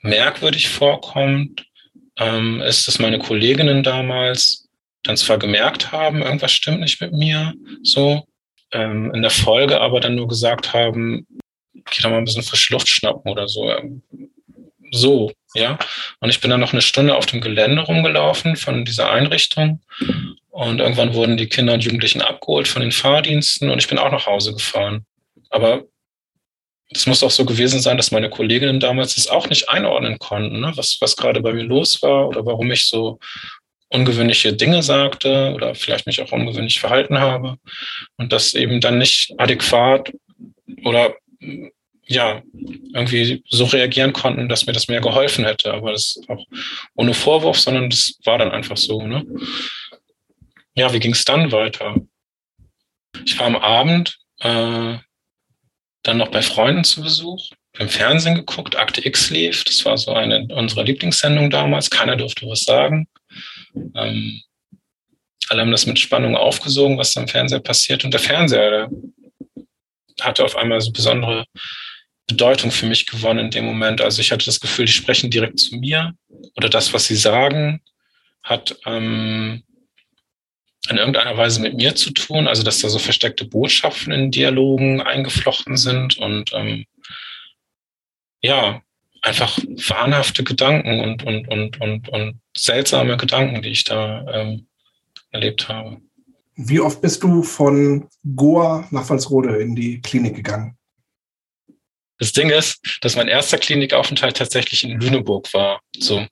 merkwürdig 0.00 0.68
vorkommt, 0.68 1.64
ähm, 2.18 2.61
ist, 2.61 2.87
dass 2.87 2.98
meine 2.98 3.18
Kolleginnen 3.18 3.83
damals 3.83 4.68
dann 5.02 5.16
zwar 5.16 5.38
gemerkt 5.38 5.92
haben, 5.92 6.22
irgendwas 6.22 6.52
stimmt 6.52 6.80
nicht 6.80 7.00
mit 7.00 7.12
mir, 7.12 7.54
so, 7.83 8.26
ähm, 8.72 9.12
in 9.14 9.22
der 9.22 9.30
Folge 9.30 9.80
aber 9.80 10.00
dann 10.00 10.14
nur 10.14 10.28
gesagt 10.28 10.72
haben, 10.72 11.26
geh 11.72 12.02
doch 12.02 12.11
mal 12.11 12.18
ein 12.18 12.24
bisschen 12.24 12.42
frische 12.42 12.72
Luft 12.72 12.88
schnappen 12.88 13.30
oder 13.30 13.48
so. 13.48 13.70
Ähm, 13.70 14.02
so, 14.90 15.33
ja. 15.54 15.78
Und 16.20 16.30
ich 16.30 16.40
bin 16.40 16.50
dann 16.50 16.60
noch 16.60 16.72
eine 16.72 16.82
Stunde 16.82 17.14
auf 17.16 17.26
dem 17.26 17.40
Gelände 17.40 17.82
rumgelaufen 17.82 18.56
von 18.56 18.84
dieser 18.84 19.10
Einrichtung. 19.10 19.80
Und 20.50 20.80
irgendwann 20.80 21.14
wurden 21.14 21.36
die 21.36 21.48
Kinder 21.48 21.74
und 21.74 21.84
Jugendlichen 21.84 22.22
abgeholt 22.22 22.68
von 22.68 22.82
den 22.82 22.92
Fahrdiensten 22.92 23.70
und 23.70 23.78
ich 23.78 23.88
bin 23.88 23.98
auch 23.98 24.12
nach 24.12 24.26
Hause 24.26 24.52
gefahren. 24.52 25.04
Aber 25.50 25.84
es 26.90 27.06
muss 27.06 27.22
auch 27.22 27.30
so 27.30 27.44
gewesen 27.44 27.80
sein, 27.80 27.96
dass 27.96 28.12
meine 28.12 28.30
Kolleginnen 28.30 28.78
damals 28.78 29.16
das 29.16 29.26
auch 29.26 29.48
nicht 29.48 29.68
einordnen 29.68 30.18
konnten, 30.18 30.60
ne? 30.60 30.72
was, 30.76 30.98
was 31.00 31.16
gerade 31.16 31.40
bei 31.40 31.52
mir 31.52 31.64
los 31.64 32.02
war 32.02 32.28
oder 32.28 32.46
warum 32.46 32.70
ich 32.70 32.86
so 32.86 33.18
ungewöhnliche 33.88 34.52
Dinge 34.52 34.82
sagte 34.82 35.52
oder 35.54 35.74
vielleicht 35.74 36.06
mich 36.06 36.20
auch 36.20 36.32
ungewöhnlich 36.32 36.80
verhalten 36.80 37.18
habe 37.18 37.56
und 38.16 38.32
das 38.32 38.54
eben 38.54 38.80
dann 38.80 38.98
nicht 38.98 39.32
adäquat 39.38 40.12
oder 40.84 41.14
ja, 42.06 42.42
irgendwie 42.92 43.42
so 43.48 43.64
reagieren 43.64 44.12
konnten, 44.12 44.48
dass 44.48 44.66
mir 44.66 44.72
das 44.72 44.88
mehr 44.88 45.00
geholfen 45.00 45.44
hätte. 45.44 45.72
Aber 45.72 45.92
das 45.92 46.20
auch 46.28 46.44
ohne 46.94 47.14
Vorwurf, 47.14 47.58
sondern 47.58 47.90
das 47.90 48.18
war 48.24 48.38
dann 48.38 48.50
einfach 48.50 48.76
so. 48.76 49.02
Ne? 49.02 49.24
Ja, 50.74 50.92
wie 50.92 51.00
ging 51.00 51.12
es 51.12 51.24
dann 51.24 51.52
weiter? 51.52 51.96
Ich 53.24 53.38
war 53.38 53.46
am 53.46 53.56
Abend 53.56 54.18
äh, 54.40 54.98
dann 56.02 56.18
noch 56.18 56.28
bei 56.28 56.42
Freunden 56.42 56.84
zu 56.84 57.02
Besuch, 57.02 57.50
im 57.78 57.88
Fernsehen 57.88 58.34
geguckt, 58.34 58.76
Akte 58.76 59.04
X 59.04 59.30
lief, 59.30 59.64
das 59.64 59.84
war 59.84 59.96
so 59.98 60.12
eine 60.12 60.46
unserer 60.54 60.84
Lieblingssendungen 60.84 61.50
damals, 61.50 61.90
keiner 61.90 62.16
durfte 62.16 62.46
was 62.46 62.64
sagen. 62.64 63.08
Ähm, 63.74 64.42
alle 65.48 65.60
haben 65.62 65.70
das 65.70 65.86
mit 65.86 65.98
Spannung 65.98 66.36
aufgesogen, 66.36 66.98
was 66.98 67.12
da 67.12 67.20
im 67.20 67.28
Fernseher 67.28 67.60
passiert. 67.60 68.04
Und 68.04 68.12
der 68.12 68.20
Fernseher 68.20 68.70
der 68.70 68.90
hatte 70.20 70.44
auf 70.44 70.56
einmal 70.56 70.80
so 70.80 70.92
besondere 70.92 71.44
Bedeutung 72.26 72.70
für 72.70 72.87
mich 72.87 73.06
gewonnen 73.06 73.46
in 73.46 73.50
dem 73.50 73.64
Moment. 73.64 74.00
Also 74.00 74.20
ich 74.20 74.32
hatte 74.32 74.46
das 74.46 74.60
Gefühl, 74.60 74.87
die 74.87 74.92
sprechen 74.92 75.30
direkt 75.30 75.60
zu 75.60 75.76
mir 75.76 76.14
oder 76.56 76.68
das, 76.68 76.92
was 76.92 77.06
sie 77.06 77.16
sagen, 77.16 77.80
hat 78.42 78.76
ähm, 78.87 79.62
in 80.88 80.96
irgendeiner 80.96 81.37
Weise 81.37 81.60
mit 81.60 81.74
mir 81.74 81.94
zu 81.94 82.12
tun. 82.12 82.48
Also 82.48 82.62
dass 82.62 82.80
da 82.80 82.88
so 82.88 82.98
versteckte 82.98 83.44
Botschaften 83.44 84.12
in 84.12 84.30
Dialogen 84.30 85.00
eingeflochten 85.00 85.76
sind 85.76 86.16
und 86.18 86.52
ähm, 86.54 86.87
ja, 88.40 88.82
einfach 89.22 89.58
wahnhafte 89.58 90.44
Gedanken 90.44 91.00
und, 91.00 91.24
und, 91.24 91.48
und, 91.48 91.80
und, 91.80 92.08
und 92.10 92.40
seltsame 92.56 93.16
Gedanken, 93.16 93.62
die 93.62 93.70
ich 93.70 93.84
da 93.84 94.24
ähm, 94.32 94.66
erlebt 95.30 95.68
habe. 95.68 96.00
Wie 96.56 96.80
oft 96.80 97.00
bist 97.00 97.22
du 97.22 97.42
von 97.42 98.08
Goa 98.37 98.87
nach 98.90 99.08
Walsrode 99.08 99.56
in 99.56 99.74
die 99.74 100.00
Klinik 100.00 100.37
gegangen? 100.37 100.76
Das 102.18 102.33
Ding 102.33 102.50
ist, 102.50 102.81
dass 103.00 103.16
mein 103.16 103.29
erster 103.29 103.59
Klinikaufenthalt 103.59 104.37
tatsächlich 104.37 104.85
in 104.85 105.00
Lüneburg 105.00 105.53
war. 105.53 105.81
So, 105.98 106.27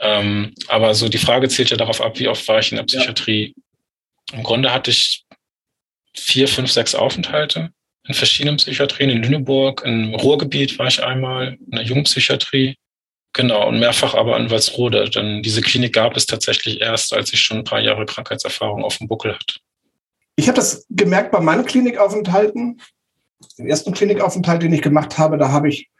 ähm, 0.00 0.54
aber 0.68 0.94
so 0.94 1.08
die 1.08 1.18
Frage 1.18 1.48
zählt 1.48 1.70
ja 1.70 1.76
darauf 1.76 2.00
ab, 2.00 2.18
wie 2.18 2.28
oft 2.28 2.46
war 2.48 2.58
ich 2.58 2.72
in 2.72 2.76
der 2.76 2.84
Psychiatrie. 2.84 3.54
Ja. 4.30 4.38
Im 4.38 4.42
Grunde 4.42 4.72
hatte 4.72 4.90
ich 4.90 5.24
vier, 6.16 6.48
fünf, 6.48 6.70
sechs 6.70 6.94
Aufenthalte 6.94 7.70
in 8.06 8.14
verschiedenen 8.14 8.56
Psychiatrien. 8.56 9.10
In 9.10 9.22
Lüneburg, 9.22 9.82
im 9.84 10.14
Ruhrgebiet 10.14 10.78
war 10.78 10.86
ich 10.86 11.02
einmal, 11.02 11.58
in 11.66 11.70
der 11.72 11.82
Jugendpsychiatrie. 11.82 12.76
Genau, 13.34 13.68
und 13.68 13.78
mehrfach 13.78 14.14
aber 14.14 14.38
in 14.38 14.50
Walsrode. 14.50 15.10
Denn 15.10 15.42
diese 15.42 15.60
Klinik 15.60 15.92
gab 15.92 16.16
es 16.16 16.26
tatsächlich 16.26 16.80
erst, 16.80 17.12
als 17.12 17.32
ich 17.32 17.40
schon 17.40 17.58
ein 17.58 17.64
paar 17.64 17.80
Jahre 17.80 18.06
Krankheitserfahrung 18.06 18.82
auf 18.82 18.96
dem 18.98 19.08
Buckel 19.08 19.34
hatte. 19.34 19.56
Ich 20.36 20.48
habe 20.48 20.56
das 20.56 20.86
gemerkt 20.88 21.32
bei 21.32 21.40
meinen 21.40 21.66
Klinikaufenthalten 21.66 22.80
den 23.58 23.68
ersten 23.68 23.92
Klinikaufenthalt, 23.92 24.62
den 24.62 24.72
ich 24.72 24.82
gemacht 24.82 25.18
habe, 25.18 25.38
da 25.38 25.50
habe 25.50 25.68
ich 25.68 25.90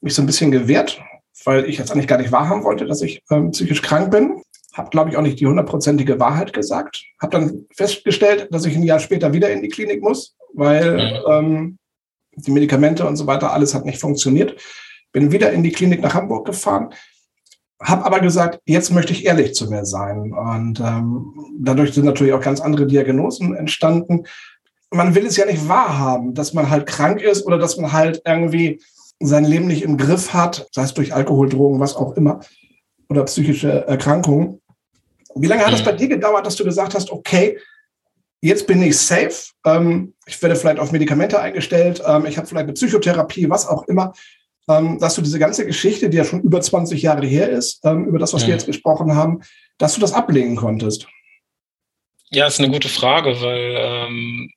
mich 0.00 0.14
so 0.14 0.22
ein 0.22 0.26
bisschen 0.26 0.50
gewehrt, 0.50 1.00
weil 1.44 1.68
ich 1.68 1.78
jetzt 1.78 1.92
eigentlich 1.92 2.08
gar 2.08 2.18
nicht 2.18 2.32
wahrhaben 2.32 2.64
wollte, 2.64 2.86
dass 2.86 3.02
ich 3.02 3.22
ähm, 3.30 3.50
psychisch 3.50 3.82
krank 3.82 4.10
bin. 4.10 4.42
Habe, 4.72 4.90
glaube 4.90 5.10
ich, 5.10 5.16
auch 5.16 5.22
nicht 5.22 5.40
die 5.40 5.46
hundertprozentige 5.46 6.20
Wahrheit 6.20 6.52
gesagt. 6.52 7.04
Habe 7.20 7.32
dann 7.32 7.66
festgestellt, 7.74 8.48
dass 8.50 8.64
ich 8.64 8.76
ein 8.76 8.84
Jahr 8.84 9.00
später 9.00 9.32
wieder 9.32 9.50
in 9.50 9.62
die 9.62 9.68
Klinik 9.68 10.02
muss, 10.02 10.36
weil 10.54 11.22
ähm, 11.28 11.78
die 12.36 12.52
Medikamente 12.52 13.06
und 13.06 13.16
so 13.16 13.26
weiter, 13.26 13.52
alles 13.52 13.74
hat 13.74 13.84
nicht 13.84 14.00
funktioniert. 14.00 14.60
Bin 15.12 15.32
wieder 15.32 15.52
in 15.52 15.64
die 15.64 15.72
Klinik 15.72 16.00
nach 16.00 16.14
Hamburg 16.14 16.46
gefahren, 16.46 16.94
habe 17.82 18.04
aber 18.04 18.20
gesagt, 18.20 18.60
jetzt 18.64 18.90
möchte 18.90 19.12
ich 19.12 19.26
ehrlich 19.26 19.54
zu 19.54 19.68
mir 19.68 19.84
sein. 19.84 20.32
Und 20.32 20.80
ähm, 20.80 21.34
dadurch 21.58 21.92
sind 21.92 22.04
natürlich 22.04 22.32
auch 22.32 22.42
ganz 22.42 22.60
andere 22.60 22.86
Diagnosen 22.86 23.56
entstanden 23.56 24.24
man 24.90 25.14
will 25.14 25.26
es 25.26 25.36
ja 25.36 25.46
nicht 25.46 25.68
wahrhaben, 25.68 26.34
dass 26.34 26.52
man 26.52 26.68
halt 26.68 26.86
krank 26.86 27.20
ist 27.22 27.46
oder 27.46 27.58
dass 27.58 27.76
man 27.76 27.92
halt 27.92 28.22
irgendwie 28.24 28.80
sein 29.20 29.44
Leben 29.44 29.66
nicht 29.66 29.82
im 29.82 29.96
Griff 29.96 30.32
hat, 30.32 30.66
sei 30.72 30.82
es 30.82 30.94
durch 30.94 31.14
Alkohol, 31.14 31.48
Drogen, 31.48 31.78
was 31.78 31.94
auch 31.94 32.16
immer, 32.16 32.40
oder 33.08 33.24
psychische 33.24 33.86
Erkrankungen. 33.86 34.60
Wie 35.34 35.46
lange 35.46 35.64
hat 35.64 35.74
es 35.74 35.80
mhm. 35.80 35.84
bei 35.84 35.92
dir 35.92 36.08
gedauert, 36.08 36.46
dass 36.46 36.56
du 36.56 36.64
gesagt 36.64 36.94
hast, 36.94 37.10
okay, 37.10 37.58
jetzt 38.40 38.66
bin 38.66 38.82
ich 38.82 38.98
safe, 38.98 39.52
ähm, 39.64 40.14
ich 40.26 40.40
werde 40.42 40.56
vielleicht 40.56 40.78
auf 40.78 40.92
Medikamente 40.92 41.40
eingestellt, 41.40 42.02
ähm, 42.06 42.26
ich 42.26 42.36
habe 42.36 42.46
vielleicht 42.46 42.64
eine 42.64 42.72
Psychotherapie, 42.72 43.48
was 43.50 43.68
auch 43.68 43.86
immer, 43.86 44.14
ähm, 44.68 44.98
dass 44.98 45.14
du 45.14 45.22
diese 45.22 45.38
ganze 45.38 45.66
Geschichte, 45.66 46.08
die 46.08 46.16
ja 46.16 46.24
schon 46.24 46.40
über 46.40 46.60
20 46.60 47.02
Jahre 47.02 47.26
her 47.26 47.50
ist, 47.50 47.80
ähm, 47.84 48.06
über 48.06 48.18
das, 48.18 48.32
was 48.32 48.42
mhm. 48.42 48.48
wir 48.48 48.54
jetzt 48.54 48.66
gesprochen 48.66 49.14
haben, 49.14 49.42
dass 49.78 49.94
du 49.94 50.00
das 50.00 50.12
ablehnen 50.12 50.56
konntest? 50.56 51.06
Ja, 52.30 52.46
ist 52.46 52.60
eine 52.60 52.70
gute 52.70 52.88
Frage, 52.88 53.40
weil 53.40 53.74
ähm, 53.76 54.50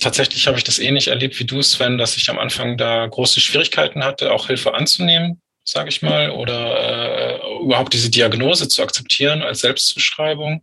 tatsächlich 0.00 0.46
habe 0.46 0.58
ich 0.58 0.64
das 0.64 0.78
ähnlich 0.78 1.08
erlebt 1.08 1.38
wie 1.38 1.44
du, 1.44 1.62
Sven, 1.62 1.98
dass 1.98 2.16
ich 2.16 2.28
am 2.30 2.38
Anfang 2.38 2.76
da 2.76 3.06
große 3.06 3.40
Schwierigkeiten 3.40 4.04
hatte, 4.04 4.32
auch 4.32 4.46
Hilfe 4.46 4.74
anzunehmen, 4.74 5.40
sage 5.64 5.88
ich 5.88 6.02
mal, 6.02 6.30
oder 6.30 7.40
äh, 7.40 7.62
überhaupt 7.62 7.92
diese 7.92 8.10
Diagnose 8.10 8.68
zu 8.68 8.82
akzeptieren 8.82 9.42
als 9.42 9.60
Selbstzuschreibung, 9.60 10.62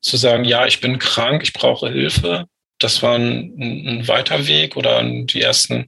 zu 0.00 0.16
sagen, 0.16 0.44
ja, 0.44 0.66
ich 0.66 0.80
bin 0.80 0.98
krank, 0.98 1.42
ich 1.42 1.52
brauche 1.52 1.90
Hilfe. 1.90 2.44
Das 2.78 3.02
war 3.02 3.16
ein, 3.16 3.54
ein 3.58 4.08
weiter 4.08 4.46
Weg 4.46 4.76
oder 4.76 5.02
die 5.02 5.40
ersten 5.40 5.86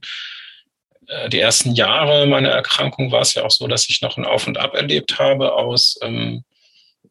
äh, 1.07 1.29
die 1.29 1.39
ersten 1.39 1.73
Jahre 1.73 2.25
meiner 2.27 2.49
Erkrankung 2.49 3.11
war 3.11 3.21
es 3.21 3.33
ja 3.33 3.43
auch 3.43 3.51
so, 3.51 3.67
dass 3.67 3.89
ich 3.89 4.01
noch 4.01 4.17
ein 4.17 4.25
Auf 4.25 4.47
und 4.47 4.57
Ab 4.57 4.75
erlebt 4.75 5.19
habe 5.19 5.53
aus 5.53 5.97
ähm, 6.01 6.43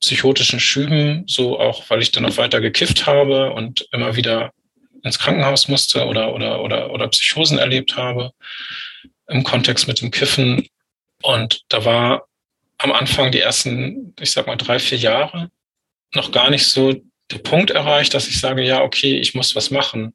psychotischen 0.00 0.60
Schüben, 0.60 1.24
so 1.26 1.58
auch, 1.58 1.88
weil 1.88 2.02
ich 2.02 2.12
dann 2.12 2.24
noch 2.24 2.36
weiter 2.36 2.60
gekifft 2.60 3.06
habe 3.06 3.52
und 3.52 3.88
immer 3.92 4.16
wieder 4.16 4.52
ins 5.06 5.18
Krankenhaus 5.18 5.68
musste 5.68 6.04
oder, 6.04 6.34
oder, 6.34 6.62
oder, 6.62 6.90
oder 6.90 7.08
Psychosen 7.08 7.58
erlebt 7.58 7.96
habe 7.96 8.32
im 9.28 9.44
Kontext 9.44 9.88
mit 9.88 10.00
dem 10.00 10.10
Kiffen. 10.10 10.68
Und 11.22 11.62
da 11.68 11.84
war 11.84 12.26
am 12.78 12.92
Anfang 12.92 13.32
die 13.32 13.40
ersten, 13.40 14.14
ich 14.20 14.32
sag 14.32 14.46
mal, 14.46 14.56
drei, 14.56 14.78
vier 14.78 14.98
Jahre 14.98 15.50
noch 16.14 16.32
gar 16.32 16.50
nicht 16.50 16.66
so 16.66 16.94
der 17.30 17.38
Punkt 17.38 17.70
erreicht, 17.70 18.14
dass 18.14 18.28
ich 18.28 18.38
sage, 18.38 18.62
ja, 18.62 18.82
okay, 18.82 19.18
ich 19.18 19.34
muss 19.34 19.56
was 19.56 19.70
machen. 19.70 20.14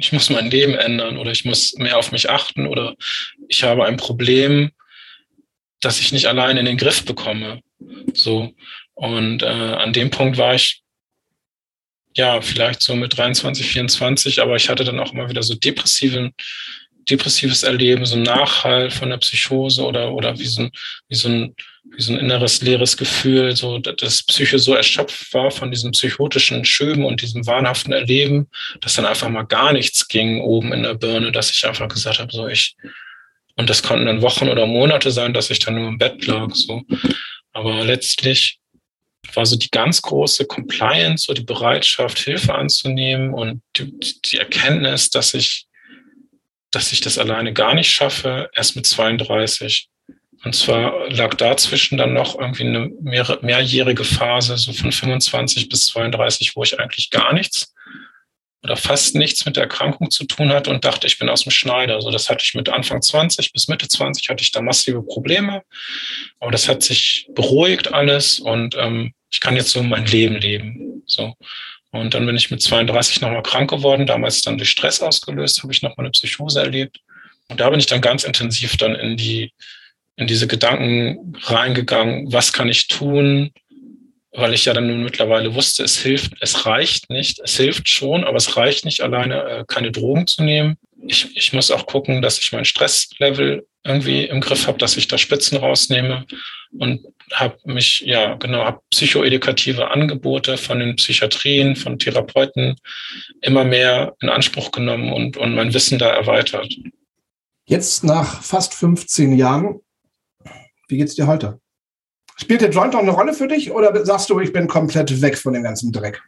Ich 0.00 0.12
muss 0.12 0.30
mein 0.30 0.50
Leben 0.50 0.74
ändern 0.74 1.18
oder 1.18 1.30
ich 1.30 1.44
muss 1.44 1.74
mehr 1.74 1.98
auf 1.98 2.10
mich 2.10 2.30
achten 2.30 2.66
oder 2.66 2.96
ich 3.48 3.62
habe 3.62 3.84
ein 3.84 3.96
Problem, 3.96 4.72
das 5.80 6.00
ich 6.00 6.10
nicht 6.10 6.26
allein 6.26 6.56
in 6.56 6.64
den 6.64 6.76
Griff 6.78 7.04
bekomme. 7.04 7.60
So. 8.12 8.52
Und 8.94 9.42
äh, 9.42 9.46
an 9.46 9.92
dem 9.92 10.10
Punkt 10.10 10.38
war 10.38 10.54
ich 10.54 10.82
ja, 12.14 12.40
vielleicht 12.40 12.82
so 12.82 12.96
mit 12.96 13.16
23, 13.16 13.66
24, 13.66 14.42
aber 14.42 14.56
ich 14.56 14.68
hatte 14.68 14.84
dann 14.84 14.98
auch 14.98 15.12
immer 15.12 15.28
wieder 15.28 15.42
so 15.42 15.54
depressiven, 15.54 16.34
depressives 17.08 17.62
Erleben, 17.62 18.04
so 18.06 18.16
ein 18.16 18.22
Nachhall 18.22 18.90
von 18.90 19.10
der 19.10 19.18
Psychose 19.18 19.84
oder, 19.84 20.12
oder 20.12 20.38
wie 20.38 20.46
so 20.46 20.62
ein, 20.62 20.70
wie 21.08 21.14
so 21.14 21.28
ein, 21.28 21.54
wie 21.96 22.02
so 22.02 22.12
ein 22.12 22.18
inneres 22.18 22.60
leeres 22.60 22.96
Gefühl, 22.96 23.56
so, 23.56 23.78
dass 23.78 24.22
Psyche 24.24 24.58
so 24.58 24.74
erschöpft 24.74 25.32
war 25.32 25.50
von 25.50 25.70
diesen 25.70 25.92
psychotischen 25.92 26.64
Schüben 26.64 27.04
und 27.04 27.22
diesem 27.22 27.46
wahnhaften 27.46 27.92
Erleben, 27.92 28.48
dass 28.80 28.94
dann 28.94 29.06
einfach 29.06 29.28
mal 29.28 29.44
gar 29.44 29.72
nichts 29.72 30.08
ging 30.08 30.40
oben 30.40 30.72
in 30.72 30.82
der 30.82 30.94
Birne, 30.94 31.32
dass 31.32 31.50
ich 31.50 31.66
einfach 31.66 31.88
gesagt 31.88 32.18
habe, 32.18 32.32
so 32.32 32.46
ich, 32.46 32.76
und 33.56 33.70
das 33.70 33.82
konnten 33.82 34.06
dann 34.06 34.22
Wochen 34.22 34.48
oder 34.48 34.66
Monate 34.66 35.10
sein, 35.10 35.32
dass 35.32 35.50
ich 35.50 35.60
dann 35.60 35.76
nur 35.76 35.88
im 35.88 35.98
Bett 35.98 36.26
lag, 36.26 36.54
so. 36.54 36.82
Aber 37.52 37.84
letztlich 37.84 38.58
war 39.34 39.46
so 39.46 39.56
die 39.56 39.70
ganz 39.70 40.02
große 40.02 40.46
Compliance, 40.46 41.26
so 41.26 41.34
die 41.34 41.44
Bereitschaft, 41.44 42.18
Hilfe 42.18 42.54
anzunehmen 42.54 43.32
und 43.32 43.62
die, 43.76 43.98
die 44.24 44.38
Erkenntnis, 44.38 45.10
dass 45.10 45.34
ich, 45.34 45.66
dass 46.70 46.92
ich 46.92 47.00
das 47.00 47.18
alleine 47.18 47.52
gar 47.52 47.74
nicht 47.74 47.90
schaffe, 47.90 48.50
erst 48.54 48.76
mit 48.76 48.86
32. 48.86 49.88
Und 50.44 50.54
zwar 50.54 51.10
lag 51.10 51.34
dazwischen 51.34 51.98
dann 51.98 52.12
noch 52.12 52.38
irgendwie 52.38 52.64
eine 52.64 52.90
mehr, 53.00 53.38
mehrjährige 53.42 54.04
Phase, 54.04 54.56
so 54.56 54.72
von 54.72 54.92
25 54.92 55.68
bis 55.68 55.86
32, 55.86 56.54
wo 56.54 56.62
ich 56.62 56.78
eigentlich 56.78 57.10
gar 57.10 57.32
nichts 57.32 57.74
oder 58.62 58.76
fast 58.76 59.14
nichts 59.14 59.46
mit 59.46 59.56
der 59.56 59.64
Erkrankung 59.64 60.10
zu 60.10 60.24
tun 60.24 60.50
hatte 60.50 60.70
und 60.70 60.84
dachte, 60.84 61.06
ich 61.06 61.18
bin 61.18 61.28
aus 61.28 61.42
dem 61.42 61.52
Schneider. 61.52 61.94
Also 61.94 62.10
das 62.10 62.28
hatte 62.28 62.42
ich 62.44 62.54
mit 62.54 62.68
Anfang 62.68 63.00
20 63.00 63.52
bis 63.52 63.68
Mitte 63.68 63.88
20 63.88 64.28
hatte 64.28 64.42
ich 64.42 64.50
da 64.50 64.60
massive 64.60 65.02
Probleme. 65.02 65.62
Aber 66.40 66.50
das 66.50 66.68
hat 66.68 66.82
sich 66.82 67.28
beruhigt 67.34 67.92
alles 67.92 68.40
und 68.40 68.74
ähm, 68.76 69.14
ich 69.30 69.40
kann 69.40 69.56
jetzt 69.56 69.70
so 69.70 69.82
mein 69.82 70.06
Leben 70.06 70.36
leben. 70.36 71.02
So. 71.06 71.34
Und 71.90 72.14
dann 72.14 72.26
bin 72.26 72.36
ich 72.36 72.50
mit 72.50 72.62
32 72.62 73.20
nochmal 73.20 73.42
krank 73.42 73.70
geworden, 73.70 74.06
damals 74.06 74.42
dann 74.42 74.58
durch 74.58 74.70
Stress 74.70 75.00
ausgelöst, 75.00 75.62
habe 75.62 75.72
ich 75.72 75.82
nochmal 75.82 76.06
eine 76.06 76.10
Psychose 76.10 76.60
erlebt. 76.60 77.00
Und 77.48 77.60
da 77.60 77.70
bin 77.70 77.80
ich 77.80 77.86
dann 77.86 78.00
ganz 78.00 78.24
intensiv 78.24 78.76
dann 78.76 78.94
in 78.94 79.16
die, 79.16 79.52
in 80.16 80.26
diese 80.26 80.46
Gedanken 80.46 81.34
reingegangen, 81.42 82.30
was 82.32 82.52
kann 82.52 82.68
ich 82.68 82.88
tun, 82.88 83.52
weil 84.32 84.52
ich 84.52 84.66
ja 84.66 84.74
dann 84.74 85.02
mittlerweile 85.02 85.54
wusste, 85.54 85.82
es 85.82 85.98
hilft, 85.98 86.34
es 86.40 86.66
reicht 86.66 87.08
nicht, 87.08 87.40
es 87.40 87.56
hilft 87.56 87.88
schon, 87.88 88.24
aber 88.24 88.36
es 88.36 88.56
reicht 88.56 88.84
nicht 88.84 89.00
alleine, 89.00 89.42
äh, 89.44 89.64
keine 89.66 89.90
Drogen 89.90 90.26
zu 90.26 90.42
nehmen. 90.42 90.76
Ich, 91.06 91.36
ich 91.36 91.52
muss 91.52 91.70
auch 91.70 91.86
gucken, 91.86 92.22
dass 92.22 92.38
ich 92.38 92.52
mein 92.52 92.64
Stresslevel 92.64 93.66
irgendwie 93.84 94.24
im 94.24 94.40
Griff 94.40 94.66
habe, 94.66 94.78
dass 94.78 94.96
ich 94.96 95.08
da 95.08 95.16
Spitzen 95.16 95.58
rausnehme 95.58 96.26
und 96.78 97.06
habe 97.32 97.58
mich, 97.64 98.00
ja, 98.00 98.34
genau, 98.34 98.64
habe 98.64 98.80
psychoedukative 98.90 99.90
Angebote 99.90 100.56
von 100.56 100.80
den 100.80 100.96
Psychiatrien, 100.96 101.76
von 101.76 101.98
Therapeuten 101.98 102.76
immer 103.40 103.64
mehr 103.64 104.14
in 104.20 104.28
Anspruch 104.28 104.70
genommen 104.70 105.12
und, 105.12 105.36
und 105.36 105.54
mein 105.54 105.72
Wissen 105.72 105.98
da 105.98 106.10
erweitert. 106.10 106.74
Jetzt 107.66 108.04
nach 108.04 108.42
fast 108.42 108.74
15 108.74 109.36
Jahren, 109.36 109.80
wie 110.88 110.96
geht's 110.96 111.14
dir 111.14 111.26
heute? 111.26 111.60
Spielt 112.36 112.60
der 112.60 112.70
Joint 112.70 112.94
auch 112.94 113.00
eine 113.00 113.10
Rolle 113.10 113.34
für 113.34 113.48
dich 113.48 113.70
oder 113.70 114.04
sagst 114.06 114.30
du, 114.30 114.40
ich 114.40 114.52
bin 114.52 114.68
komplett 114.68 115.20
weg 115.20 115.36
von 115.36 115.52
dem 115.52 115.64
ganzen 115.64 115.92
Dreck? 115.92 116.22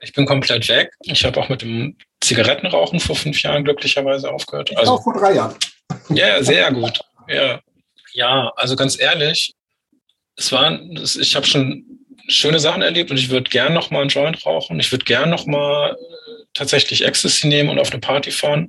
Ich 0.00 0.12
bin 0.12 0.26
komplett 0.26 0.68
weg. 0.68 0.90
Ich 1.02 1.24
habe 1.24 1.40
auch 1.40 1.48
mit 1.48 1.62
dem 1.62 1.96
Zigarettenrauchen 2.26 3.00
vor 3.00 3.16
fünf 3.16 3.42
Jahren 3.42 3.64
glücklicherweise 3.64 4.30
aufgehört. 4.30 4.76
Also, 4.76 4.92
auch 4.92 5.02
vor 5.02 5.14
drei 5.14 5.34
Jahren. 5.34 5.54
Ja, 6.10 6.42
sehr 6.42 6.72
gut. 6.72 7.00
Ja, 7.28 7.60
ja 8.12 8.52
also 8.56 8.76
ganz 8.76 8.98
ehrlich, 8.98 9.54
es 10.36 10.52
war, 10.52 10.78
ich 10.80 11.34
habe 11.34 11.46
schon 11.46 11.84
schöne 12.28 12.60
Sachen 12.60 12.82
erlebt 12.82 13.10
und 13.10 13.16
ich 13.16 13.30
würde 13.30 13.48
gern 13.48 13.72
noch 13.72 13.90
mal 13.90 14.00
einen 14.00 14.10
Joint 14.10 14.44
rauchen. 14.44 14.78
Ich 14.80 14.90
würde 14.92 15.04
gern 15.04 15.30
noch 15.30 15.46
mal 15.46 15.92
äh, 15.92 16.44
tatsächlich 16.54 17.04
Ecstasy 17.04 17.46
nehmen 17.46 17.70
und 17.70 17.78
auf 17.78 17.90
eine 17.90 18.00
Party 18.00 18.30
fahren. 18.30 18.66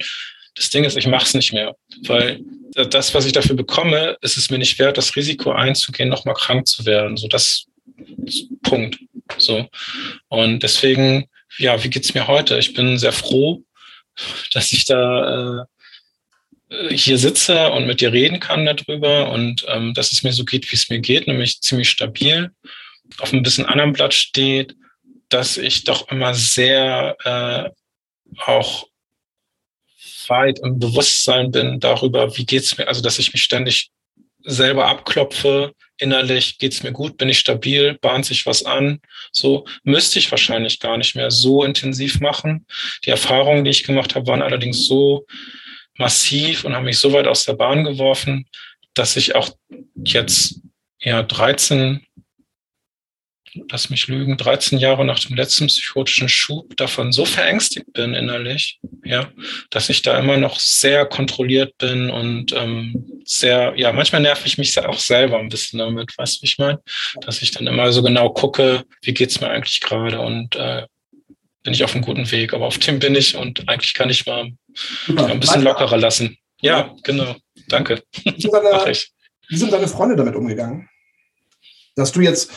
Das 0.56 0.70
Ding 0.70 0.84
ist, 0.84 0.98
ich 0.98 1.08
mache 1.08 1.26
es 1.26 1.34
nicht 1.34 1.54
mehr, 1.54 1.76
weil 2.04 2.42
das, 2.90 3.14
was 3.14 3.26
ich 3.26 3.34
dafür 3.34 3.56
bekomme, 3.56 4.18
ist 4.22 4.38
es 4.38 4.50
mir 4.50 4.58
nicht 4.58 4.78
wert, 4.80 4.98
das 4.98 5.16
Risiko 5.16 5.52
einzugehen, 5.52 6.10
nochmal 6.10 6.36
krank 6.36 6.68
zu 6.68 6.86
werden. 6.86 7.18
So 7.18 7.28
das 7.28 7.66
Punkt. 8.64 9.00
So 9.38 9.68
und 10.30 10.64
deswegen, 10.64 11.28
ja, 11.58 11.84
wie 11.84 11.90
geht's 11.90 12.14
mir 12.14 12.28
heute? 12.28 12.58
Ich 12.58 12.74
bin 12.74 12.98
sehr 12.98 13.14
froh, 13.14 13.64
dass 14.54 14.72
ich 14.72 14.86
da 14.86 15.68
äh, 16.70 16.96
hier 16.96 17.18
sitze 17.18 17.72
und 17.72 17.88
mit 17.88 18.02
dir 18.02 18.12
reden 18.12 18.40
kann 18.40 18.66
darüber 18.66 19.32
und 19.32 19.66
ähm, 19.68 19.94
dass 19.94 20.12
es 20.12 20.24
mir 20.24 20.34
so 20.34 20.44
geht, 20.44 20.72
wie 20.72 20.76
es 20.76 20.90
mir 20.90 21.00
geht, 21.00 21.28
nämlich 21.28 21.62
ziemlich 21.62 21.90
stabil. 21.90 22.52
Auf 23.20 23.32
ein 23.32 23.44
bisschen 23.44 23.66
anderen 23.66 23.94
Blatt 23.94 24.14
steht, 24.14 24.76
dass 25.30 25.58
ich 25.58 25.84
doch 25.84 26.10
immer 26.10 26.34
sehr 26.34 27.16
äh, 27.24 27.70
auch 28.46 28.88
weit 30.28 30.60
im 30.60 30.80
Bewusstsein 30.80 31.52
bin 31.52 31.80
darüber, 31.80 32.36
wie 32.38 32.46
geht's 32.46 32.78
mir, 32.78 32.88
also 32.88 33.02
dass 33.02 33.20
ich 33.20 33.32
mich 33.32 33.44
ständig 33.44 33.92
selber 34.44 34.88
abklopfe, 34.88 35.74
innerlich 35.98 36.58
geht's 36.58 36.84
mir 36.84 36.92
gut, 36.92 37.18
bin 37.18 37.30
ich 37.30 37.40
stabil, 37.40 37.98
bahnt 38.02 38.26
sich 38.26 38.46
was 38.46 38.64
an. 38.64 39.00
So 39.32 39.66
müsste 39.84 40.20
ich 40.20 40.32
wahrscheinlich 40.32 40.80
gar 40.80 40.98
nicht 40.98 41.16
mehr 41.16 41.32
so 41.32 41.64
intensiv 41.64 42.20
machen. 42.20 42.66
Die 43.06 43.10
Erfahrungen, 43.10 43.64
die 43.64 43.72
ich 43.72 43.84
gemacht 43.84 44.16
habe, 44.16 44.28
waren 44.28 44.42
allerdings 44.42 44.88
so 44.88 45.26
massiv 45.98 46.64
und 46.64 46.76
haben 46.76 46.86
mich 46.86 47.00
so 47.00 47.14
weit 47.14 47.28
aus 47.28 47.46
der 47.46 47.54
Bahn 47.54 47.84
geworfen, 47.84 48.46
dass 48.94 49.16
ich 49.16 49.36
auch 49.36 49.50
jetzt 49.96 50.62
ja 51.00 51.24
13 51.24 52.07
lass 53.70 53.90
mich 53.90 54.08
lügen, 54.08 54.38
13 54.38 54.80
Jahre 54.80 55.06
nach 55.06 55.20
dem 55.20 55.36
letzten 55.36 55.68
psychotischen 55.68 56.30
Schub 56.30 56.76
davon 56.78 57.12
so 57.12 57.26
verängstigt 57.26 57.92
bin 57.94 58.14
innerlich, 58.14 58.80
ja, 59.04 59.32
dass 59.70 59.90
ich 59.90 60.02
da 60.02 60.18
immer 60.20 60.38
noch 60.38 60.60
sehr 60.60 61.06
kontrolliert 61.06 61.78
bin 61.78 62.10
und 62.10 62.54
ähm, 62.54 63.22
sehr, 63.26 63.74
ja, 63.76 63.92
manchmal 63.92 64.22
nerv 64.22 64.46
ich 64.46 64.58
mich 64.58 64.78
auch 64.80 65.00
selber 65.00 65.40
ein 65.40 65.50
bisschen 65.50 65.80
damit, 65.80 66.18
weißt 66.18 66.38
du, 66.38 66.42
wie 66.44 66.48
ich 66.48 66.58
meine? 66.58 66.80
Dass 67.22 67.42
ich 67.42 67.52
dann 67.52 67.68
immer 67.68 67.92
so 67.92 68.02
genau 68.02 68.30
gucke, 68.30 68.84
wie 69.02 69.14
geht's 69.14 69.42
mir 69.42 69.50
eigentlich 69.50 69.82
gerade 69.82 70.20
und 70.20 70.56
äh, 70.56 70.86
bin 71.64 71.74
ich 71.74 71.84
auf 71.84 71.94
einem 71.94 72.04
guten 72.04 72.32
Weg, 72.32 72.54
aber 72.54 72.66
auf 72.66 72.78
dem 72.78 73.00
bin 73.00 73.16
ich 73.16 73.36
und 73.36 73.68
eigentlich 73.68 73.94
kann 73.94 74.10
ich 74.10 74.26
mal 74.26 74.52
ja, 75.08 75.26
ein 75.26 75.40
bisschen 75.40 75.64
lockerer 75.64 75.98
lassen. 75.98 76.38
Ja, 76.62 76.96
genau. 77.04 77.36
Danke. 77.68 78.02
Wie 78.24 78.42
sind, 78.42 78.54
deine, 78.54 78.94
wie 79.50 79.58
sind 79.58 79.74
deine 79.74 79.88
Freunde 79.88 80.16
damit 80.16 80.36
umgegangen? 80.36 80.90
Dass 81.96 82.12
du 82.12 82.22
jetzt 82.22 82.52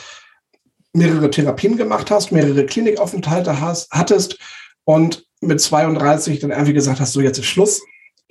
mehrere 0.93 1.31
Therapien 1.31 1.77
gemacht 1.77 2.11
hast, 2.11 2.33
mehrere 2.33 2.67
Klinikaufenthalte 2.67 3.61
hast, 3.61 3.91
hattest 3.91 4.39
und 4.85 5.25
mit 5.41 5.61
32 5.61 6.41
dann 6.41 6.51
irgendwie 6.51 6.73
gesagt 6.73 7.01
hast, 7.01 7.13
so 7.13 7.21
jetzt 7.21 7.39
ist 7.39 7.47
Schluss, 7.47 7.83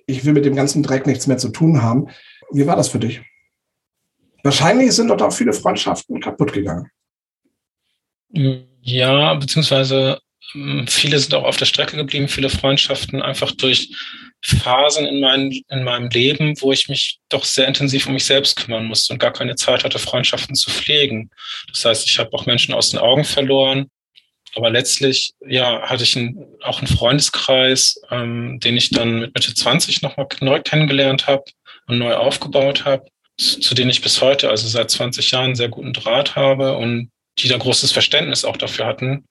ich 0.05 0.25
will 0.25 0.33
mit 0.33 0.45
dem 0.45 0.55
ganzen 0.55 0.83
Dreck 0.83 1.05
nichts 1.05 1.27
mehr 1.27 1.37
zu 1.37 1.49
tun 1.49 1.81
haben. 1.81 2.07
Wie 2.51 2.67
war 2.67 2.75
das 2.75 2.89
für 2.89 2.99
dich? 2.99 3.21
Wahrscheinlich 4.43 4.93
sind 4.93 5.07
dort 5.09 5.21
auch 5.21 5.33
viele 5.33 5.53
Freundschaften 5.53 6.19
kaputt 6.19 6.53
gegangen. 6.53 6.89
Ja, 8.81 9.33
beziehungsweise 9.35 10.19
hm, 10.51 10.87
viele 10.87 11.19
sind 11.19 11.33
auch 11.33 11.43
auf 11.43 11.57
der 11.57 11.65
Strecke 11.65 11.97
geblieben, 11.97 12.27
viele 12.27 12.49
Freundschaften 12.49 13.21
einfach 13.21 13.51
durch 13.51 13.95
Phasen 14.41 15.05
in, 15.05 15.19
mein, 15.19 15.51
in 15.67 15.83
meinem 15.83 16.09
Leben, 16.09 16.59
wo 16.61 16.71
ich 16.71 16.87
mich 16.87 17.19
doch 17.27 17.43
sehr 17.43 17.67
intensiv 17.67 18.07
um 18.07 18.13
mich 18.13 18.25
selbst 18.25 18.55
kümmern 18.55 18.85
musste 18.85 19.13
und 19.13 19.19
gar 19.19 19.33
keine 19.33 19.55
Zeit 19.55 19.83
hatte, 19.83 19.99
Freundschaften 19.99 20.55
zu 20.55 20.71
pflegen. 20.71 21.29
Das 21.71 21.83
heißt, 21.85 22.07
ich 22.07 22.19
habe 22.19 22.31
auch 22.33 22.45
Menschen 22.45 22.73
aus 22.73 22.89
den 22.89 22.99
Augen 22.99 23.25
verloren. 23.25 23.89
Aber 24.55 24.69
letztlich, 24.69 25.33
ja, 25.45 25.81
hatte 25.81 26.03
ich 26.03 26.15
ein, 26.15 26.43
auch 26.63 26.79
einen 26.79 26.87
Freundeskreis, 26.87 28.01
ähm, 28.09 28.59
den 28.59 28.77
ich 28.77 28.89
dann 28.89 29.19
mit 29.19 29.35
Mitte 29.35 29.53
20 29.53 30.01
nochmal 30.01 30.27
neu 30.41 30.61
kennengelernt 30.61 31.27
habe 31.27 31.43
und 31.87 31.99
neu 31.99 32.15
aufgebaut 32.15 32.85
habe, 32.85 33.05
zu, 33.37 33.59
zu 33.59 33.75
denen 33.75 33.91
ich 33.91 34.01
bis 34.01 34.21
heute, 34.21 34.49
also 34.49 34.67
seit 34.67 34.89
20 34.89 35.31
Jahren, 35.31 35.55
sehr 35.55 35.69
guten 35.69 35.93
Draht 35.93 36.35
habe 36.35 36.77
und 36.77 37.11
die 37.37 37.47
da 37.47 37.57
großes 37.57 37.91
Verständnis 37.91 38.43
auch 38.43 38.57
dafür 38.57 38.85
hatten 38.85 39.25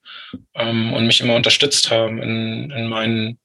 ähm, 0.55 0.93
und 0.93 1.05
mich 1.05 1.21
immer 1.21 1.35
unterstützt 1.35 1.91
haben 1.91 2.21
in, 2.21 2.71
in 2.71 2.87
meinen 2.87 3.39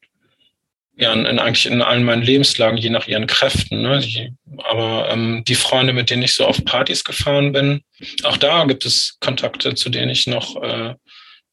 ja, 0.97 1.13
in, 1.13 1.39
eigentlich 1.39 1.67
in 1.67 1.83
allen 1.83 2.05
meinen 2.05 2.23
Lebenslagen, 2.23 2.79
je 2.79 2.91
nach 2.91 3.09
ihren 3.09 3.27
Kräften. 3.27 3.83
Ne? 3.83 4.01
Die, 4.01 4.33
aber 4.59 5.09
ähm, 5.11 5.43
die 5.47 5.57
Freunde, 5.57 5.93
mit 5.93 6.11
denen 6.11 6.23
ich 6.23 6.35
so 6.35 6.47
auf 6.47 6.65
Partys 6.65 7.03
gefahren 7.03 7.53
bin, 7.53 7.83
auch 8.23 8.37
da 8.37 8.65
gibt 8.65 8.87
es 8.87 9.17
Kontakte, 9.21 9.75
zu 9.75 9.91
denen 9.91 10.11
ich 10.11 10.27
noch 10.27 10.63
äh, 10.63 10.95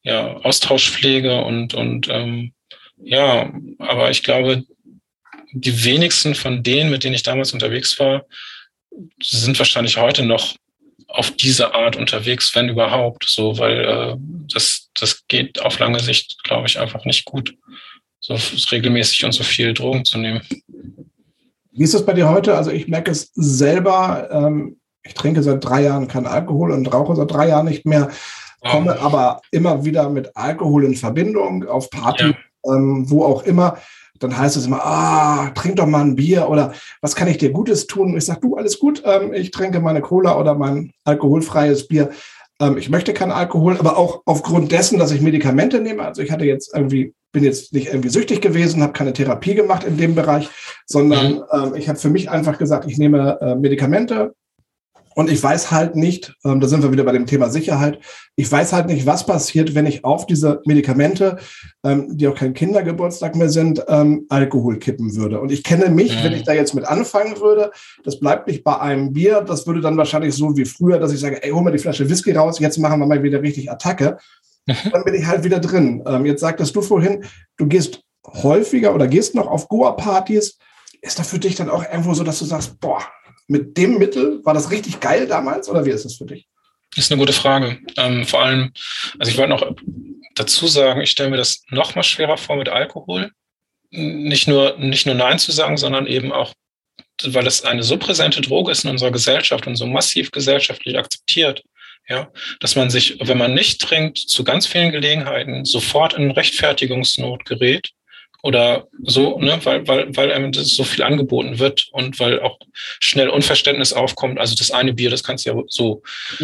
ja, 0.03 0.37
Austausch 0.37 0.89
pflege 0.89 1.41
und, 1.41 1.73
und 1.73 2.07
ähm, 2.09 2.53
ja, 3.03 3.51
aber 3.79 4.11
ich 4.11 4.23
glaube, 4.23 4.63
die 5.53 5.83
wenigsten 5.83 6.35
von 6.35 6.63
denen, 6.63 6.91
mit 6.91 7.03
denen 7.03 7.15
ich 7.15 7.23
damals 7.23 7.51
unterwegs 7.51 7.99
war, 7.99 8.25
sind 9.21 9.57
wahrscheinlich 9.57 9.97
heute 9.97 10.23
noch 10.23 10.55
auf 11.07 11.31
diese 11.31 11.73
Art 11.73 11.95
unterwegs, 11.95 12.55
wenn 12.55 12.69
überhaupt, 12.69 13.25
so, 13.27 13.57
weil 13.57 13.81
äh, 13.83 14.15
das, 14.53 14.89
das 14.93 15.27
geht 15.27 15.61
auf 15.61 15.79
lange 15.79 15.99
Sicht, 15.99 16.43
glaube 16.43 16.67
ich, 16.67 16.79
einfach 16.79 17.05
nicht 17.05 17.25
gut 17.25 17.53
so 18.21 18.37
regelmäßig 18.71 19.25
und 19.25 19.33
so 19.33 19.43
viel 19.43 19.73
Drogen 19.73 20.05
zu 20.05 20.17
nehmen. 20.19 20.41
Wie 21.71 21.83
ist 21.83 21.93
das 21.93 22.05
bei 22.05 22.13
dir 22.13 22.29
heute? 22.29 22.55
Also 22.55 22.69
ich 22.71 22.87
merke 22.87 23.11
es 23.11 23.31
selber, 23.33 24.29
ähm, 24.31 24.77
ich 25.03 25.13
trinke 25.15 25.41
seit 25.41 25.63
drei 25.63 25.83
Jahren 25.83 26.07
kein 26.07 26.27
Alkohol 26.27 26.71
und 26.71 26.93
rauche 26.93 27.15
seit 27.15 27.31
drei 27.31 27.47
Jahren 27.47 27.65
nicht 27.65 27.85
mehr, 27.85 28.09
komme 28.61 28.95
oh. 28.99 29.03
aber 29.03 29.41
immer 29.51 29.83
wieder 29.83 30.09
mit 30.09 30.35
Alkohol 30.35 30.85
in 30.85 30.95
Verbindung 30.95 31.67
auf 31.67 31.89
Party, 31.89 32.35
ja. 32.65 32.75
ähm, 32.75 33.09
wo 33.09 33.25
auch 33.25 33.43
immer. 33.43 33.77
Dann 34.19 34.37
heißt 34.37 34.55
es 34.55 34.67
immer, 34.67 34.85
ah, 34.85 35.49
trink 35.55 35.77
doch 35.77 35.87
mal 35.87 36.01
ein 36.01 36.15
Bier 36.15 36.47
oder 36.47 36.73
was 37.01 37.15
kann 37.15 37.27
ich 37.27 37.39
dir 37.39 37.49
Gutes 37.49 37.87
tun? 37.87 38.11
Und 38.11 38.17
ich 38.17 38.25
sage, 38.25 38.41
du, 38.41 38.55
alles 38.55 38.77
gut, 38.77 39.01
ähm, 39.03 39.33
ich 39.33 39.49
trinke 39.49 39.79
meine 39.79 40.01
Cola 40.01 40.37
oder 40.37 40.53
mein 40.53 40.91
alkoholfreies 41.05 41.87
Bier. 41.87 42.11
Ähm, 42.59 42.77
ich 42.77 42.91
möchte 42.91 43.15
keinen 43.15 43.31
Alkohol, 43.31 43.77
aber 43.79 43.97
auch 43.97 44.21
aufgrund 44.25 44.71
dessen, 44.71 44.99
dass 44.99 45.11
ich 45.11 45.21
Medikamente 45.21 45.81
nehme. 45.81 46.05
Also 46.05 46.21
ich 46.21 46.29
hatte 46.29 46.45
jetzt 46.45 46.71
irgendwie 46.75 47.15
bin 47.31 47.43
jetzt 47.43 47.73
nicht 47.73 47.87
irgendwie 47.87 48.09
süchtig 48.09 48.41
gewesen, 48.41 48.81
habe 48.83 48.93
keine 48.93 49.13
Therapie 49.13 49.55
gemacht 49.55 49.83
in 49.83 49.97
dem 49.97 50.15
Bereich, 50.15 50.49
sondern 50.85 51.35
mhm. 51.35 51.43
ähm, 51.51 51.75
ich 51.75 51.87
habe 51.89 51.99
für 51.99 52.09
mich 52.09 52.29
einfach 52.29 52.57
gesagt, 52.57 52.89
ich 52.89 52.97
nehme 52.97 53.37
äh, 53.41 53.55
Medikamente 53.55 54.33
und 55.13 55.29
ich 55.29 55.41
weiß 55.41 55.71
halt 55.71 55.95
nicht, 55.95 56.35
ähm, 56.45 56.59
da 56.59 56.67
sind 56.67 56.83
wir 56.83 56.91
wieder 56.91 57.03
bei 57.03 57.11
dem 57.11 57.25
Thema 57.25 57.49
Sicherheit, 57.49 57.99
ich 58.35 58.49
weiß 58.49 58.71
halt 58.73 58.87
nicht, 58.87 59.05
was 59.05 59.25
passiert, 59.25 59.75
wenn 59.75 59.85
ich 59.85 60.05
auf 60.05 60.25
diese 60.25 60.61
Medikamente, 60.65 61.37
ähm, 61.83 62.17
die 62.17 62.27
auch 62.27 62.35
kein 62.35 62.53
Kindergeburtstag 62.53 63.35
mehr 63.35 63.49
sind, 63.49 63.83
ähm, 63.87 64.25
Alkohol 64.29 64.79
kippen 64.79 65.15
würde. 65.15 65.41
Und 65.41 65.51
ich 65.51 65.63
kenne 65.63 65.89
mich, 65.89 66.17
mhm. 66.17 66.23
wenn 66.23 66.33
ich 66.33 66.43
da 66.43 66.53
jetzt 66.53 66.73
mit 66.73 66.85
anfangen 66.85 67.39
würde, 67.39 67.71
das 68.03 68.19
bleibt 68.19 68.47
nicht 68.47 68.63
bei 68.63 68.79
einem 68.79 69.11
Bier, 69.11 69.41
das 69.41 69.67
würde 69.67 69.81
dann 69.81 69.97
wahrscheinlich 69.97 70.33
so 70.33 70.55
wie 70.55 70.65
früher, 70.65 70.97
dass 70.97 71.11
ich 71.11 71.19
sage, 71.19 71.43
ey, 71.43 71.51
hol 71.51 71.61
mal 71.61 71.71
die 71.71 71.79
Flasche 71.79 72.09
Whisky 72.09 72.31
raus, 72.31 72.59
jetzt 72.59 72.77
machen 72.77 72.99
wir 72.99 73.07
mal 73.07 73.23
wieder 73.23 73.41
richtig 73.41 73.69
Attacke. 73.69 74.17
Mhm. 74.65 74.91
Dann 74.91 75.03
bin 75.03 75.15
ich 75.15 75.25
halt 75.25 75.43
wieder 75.43 75.59
drin. 75.59 76.03
Ähm, 76.05 76.25
jetzt 76.25 76.41
sagtest 76.41 76.75
du 76.75 76.81
vorhin, 76.81 77.25
du 77.57 77.67
gehst 77.67 78.01
häufiger 78.25 78.93
oder 78.93 79.07
gehst 79.07 79.35
noch 79.35 79.47
auf 79.47 79.67
Goa-Partys. 79.67 80.57
Ist 81.01 81.19
das 81.19 81.29
für 81.29 81.39
dich 81.39 81.55
dann 81.55 81.69
auch 81.69 81.83
irgendwo 81.83 82.13
so, 82.13 82.23
dass 82.23 82.39
du 82.39 82.45
sagst, 82.45 82.79
boah, 82.79 83.01
mit 83.47 83.77
dem 83.77 83.97
Mittel 83.97 84.43
war 84.45 84.53
das 84.53 84.71
richtig 84.71 84.99
geil 84.99 85.27
damals 85.27 85.67
oder 85.67 85.85
wie 85.85 85.89
ist 85.89 86.05
das 86.05 86.15
für 86.15 86.25
dich? 86.25 86.47
Das 86.95 87.05
ist 87.05 87.11
eine 87.11 87.19
gute 87.19 87.33
Frage. 87.33 87.79
Ähm, 87.97 88.25
vor 88.25 88.43
allem, 88.43 88.71
also 89.17 89.31
ich 89.31 89.37
wollte 89.37 89.51
noch 89.51 89.75
dazu 90.35 90.67
sagen, 90.67 91.01
ich 91.01 91.11
stelle 91.11 91.29
mir 91.29 91.37
das 91.37 91.63
noch 91.69 91.95
mal 91.95 92.03
schwerer 92.03 92.37
vor 92.37 92.57
mit 92.57 92.69
Alkohol. 92.69 93.31
Nicht 93.89 94.47
nur, 94.47 94.77
nicht 94.77 95.05
nur 95.05 95.15
Nein 95.15 95.39
zu 95.39 95.51
sagen, 95.51 95.77
sondern 95.77 96.05
eben 96.07 96.31
auch, 96.31 96.53
weil 97.23 97.47
es 97.47 97.63
eine 97.63 97.83
so 97.83 97.97
präsente 97.97 98.41
Droge 98.41 98.71
ist 98.71 98.83
in 98.83 98.91
unserer 98.91 99.11
Gesellschaft 99.11 99.67
und 99.67 99.75
so 99.75 99.85
massiv 99.85 100.31
gesellschaftlich 100.31 100.97
akzeptiert, 100.97 101.63
ja, 102.07 102.31
dass 102.59 102.75
man 102.75 102.89
sich, 102.89 103.17
wenn 103.21 103.37
man 103.37 103.53
nicht 103.53 103.81
trinkt, 103.81 104.17
zu 104.17 104.43
ganz 104.43 104.67
vielen 104.67 104.91
Gelegenheiten 104.91 105.65
sofort 105.65 106.13
in 106.13 106.31
Rechtfertigungsnot 106.31 107.45
gerät 107.45 107.91
oder 108.43 108.87
so, 109.03 109.39
ne, 109.39 109.59
weil, 109.63 109.87
weil, 109.87 110.15
weil 110.15 110.31
einem 110.31 110.51
das 110.51 110.69
so 110.69 110.83
viel 110.83 111.03
angeboten 111.03 111.59
wird 111.59 111.89
und 111.91 112.19
weil 112.19 112.39
auch 112.41 112.57
schnell 112.99 113.29
Unverständnis 113.29 113.93
aufkommt. 113.93 114.39
Also 114.39 114.55
das 114.55 114.71
eine 114.71 114.93
Bier, 114.93 115.09
das 115.09 115.23
kannst 115.23 115.45
du 115.45 115.51
ja 115.51 115.63
so. 115.67 116.01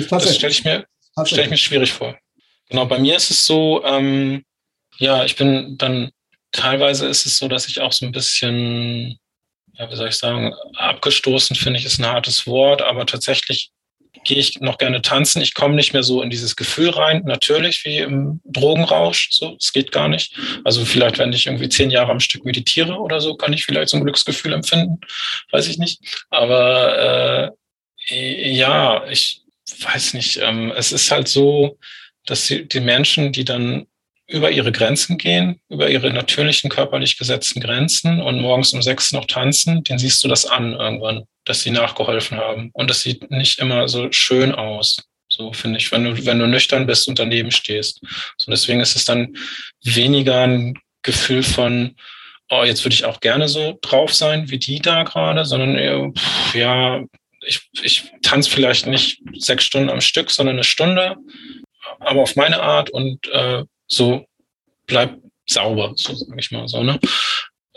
Das 0.10 0.36
stelle 0.36 0.52
ich 0.52 0.64
mir, 0.64 0.86
stelle 1.26 1.44
ich 1.44 1.50
mir 1.50 1.58
schwierig 1.58 1.92
vor. 1.92 2.18
Genau, 2.70 2.86
bei 2.86 3.00
mir 3.00 3.16
ist 3.16 3.32
es 3.32 3.46
so, 3.46 3.84
ähm, 3.84 4.44
ja, 5.00 5.26
ich 5.26 5.36
bin 5.36 5.78
dann 5.78 6.12
teilweise 6.52 7.08
ist 7.08 7.26
es 7.26 7.38
so, 7.38 7.48
dass 7.48 7.68
ich 7.68 7.82
auch 7.82 7.92
so 7.92 8.06
ein 8.06 8.12
bisschen, 8.12 9.20
ja, 9.74 9.90
wie 9.90 9.96
soll 9.96 10.10
ich 10.10 10.16
sagen, 10.16 10.54
abgestoßen 10.76 11.56
finde 11.56 11.80
ich, 11.80 11.86
ist 11.86 12.00
ein 12.00 12.06
hartes 12.06 12.46
Wort, 12.48 12.82
aber 12.82 13.06
tatsächlich 13.06 13.72
gehe 14.24 14.38
ich 14.38 14.60
noch 14.60 14.78
gerne 14.78 15.02
tanzen. 15.02 15.42
Ich 15.42 15.54
komme 15.54 15.76
nicht 15.76 15.94
mehr 15.94 16.04
so 16.04 16.22
in 16.22 16.30
dieses 16.30 16.56
Gefühl 16.56 16.90
rein, 16.90 17.24
natürlich 17.26 17.84
wie 17.86 18.00
im 18.00 18.42
Drogenrausch. 18.46 19.30
So, 19.32 19.56
es 19.60 19.74
geht 19.74 19.92
gar 19.92 20.08
nicht. 20.08 20.34
Also 20.64 20.86
vielleicht, 20.86 21.18
wenn 21.18 21.34
ich 21.34 21.48
irgendwie 21.48 21.70
zehn 21.70 21.90
Jahre 21.90 22.12
am 22.12 22.20
Stück 22.20 22.46
meditiere 22.46 22.96
oder 22.96 23.22
so, 23.22 23.36
kann 23.36 23.54
ich 23.54 23.66
vielleicht 23.66 23.90
so 23.90 23.98
ein 23.98 24.04
Glücksgefühl 24.04 24.54
empfinden. 24.54 25.00
Weiß 25.52 25.68
ich 25.68 25.78
nicht. 25.78 26.02
Aber 26.30 27.54
äh, 28.10 28.52
ja, 28.52 29.06
ich 29.08 29.42
weiß 29.82 30.14
nicht. 30.14 30.38
Ähm, 30.42 30.72
es 30.76 30.92
ist 30.92 31.12
halt 31.12 31.28
so, 31.28 31.78
dass 32.26 32.48
die, 32.48 32.68
die 32.68 32.80
Menschen, 32.80 33.32
die 33.32 33.46
dann 33.46 33.88
über 34.28 34.52
ihre 34.52 34.74
Grenzen 34.74 35.18
gehen, 35.18 35.62
über 35.70 35.90
ihre 35.90 36.12
natürlichen 36.12 36.70
körperlich 36.70 37.18
gesetzten 37.18 37.62
Grenzen 37.62 38.22
und 38.22 38.42
morgens 38.42 38.74
um 38.74 38.82
sechs 38.82 39.14
noch 39.14 39.26
tanzen, 39.26 39.84
den 39.86 39.98
siehst 39.98 40.22
du 40.24 40.28
das 40.28 40.46
an 40.46 40.74
irgendwann, 40.74 41.24
dass 41.48 41.62
sie 41.62 41.72
nachgeholfen 41.72 42.38
haben. 42.38 42.70
Und 42.74 42.90
das 42.90 43.02
sieht 43.02 43.32
nicht 43.32 43.60
immer 43.60 43.88
so 43.88 44.12
schön 44.12 44.54
aus. 44.54 44.98
So 45.30 45.54
finde 45.54 45.78
ich, 45.80 45.92
wenn 45.92 46.04
du, 46.04 46.26
wenn 46.26 46.40
du 46.40 46.48
nüchtern 46.48 46.86
bist 46.86 47.08
und 47.08 47.20
daneben 47.20 47.52
stehst. 47.52 48.02
So 48.38 48.52
deswegen 48.52 48.80
ist 48.80 48.96
es 48.96 49.06
dann 49.06 49.36
weniger 49.84 50.42
ein 50.42 50.80
Gefühl 51.04 51.44
von, 51.44 51.96
oh, 52.50 52.64
jetzt 52.64 52.84
würde 52.84 52.94
ich 52.94 53.06
auch 53.06 53.20
gerne 53.20 53.48
so 53.48 53.78
drauf 53.82 54.14
sein 54.14 54.50
wie 54.50 54.58
die 54.58 54.80
da 54.80 55.04
gerade, 55.04 55.46
sondern 55.46 56.14
pff, 56.14 56.56
ja, 56.56 57.04
ich, 57.46 57.70
ich 57.82 58.12
tanze 58.22 58.50
vielleicht 58.50 58.88
nicht 58.88 59.22
sechs 59.38 59.64
Stunden 59.64 59.90
am 59.90 60.02
Stück, 60.02 60.32
sondern 60.32 60.56
eine 60.56 60.64
Stunde, 60.64 61.18
aber 62.00 62.22
auf 62.22 62.36
meine 62.36 62.62
Art 62.62 62.90
und 62.90 63.28
äh, 63.30 63.64
so 63.88 64.26
bleib 64.86 65.18
sauber, 65.46 65.94
so 65.96 66.14
sage 66.14 66.40
ich 66.40 66.52
mal 66.52 66.68
so. 66.68 66.84
Ne? 66.84 67.00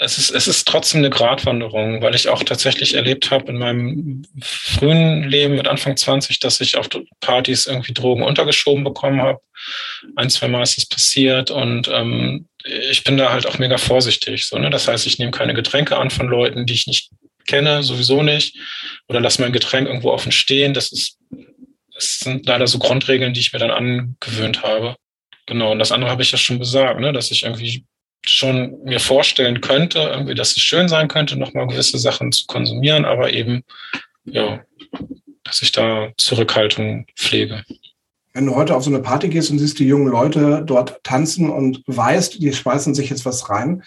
Es 0.03 0.17
ist, 0.17 0.31
es 0.31 0.49
ist 0.49 0.67
trotzdem 0.67 1.01
eine 1.01 1.11
Gratwanderung, 1.11 2.01
weil 2.01 2.15
ich 2.15 2.31
auch 2.31 2.43
tatsächlich 2.43 2.95
erlebt 2.95 3.31
habe 3.31 3.53
in 3.53 3.59
meinem 3.59 4.23
frühen 4.41 5.29
Leben 5.29 5.57
mit 5.57 5.69
Anfang 5.69 5.95
20, 5.95 6.41
dass 6.41 6.59
ich 6.63 6.79
auf 6.79 6.89
Partys 7.21 7.67
irgendwie 7.67 7.93
Drogen 7.93 8.23
untergeschoben 8.23 8.83
bekommen 8.83 9.21
habe. 9.21 9.41
Ein, 10.17 10.31
zwei 10.31 10.49
Mal 10.49 10.63
ist 10.63 10.79
es 10.79 10.87
passiert 10.87 11.51
und 11.51 11.89
ähm, 11.89 12.49
ich 12.65 13.05
bin 13.05 13.19
da 13.19 13.31
halt 13.31 13.47
auch 13.47 13.59
mega 13.59 13.77
vorsichtig. 13.77 14.47
So, 14.47 14.59
ne? 14.59 14.71
Das 14.71 14.89
heißt, 14.89 15.07
ich 15.07 15.19
nehme 15.19 15.33
keine 15.33 15.53
Getränke 15.53 15.99
an 15.99 16.09
von 16.09 16.29
Leuten, 16.29 16.65
die 16.65 16.75
ich 16.75 16.87
nicht 16.87 17.11
kenne, 17.47 17.83
sowieso 17.83 18.23
nicht. 18.23 18.57
Oder 19.07 19.21
lass 19.21 19.39
mein 19.39 19.53
Getränk 19.53 19.87
irgendwo 19.87 20.13
offen 20.13 20.33
stehen. 20.33 20.73
Das 20.73 20.93
ist, 20.93 21.19
das 21.95 22.21
sind 22.21 22.47
leider 22.47 22.67
so 22.67 22.79
Grundregeln, 22.79 23.35
die 23.35 23.41
ich 23.41 23.53
mir 23.53 23.59
dann 23.59 23.71
angewöhnt 23.71 24.63
habe. 24.63 24.97
Genau, 25.45 25.73
und 25.73 25.79
das 25.79 25.93
andere 25.93 26.11
habe 26.11 26.23
ich 26.23 26.33
ja 26.33 26.39
schon 26.39 26.59
gesagt, 26.59 27.01
ne, 27.01 27.13
dass 27.13 27.31
ich 27.31 27.43
irgendwie 27.43 27.85
schon 28.27 28.83
mir 28.85 29.01
vorstellen 29.01 29.61
könnte, 29.61 29.99
irgendwie, 29.99 30.35
dass 30.35 30.51
es 30.51 30.63
schön 30.63 30.89
sein 30.89 31.09
könnte, 31.09 31.39
nochmal 31.39 31.67
gewisse 31.67 31.99
Sachen 31.99 32.33
zu 32.33 32.47
konsumieren, 32.47 33.05
aber 33.05 33.33
eben, 33.33 33.65
ja, 34.25 34.61
dass 35.45 35.63
ich 35.63 35.73
da 35.73 36.11
Zurückhaltung 36.17 37.07
pflege. 37.17 37.65
Wenn 38.33 38.47
du 38.47 38.55
heute 38.55 38.77
auf 38.77 38.85
so 38.85 38.91
eine 38.91 39.01
Party 39.01 39.29
gehst 39.29 39.51
und 39.51 39.59
siehst 39.59 39.79
die 39.79 39.87
jungen 39.87 40.09
Leute 40.09 40.63
dort 40.65 41.03
tanzen 41.03 41.51
und 41.51 41.83
weißt, 41.87 42.41
die 42.41 42.53
schmeißen 42.53 42.95
sich 42.95 43.11
jetzt 43.11 43.25
was 43.25 43.51
rein, 43.51 43.83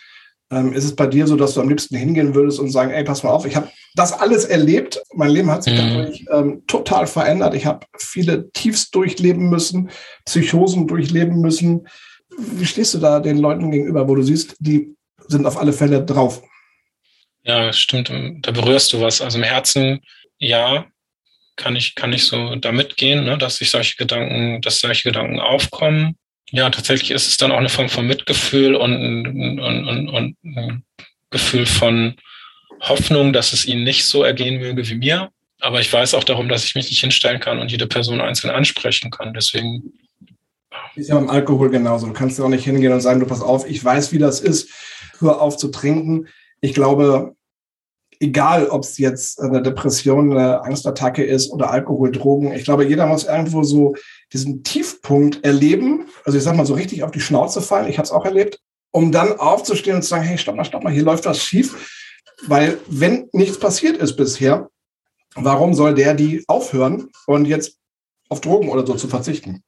ähm, 0.51 0.73
ist 0.73 0.83
es 0.83 0.95
bei 0.95 1.07
dir 1.07 1.27
so, 1.27 1.35
dass 1.35 1.53
du 1.53 1.61
am 1.61 1.69
liebsten 1.69 1.95
hingehen 1.95 2.35
würdest 2.35 2.59
und 2.59 2.69
sagen, 2.69 2.91
ey, 2.91 3.03
pass 3.03 3.23
mal 3.23 3.31
auf, 3.31 3.45
ich 3.45 3.55
habe 3.55 3.69
das 3.95 4.13
alles 4.13 4.45
erlebt, 4.45 5.01
mein 5.13 5.29
Leben 5.29 5.49
hat 5.49 5.63
sich 5.63 5.73
mhm. 5.73 5.77
dadurch 5.77 6.25
ähm, 6.31 6.63
total 6.67 7.07
verändert, 7.07 7.53
ich 7.53 7.65
habe 7.65 7.85
viele 7.97 8.51
Tiefs 8.51 8.91
durchleben 8.91 9.49
müssen, 9.49 9.89
Psychosen 10.25 10.87
durchleben 10.87 11.39
müssen. 11.41 11.87
Wie 12.37 12.65
stehst 12.65 12.93
du 12.93 12.99
da 12.99 13.19
den 13.19 13.37
Leuten 13.37 13.71
gegenüber, 13.71 14.07
wo 14.07 14.15
du 14.15 14.23
siehst, 14.23 14.55
die 14.59 14.95
sind 15.27 15.45
auf 15.45 15.57
alle 15.57 15.73
Fälle 15.73 16.03
drauf? 16.03 16.41
Ja, 17.43 17.73
stimmt, 17.73 18.11
da 18.41 18.51
berührst 18.51 18.93
du 18.93 19.01
was. 19.01 19.21
Also 19.21 19.37
im 19.37 19.43
Herzen, 19.43 19.99
ja, 20.37 20.85
kann 21.55 21.75
ich, 21.75 21.95
kann 21.95 22.13
ich 22.13 22.25
so 22.25 22.55
da 22.55 22.71
mitgehen, 22.71 23.25
ne, 23.25 23.37
dass 23.37 23.57
sich 23.57 23.69
solche 23.69 23.95
Gedanken, 23.97 24.61
dass 24.61 24.79
solche 24.79 25.03
Gedanken 25.03 25.39
aufkommen 25.39 26.15
ja, 26.53 26.69
tatsächlich 26.69 27.09
ist 27.09 27.27
es 27.27 27.37
dann 27.37 27.51
auch 27.51 27.57
eine 27.57 27.67
Form 27.69 27.89
von 27.89 28.05
Mitgefühl 28.05 28.75
und, 28.75 28.93
und, 28.93 29.59
und, 29.59 30.07
und 30.07 30.37
ein 30.43 30.83
Gefühl 31.31 31.65
von 31.65 32.15
Hoffnung, 32.79 33.33
dass 33.33 33.53
es 33.53 33.65
ihnen 33.65 33.83
nicht 33.83 34.05
so 34.05 34.23
ergehen 34.23 34.59
möge 34.59 34.87
wie 34.87 34.93
mir. 34.93 35.31
Aber 35.61 35.81
ich 35.81 35.91
weiß 35.91 36.13
auch 36.13 36.23
darum, 36.23 36.49
dass 36.49 36.63
ich 36.63 36.75
mich 36.75 36.91
nicht 36.91 36.99
hinstellen 36.99 37.39
kann 37.39 37.57
und 37.57 37.71
jede 37.71 37.87
Person 37.87 38.21
einzeln 38.21 38.51
ansprechen 38.51 39.09
kann. 39.09 39.33
Deswegen. 39.33 39.93
Ist 40.95 41.09
ja 41.09 41.15
beim 41.15 41.29
Alkohol 41.29 41.69
genauso. 41.69 42.07
Du 42.07 42.13
kannst 42.13 42.37
ja 42.37 42.45
auch 42.45 42.49
nicht 42.49 42.65
hingehen 42.65 42.93
und 42.93 43.01
sagen, 43.01 43.19
du 43.19 43.25
pass 43.25 43.41
auf, 43.41 43.67
ich 43.67 43.83
weiß, 43.83 44.11
wie 44.11 44.19
das 44.19 44.41
ist, 44.41 44.69
hör 45.19 45.41
auf 45.41 45.57
zu 45.57 45.69
trinken. 45.69 46.27
Ich 46.61 46.73
glaube, 46.73 47.35
egal 48.19 48.67
ob 48.67 48.83
es 48.83 48.97
jetzt 48.97 49.41
eine 49.41 49.61
Depression, 49.61 50.31
eine 50.31 50.63
Angstattacke 50.63 51.23
ist 51.23 51.51
oder 51.51 51.71
Alkohol, 51.71 52.11
Drogen, 52.11 52.53
ich 52.53 52.63
glaube, 52.63 52.85
jeder 52.85 53.05
muss 53.05 53.25
irgendwo 53.25 53.63
so 53.63 53.95
diesen 54.31 54.63
Tiefpunkt 54.63 55.43
erleben, 55.43 56.07
also 56.23 56.37
ich 56.37 56.43
sag 56.43 56.55
mal 56.55 56.65
so 56.65 56.73
richtig 56.73 57.03
auf 57.03 57.11
die 57.11 57.19
Schnauze 57.19 57.61
fallen, 57.61 57.89
ich 57.89 57.97
habe 57.97 58.05
es 58.05 58.11
auch 58.11 58.25
erlebt, 58.25 58.59
um 58.91 59.11
dann 59.11 59.39
aufzustehen 59.39 59.97
und 59.97 60.03
zu 60.03 60.09
sagen, 60.09 60.23
hey, 60.23 60.37
stopp 60.37 60.55
mal, 60.55 60.63
stopp 60.63 60.83
mal, 60.83 60.93
hier 60.93 61.03
läuft 61.03 61.25
was 61.25 61.41
schief. 61.41 62.01
Weil 62.47 62.77
wenn 62.87 63.29
nichts 63.31 63.59
passiert 63.59 63.97
ist 63.97 64.15
bisher, 64.15 64.69
warum 65.35 65.73
soll 65.73 65.93
der 65.93 66.13
die 66.13 66.43
aufhören 66.47 67.09
und 67.25 67.45
jetzt 67.45 67.77
auf 68.29 68.41
Drogen 68.41 68.69
oder 68.69 68.85
so 68.85 68.95
zu 68.95 69.07
verzichten? 69.07 69.63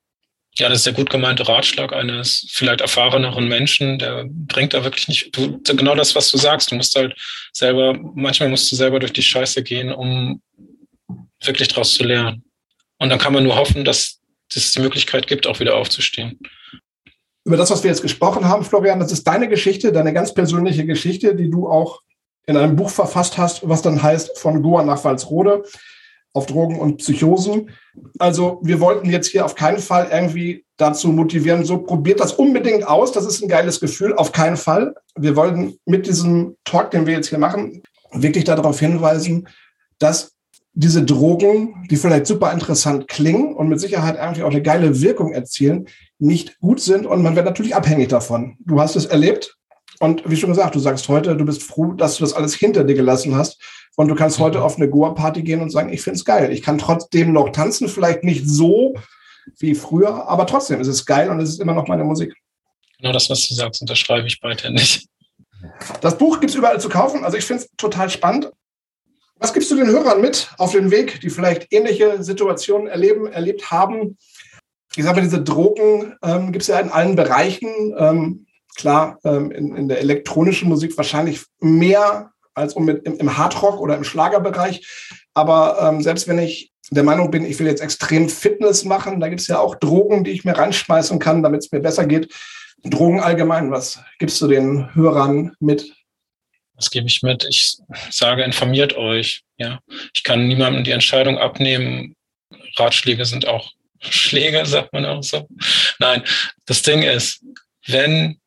Ja, 0.57 0.69
das 0.69 0.79
ist 0.79 0.85
der 0.85 0.93
gut 0.93 1.09
gemeinte 1.09 1.47
Ratschlag 1.47 1.91
eines 1.91 2.47
vielleicht 2.49 2.79
erfahreneren 2.79 3.47
Menschen, 3.47 3.99
der 3.99 4.25
bringt 4.29 4.73
da 4.73 4.85
wirklich 4.85 5.09
nicht, 5.09 5.35
du, 5.35 5.59
genau 5.75 5.95
das, 5.95 6.15
was 6.15 6.31
du 6.31 6.37
sagst, 6.37 6.71
du 6.71 6.75
musst 6.75 6.95
halt 6.95 7.13
selber, 7.51 7.93
manchmal 8.15 8.47
musst 8.49 8.71
du 8.71 8.77
selber 8.77 8.99
durch 8.99 9.11
die 9.11 9.21
Scheiße 9.21 9.63
gehen, 9.63 9.91
um 9.91 10.41
wirklich 11.43 11.67
draus 11.67 11.93
zu 11.93 12.05
lernen. 12.05 12.43
Und 12.99 13.09
dann 13.09 13.19
kann 13.19 13.33
man 13.33 13.43
nur 13.43 13.57
hoffen, 13.57 13.83
dass 13.83 14.21
es 14.53 14.71
die 14.71 14.79
Möglichkeit 14.79 15.27
gibt, 15.27 15.45
auch 15.45 15.59
wieder 15.59 15.75
aufzustehen. 15.75 16.39
Über 17.43 17.57
das, 17.57 17.69
was 17.69 17.83
wir 17.83 17.89
jetzt 17.89 18.01
gesprochen 18.01 18.45
haben, 18.45 18.63
Florian, 18.63 18.99
das 18.99 19.11
ist 19.11 19.25
deine 19.25 19.49
Geschichte, 19.49 19.91
deine 19.91 20.13
ganz 20.13 20.33
persönliche 20.33 20.85
Geschichte, 20.85 21.35
die 21.35 21.49
du 21.49 21.67
auch 21.69 22.01
in 22.47 22.55
einem 22.55 22.77
Buch 22.77 22.89
verfasst 22.89 23.37
hast, 23.37 23.67
was 23.67 23.81
dann 23.81 24.01
heißt 24.01 24.39
Von 24.39 24.63
Goa 24.63 24.83
nach 24.83 25.03
Walsrode 25.03 25.63
auf 26.35 26.45
Drogen 26.45 26.77
und 26.77 26.97
Psychosen. 26.97 27.71
Also 28.19 28.59
wir 28.61 28.81
wollten 28.81 29.09
jetzt 29.09 29.27
hier 29.27 29.45
auf 29.45 29.55
keinen 29.55 29.79
Fall 29.79 30.09
irgendwie 30.11 30.65
dazu 30.77 31.07
motivieren, 31.07 31.63
so 31.63 31.77
probiert 31.77 32.19
das 32.19 32.33
unbedingt 32.33 32.85
aus, 32.85 33.13
das 33.13 33.25
ist 33.25 33.41
ein 33.41 33.47
geiles 33.47 33.79
Gefühl, 33.79 34.13
auf 34.13 34.33
keinen 34.33 34.57
Fall. 34.57 34.93
Wir 35.15 35.37
wollten 35.37 35.77
mit 35.85 36.05
diesem 36.05 36.57
Talk, 36.65 36.91
den 36.91 37.05
wir 37.05 37.13
jetzt 37.13 37.29
hier 37.29 37.39
machen, 37.39 37.81
wirklich 38.11 38.43
darauf 38.43 38.79
hinweisen, 38.79 39.47
dass 39.97 40.33
diese 40.73 41.03
Drogen, 41.03 41.87
die 41.89 41.95
vielleicht 41.95 42.27
super 42.27 42.51
interessant 42.51 43.07
klingen 43.07 43.55
und 43.55 43.69
mit 43.69 43.79
Sicherheit 43.79 44.17
irgendwie 44.19 44.43
auch 44.43 44.51
eine 44.51 44.61
geile 44.61 44.99
Wirkung 45.01 45.31
erzielen, 45.31 45.87
nicht 46.19 46.59
gut 46.59 46.81
sind 46.81 47.05
und 47.05 47.23
man 47.23 47.37
wird 47.37 47.45
natürlich 47.45 47.75
abhängig 47.75 48.09
davon. 48.09 48.57
Du 48.59 48.81
hast 48.81 48.97
es 48.97 49.05
erlebt 49.05 49.55
und 50.01 50.29
wie 50.29 50.35
schon 50.35 50.49
gesagt, 50.49 50.75
du 50.75 50.79
sagst 50.79 51.07
heute, 51.07 51.37
du 51.37 51.45
bist 51.45 51.63
froh, 51.63 51.93
dass 51.93 52.17
du 52.17 52.25
das 52.25 52.33
alles 52.33 52.55
hinter 52.55 52.83
dir 52.83 52.95
gelassen 52.95 53.35
hast 53.35 53.61
und 53.95 54.07
du 54.07 54.15
kannst 54.15 54.39
heute 54.39 54.59
mhm. 54.59 54.63
auf 54.63 54.77
eine 54.77 54.89
Goa-Party 54.89 55.43
gehen 55.43 55.61
und 55.61 55.69
sagen, 55.69 55.91
ich 55.91 56.01
finde 56.01 56.17
es 56.17 56.25
geil. 56.25 56.51
Ich 56.51 56.61
kann 56.61 56.77
trotzdem 56.77 57.33
noch 57.33 57.49
tanzen, 57.49 57.87
vielleicht 57.87 58.23
nicht 58.23 58.47
so 58.47 58.95
wie 59.59 59.75
früher, 59.75 60.27
aber 60.27 60.47
trotzdem 60.47 60.81
ist 60.81 60.87
es 60.87 61.05
geil 61.05 61.29
und 61.29 61.39
es 61.39 61.49
ist 61.49 61.61
immer 61.61 61.73
noch 61.73 61.87
meine 61.87 62.03
Musik. 62.03 62.35
Genau 62.97 63.13
das, 63.13 63.29
was 63.29 63.47
du 63.47 63.53
sagst, 63.53 63.81
unterschreibe 63.81 64.27
ich 64.27 64.41
nicht. 64.41 65.07
Das 66.01 66.17
Buch 66.17 66.39
gibt 66.39 66.51
es 66.51 66.55
überall 66.55 66.79
zu 66.79 66.89
kaufen. 66.89 67.23
Also 67.23 67.37
ich 67.37 67.45
finde 67.45 67.63
es 67.63 67.69
total 67.77 68.09
spannend. 68.09 68.51
Was 69.37 69.53
gibst 69.53 69.69
du 69.69 69.75
den 69.75 69.87
Hörern 69.87 70.21
mit 70.21 70.49
auf 70.57 70.71
den 70.71 70.91
Weg, 70.91 71.19
die 71.21 71.29
vielleicht 71.29 71.71
ähnliche 71.73 72.23
Situationen 72.23 72.87
erleben, 72.87 73.27
erlebt 73.27 73.69
haben? 73.69 74.17
Ich 74.95 75.03
sage 75.03 75.17
mal, 75.17 75.23
diese 75.23 75.43
Drogen 75.43 76.15
ähm, 76.23 76.51
gibt 76.51 76.61
es 76.61 76.67
ja 76.67 76.79
in 76.79 76.89
allen 76.89 77.15
Bereichen. 77.15 77.93
Ähm, 77.97 78.45
klar, 78.75 79.19
ähm, 79.25 79.51
in, 79.51 79.75
in, 79.75 79.87
der 79.89 79.99
elektronischen 79.99 80.69
Musik 80.69 80.95
wahrscheinlich 80.95 81.43
mehr 81.59 82.31
als 82.55 82.73
um 82.73 82.85
mit, 82.85 83.05
im, 83.05 83.17
im 83.17 83.37
Hardrock 83.37 83.79
oder 83.79 83.95
im 83.95 84.03
Schlagerbereich. 84.03 84.85
Aber 85.33 85.77
ähm, 85.81 86.01
selbst 86.01 86.27
wenn 86.27 86.39
ich 86.39 86.71
der 86.91 87.03
Meinung 87.03 87.31
bin, 87.31 87.45
ich 87.45 87.59
will 87.59 87.67
jetzt 87.67 87.81
extrem 87.81 88.29
Fitness 88.29 88.83
machen, 88.85 89.19
da 89.19 89.27
gibt 89.27 89.41
es 89.41 89.47
ja 89.47 89.59
auch 89.59 89.75
Drogen, 89.75 90.23
die 90.23 90.31
ich 90.31 90.45
mir 90.45 90.57
reinschmeißen 90.57 91.19
kann, 91.19 91.43
damit 91.43 91.63
es 91.63 91.71
mir 91.71 91.79
besser 91.79 92.05
geht. 92.05 92.33
Drogen 92.83 93.19
allgemein, 93.19 93.71
was 93.71 93.99
gibst 94.19 94.39
du 94.41 94.47
den 94.47 94.93
Hörern 94.93 95.55
mit? 95.59 95.91
Was 96.75 96.91
gebe 96.91 97.07
ich 97.07 97.23
mit? 97.23 97.45
Ich 97.49 97.77
sage, 98.11 98.43
informiert 98.43 98.95
euch. 98.95 99.43
Ja, 99.57 99.79
ich 100.13 100.23
kann 100.23 100.47
niemandem 100.47 100.83
die 100.83 100.91
Entscheidung 100.91 101.37
abnehmen. 101.37 102.15
Ratschläge 102.77 103.25
sind 103.25 103.47
auch 103.47 103.71
Schläge, 104.01 104.65
sagt 104.65 104.93
man 104.93 105.05
auch 105.05 105.23
so. 105.23 105.47
Nein, 105.99 106.23
das 106.65 106.81
Ding 106.81 107.01
ist, 107.01 107.43
wenn 107.87 108.39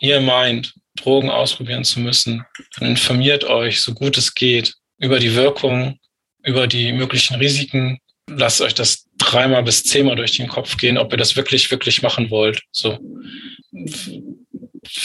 ihr 0.00 0.20
meint, 0.20 0.74
Drogen 0.96 1.30
ausprobieren 1.30 1.84
zu 1.84 2.00
müssen, 2.00 2.44
dann 2.78 2.88
informiert 2.88 3.44
euch, 3.44 3.80
so 3.80 3.94
gut 3.94 4.18
es 4.18 4.34
geht, 4.34 4.74
über 4.98 5.18
die 5.18 5.34
Wirkung, 5.34 5.98
über 6.42 6.66
die 6.66 6.92
möglichen 6.92 7.34
Risiken. 7.36 7.98
Lasst 8.28 8.60
euch 8.60 8.74
das 8.74 9.06
dreimal 9.18 9.62
bis 9.62 9.84
zehnmal 9.84 10.16
durch 10.16 10.36
den 10.36 10.48
Kopf 10.48 10.76
gehen, 10.76 10.98
ob 10.98 11.12
ihr 11.12 11.18
das 11.18 11.36
wirklich, 11.36 11.70
wirklich 11.70 12.02
machen 12.02 12.30
wollt. 12.30 12.62
So. 12.72 12.98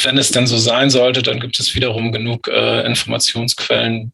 Wenn 0.03 0.17
es 0.17 0.31
denn 0.31 0.47
so 0.47 0.57
sein 0.57 0.89
sollte, 0.89 1.21
dann 1.21 1.39
gibt 1.39 1.59
es 1.59 1.75
wiederum 1.75 2.11
genug 2.11 2.47
äh, 2.47 2.85
Informationsquellen 2.85 4.13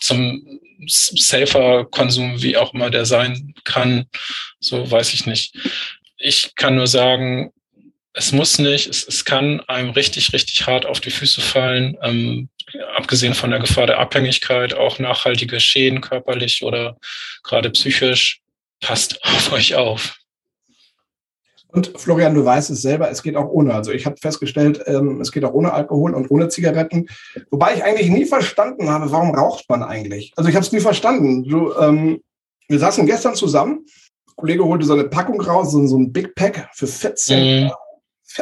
zum 0.00 0.60
safer 0.86 1.84
Konsum, 1.84 2.40
wie 2.42 2.56
auch 2.56 2.72
immer 2.72 2.90
der 2.90 3.04
sein 3.04 3.54
kann. 3.64 4.06
So 4.60 4.90
weiß 4.90 5.12
ich 5.14 5.26
nicht. 5.26 5.56
Ich 6.18 6.54
kann 6.56 6.76
nur 6.76 6.86
sagen, 6.86 7.52
es 8.18 8.32
muss 8.32 8.58
nicht, 8.58 8.88
es, 8.88 9.06
es 9.06 9.24
kann 9.24 9.60
einem 9.68 9.90
richtig, 9.90 10.32
richtig 10.32 10.66
hart 10.66 10.86
auf 10.86 11.00
die 11.00 11.10
Füße 11.10 11.40
fallen. 11.40 11.96
Ähm, 12.02 12.48
abgesehen 12.96 13.32
von 13.32 13.50
der 13.50 13.60
Gefahr 13.60 13.86
der 13.86 14.00
Abhängigkeit, 14.00 14.74
auch 14.74 14.98
nachhaltige 14.98 15.60
Schäden 15.60 16.00
körperlich 16.00 16.62
oder 16.64 16.96
gerade 17.44 17.70
psychisch. 17.70 18.40
Passt 18.80 19.24
auf 19.24 19.52
euch 19.52 19.76
auf. 19.76 20.16
Und 21.68 21.92
Florian, 21.96 22.34
du 22.34 22.44
weißt 22.44 22.70
es 22.70 22.82
selber, 22.82 23.10
es 23.10 23.22
geht 23.22 23.36
auch 23.36 23.48
ohne. 23.50 23.74
Also 23.74 23.92
ich 23.92 24.04
habe 24.04 24.16
festgestellt, 24.16 24.82
ähm, 24.86 25.20
es 25.20 25.30
geht 25.30 25.44
auch 25.44 25.52
ohne 25.52 25.72
Alkohol 25.72 26.14
und 26.14 26.30
ohne 26.30 26.48
Zigaretten. 26.48 27.06
Wobei 27.50 27.74
ich 27.74 27.84
eigentlich 27.84 28.08
nie 28.08 28.24
verstanden 28.24 28.90
habe, 28.90 29.12
warum 29.12 29.34
raucht 29.34 29.68
man 29.68 29.84
eigentlich? 29.84 30.32
Also 30.36 30.48
ich 30.48 30.56
habe 30.56 30.64
es 30.64 30.72
nie 30.72 30.80
verstanden. 30.80 31.44
Du, 31.44 31.72
ähm, 31.74 32.20
wir 32.68 32.78
saßen 32.78 33.06
gestern 33.06 33.36
zusammen. 33.36 33.84
Der 34.26 34.34
Kollege 34.34 34.64
holte 34.64 34.86
so 34.86 34.94
eine 34.94 35.04
Packung 35.04 35.40
raus, 35.40 35.70
so, 35.70 35.86
so 35.86 35.98
ein 35.98 36.12
Big 36.12 36.34
Pack 36.34 36.68
für 36.72 36.86
14 36.86 37.66
mm. 37.66 37.70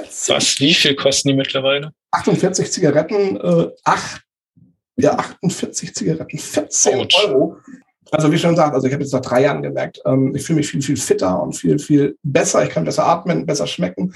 14. 0.04 0.36
Was? 0.36 0.60
Wie 0.60 0.74
viel 0.74 0.94
kosten 0.94 1.28
die 1.28 1.34
mittlerweile? 1.34 1.92
48 2.10 2.70
Zigaretten, 2.70 3.36
äh, 3.36 3.68
8, 3.84 4.22
ja, 4.96 5.18
48 5.18 5.94
Zigaretten, 5.94 6.38
14 6.38 6.98
Ouch. 6.98 7.24
Euro. 7.26 7.56
Also 8.12 8.30
wie 8.30 8.38
schon 8.38 8.50
gesagt, 8.50 8.74
also 8.74 8.86
ich 8.86 8.92
habe 8.92 9.02
jetzt 9.02 9.12
nach 9.12 9.20
drei 9.20 9.42
Jahren 9.42 9.62
gemerkt, 9.62 10.00
ähm, 10.04 10.34
ich 10.34 10.44
fühle 10.44 10.58
mich 10.58 10.68
viel, 10.68 10.82
viel 10.82 10.96
fitter 10.96 11.42
und 11.42 11.54
viel, 11.54 11.78
viel 11.78 12.16
besser. 12.22 12.62
Ich 12.62 12.70
kann 12.70 12.84
besser 12.84 13.06
atmen, 13.06 13.46
besser 13.46 13.66
schmecken. 13.66 14.14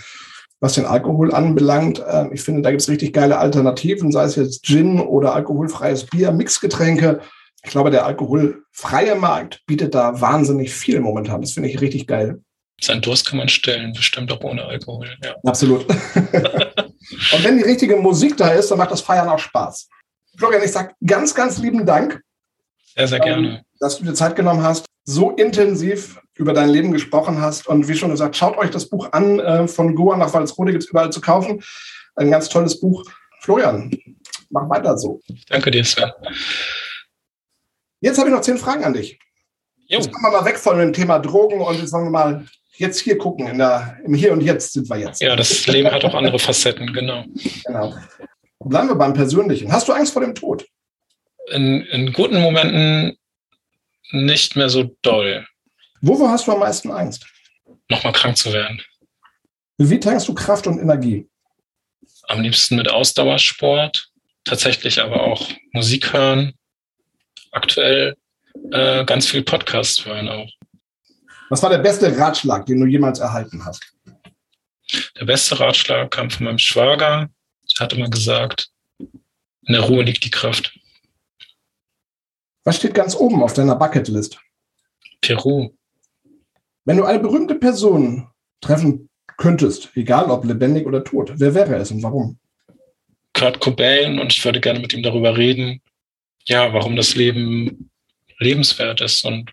Was 0.60 0.74
den 0.74 0.84
Alkohol 0.84 1.32
anbelangt, 1.32 1.98
äh, 2.06 2.28
ich 2.32 2.42
finde, 2.42 2.62
da 2.62 2.70
gibt 2.70 2.82
es 2.82 2.88
richtig 2.88 3.12
geile 3.12 3.38
Alternativen, 3.38 4.12
sei 4.12 4.24
es 4.24 4.36
jetzt 4.36 4.64
Gin 4.64 5.00
oder 5.00 5.34
alkoholfreies 5.34 6.04
Bier, 6.04 6.30
Mixgetränke. 6.30 7.20
Ich 7.64 7.70
glaube, 7.70 7.90
der 7.90 8.06
alkoholfreie 8.06 9.16
Markt 9.16 9.62
bietet 9.66 9.94
da 9.94 10.20
wahnsinnig 10.20 10.72
viel 10.72 11.00
momentan. 11.00 11.40
Das 11.40 11.52
finde 11.52 11.68
ich 11.68 11.80
richtig 11.80 12.06
geil. 12.06 12.40
Sein 12.82 13.00
Durst 13.00 13.26
kann 13.26 13.38
man 13.38 13.48
stellen, 13.48 13.92
bestimmt 13.92 14.32
auch 14.32 14.40
ohne 14.40 14.64
Alkohol. 14.64 15.08
Ja. 15.22 15.34
Absolut. 15.44 15.86
und 15.88 17.44
wenn 17.44 17.58
die 17.58 17.64
richtige 17.64 17.96
Musik 17.96 18.36
da 18.36 18.52
ist, 18.52 18.70
dann 18.70 18.78
macht 18.78 18.90
das 18.90 19.02
Feiern 19.02 19.28
auch 19.28 19.38
Spaß. 19.38 19.88
Florian, 20.38 20.62
ich 20.62 20.72
sage 20.72 20.94
ganz, 21.06 21.34
ganz 21.34 21.58
lieben 21.58 21.84
Dank. 21.84 22.22
Sehr, 22.96 23.08
sehr 23.08 23.20
gerne. 23.20 23.62
Dass 23.78 23.98
du 23.98 24.04
dir 24.04 24.14
Zeit 24.14 24.36
genommen 24.36 24.62
hast, 24.62 24.86
so 25.04 25.30
intensiv 25.32 26.20
über 26.34 26.52
dein 26.52 26.70
Leben 26.70 26.92
gesprochen 26.92 27.40
hast. 27.40 27.66
Und 27.66 27.88
wie 27.88 27.94
schon 27.94 28.10
gesagt, 28.10 28.36
schaut 28.36 28.56
euch 28.56 28.70
das 28.70 28.88
Buch 28.88 29.12
an. 29.12 29.38
Äh, 29.38 29.68
von 29.68 29.94
Goa 29.94 30.16
nach 30.16 30.32
Walsrode 30.32 30.72
gibt 30.72 30.84
es 30.84 30.90
überall 30.90 31.10
zu 31.10 31.20
kaufen. 31.20 31.62
Ein 32.14 32.30
ganz 32.30 32.48
tolles 32.48 32.80
Buch. 32.80 33.04
Florian, 33.40 33.90
mach 34.50 34.68
weiter 34.68 34.96
so. 34.96 35.20
Danke 35.48 35.70
dir, 35.70 35.84
Sven. 35.84 36.10
Jetzt 38.00 38.18
habe 38.18 38.28
ich 38.28 38.34
noch 38.34 38.42
zehn 38.42 38.58
Fragen 38.58 38.84
an 38.84 38.94
dich. 38.94 39.18
Jo. 39.86 39.98
Jetzt 39.98 40.12
kommen 40.12 40.32
wir 40.32 40.40
mal 40.40 40.44
weg 40.44 40.58
von 40.58 40.78
dem 40.78 40.92
Thema 40.92 41.18
Drogen 41.18 41.60
und 41.60 41.78
jetzt 41.78 41.92
wollen 41.92 42.04
wir 42.04 42.10
mal 42.10 42.46
jetzt 42.80 43.00
hier 43.00 43.18
gucken. 43.18 43.46
In 43.46 43.58
der, 43.58 43.98
Im 44.04 44.14
Hier 44.14 44.32
und 44.32 44.40
Jetzt 44.40 44.72
sind 44.72 44.88
wir 44.88 44.96
jetzt. 44.96 45.20
Ja, 45.20 45.36
das 45.36 45.66
Leben 45.66 45.90
hat 45.90 46.04
auch 46.04 46.14
andere 46.14 46.38
Facetten, 46.38 46.92
genau. 46.92 47.24
Genau. 47.64 47.94
Bleiben 48.58 48.88
wir 48.88 48.96
beim 48.96 49.14
Persönlichen. 49.14 49.70
Hast 49.70 49.88
du 49.88 49.92
Angst 49.92 50.12
vor 50.12 50.22
dem 50.22 50.34
Tod? 50.34 50.66
In, 51.52 51.82
in 51.82 52.12
guten 52.12 52.40
Momenten 52.40 53.16
nicht 54.12 54.56
mehr 54.56 54.68
so 54.68 54.96
doll. 55.02 55.46
Wovor 56.00 56.30
hast 56.30 56.46
du 56.46 56.52
am 56.52 56.60
meisten 56.60 56.90
Angst? 56.90 57.26
Nochmal 57.88 58.12
krank 58.12 58.36
zu 58.36 58.52
werden. 58.52 58.82
Wie 59.78 60.00
tankst 60.00 60.28
du 60.28 60.34
Kraft 60.34 60.66
und 60.66 60.78
Energie? 60.78 61.28
Am 62.28 62.40
liebsten 62.40 62.76
mit 62.76 62.90
Ausdauersport, 62.90 64.08
tatsächlich 64.44 65.00
aber 65.00 65.22
auch 65.22 65.48
Musik 65.72 66.12
hören. 66.12 66.54
Aktuell 67.50 68.16
äh, 68.72 69.04
ganz 69.04 69.26
viel 69.26 69.42
Podcast 69.42 70.04
hören 70.04 70.28
auch. 70.28 70.50
Was 71.50 71.62
war 71.64 71.70
der 71.70 71.78
beste 71.78 72.16
Ratschlag, 72.16 72.64
den 72.66 72.80
du 72.80 72.86
jemals 72.86 73.18
erhalten 73.18 73.64
hast? 73.64 73.92
Der 75.18 75.24
beste 75.24 75.58
Ratschlag 75.58 76.10
kam 76.12 76.30
von 76.30 76.44
meinem 76.44 76.58
Schwager. 76.58 77.28
Er 77.76 77.84
hat 77.84 77.92
immer 77.92 78.08
gesagt, 78.08 78.70
in 78.98 79.74
der 79.74 79.82
Ruhe 79.82 80.04
liegt 80.04 80.24
die 80.24 80.30
Kraft. 80.30 80.78
Was 82.62 82.76
steht 82.76 82.94
ganz 82.94 83.16
oben 83.16 83.42
auf 83.42 83.52
deiner 83.52 83.74
Bucketlist? 83.74 84.38
Peru. 85.20 85.70
Wenn 86.84 86.96
du 86.96 87.04
eine 87.04 87.18
berühmte 87.18 87.56
Person 87.56 88.28
treffen 88.60 89.08
könntest, 89.36 89.90
egal 89.96 90.30
ob 90.30 90.44
lebendig 90.44 90.86
oder 90.86 91.02
tot, 91.02 91.32
wer 91.34 91.54
wäre 91.54 91.76
es 91.76 91.90
und 91.90 92.02
warum? 92.02 92.38
Kurt 93.32 93.58
Cobain 93.58 94.20
und 94.20 94.32
ich 94.32 94.44
würde 94.44 94.60
gerne 94.60 94.78
mit 94.78 94.92
ihm 94.92 95.02
darüber 95.02 95.36
reden, 95.36 95.82
ja, 96.44 96.72
warum 96.72 96.94
das 96.94 97.16
Leben 97.16 97.90
lebenswert 98.38 99.00
ist 99.00 99.24
und 99.24 99.50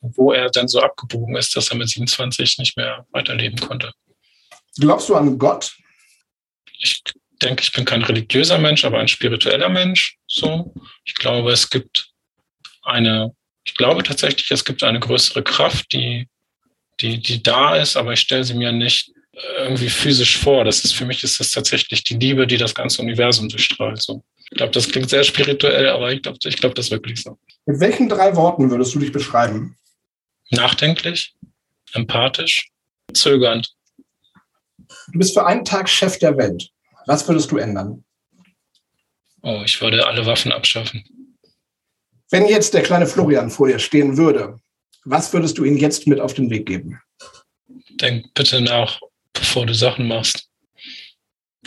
wo 0.00 0.32
er 0.32 0.50
dann 0.50 0.68
so 0.68 0.80
abgebogen 0.80 1.36
ist, 1.36 1.56
dass 1.56 1.70
er 1.70 1.76
mit 1.76 1.88
27 1.88 2.58
nicht 2.58 2.76
mehr 2.76 3.06
weiterleben 3.10 3.58
konnte. 3.58 3.92
Glaubst 4.78 5.08
du 5.08 5.14
an 5.14 5.38
Gott? 5.38 5.76
Ich 6.78 7.02
denke, 7.42 7.62
ich 7.62 7.72
bin 7.72 7.84
kein 7.84 8.02
religiöser 8.02 8.58
Mensch, 8.58 8.84
aber 8.84 8.98
ein 8.98 9.08
spiritueller 9.08 9.68
Mensch. 9.68 10.16
So, 10.26 10.74
ich 11.04 11.14
glaube, 11.14 11.52
es 11.52 11.68
gibt 11.68 12.10
eine, 12.82 13.34
ich 13.64 13.74
glaube 13.74 14.02
tatsächlich, 14.02 14.50
es 14.50 14.64
gibt 14.64 14.82
eine 14.82 15.00
größere 15.00 15.42
Kraft, 15.42 15.92
die, 15.92 16.28
die, 17.00 17.20
die 17.20 17.42
da 17.42 17.76
ist, 17.76 17.96
aber 17.96 18.12
ich 18.12 18.20
stelle 18.20 18.44
sie 18.44 18.54
mir 18.54 18.72
nicht 18.72 19.12
irgendwie 19.58 19.88
physisch 19.88 20.38
vor. 20.38 20.64
Das 20.64 20.84
ist 20.84 20.94
für 20.94 21.04
mich 21.04 21.22
ist 21.24 21.40
das 21.40 21.50
tatsächlich 21.50 22.04
die 22.04 22.14
Liebe, 22.14 22.46
die 22.46 22.56
das 22.56 22.74
ganze 22.74 23.02
Universum 23.02 23.48
durchstrahlt. 23.48 24.02
So. 24.02 24.22
Ich 24.50 24.56
glaube, 24.56 24.72
das 24.72 24.88
klingt 24.88 25.10
sehr 25.10 25.24
spirituell, 25.24 25.88
aber 25.88 26.12
ich 26.12 26.22
glaube, 26.22 26.38
ich 26.44 26.56
glaube 26.56 26.74
das 26.74 26.90
wirklich 26.90 27.22
so. 27.22 27.38
Mit 27.66 27.80
welchen 27.80 28.08
drei 28.08 28.34
Worten 28.36 28.70
würdest 28.70 28.94
du 28.94 28.98
dich 28.98 29.12
beschreiben? 29.12 29.76
Nachdenklich, 30.50 31.34
empathisch, 31.92 32.70
zögernd. 33.12 33.74
Du 35.12 35.18
bist 35.18 35.34
für 35.34 35.46
einen 35.46 35.64
Tag 35.64 35.88
Chef 35.88 36.18
der 36.18 36.36
Welt. 36.36 36.70
Was 37.06 37.26
würdest 37.26 37.50
du 37.50 37.56
ändern? 37.56 38.04
Oh, 39.42 39.62
ich 39.64 39.80
würde 39.80 40.06
alle 40.06 40.26
Waffen 40.26 40.52
abschaffen. 40.52 41.04
Wenn 42.30 42.46
jetzt 42.46 42.74
der 42.74 42.82
kleine 42.82 43.06
Florian 43.06 43.50
vor 43.50 43.68
dir 43.68 43.78
stehen 43.78 44.16
würde, 44.16 44.60
was 45.04 45.32
würdest 45.32 45.58
du 45.58 45.64
ihm 45.64 45.76
jetzt 45.76 46.06
mit 46.06 46.20
auf 46.20 46.34
den 46.34 46.50
Weg 46.50 46.66
geben? 46.66 47.00
Denk 48.00 48.32
bitte 48.34 48.60
nach, 48.60 49.00
bevor 49.32 49.66
du 49.66 49.74
Sachen 49.74 50.06
machst. 50.06 50.48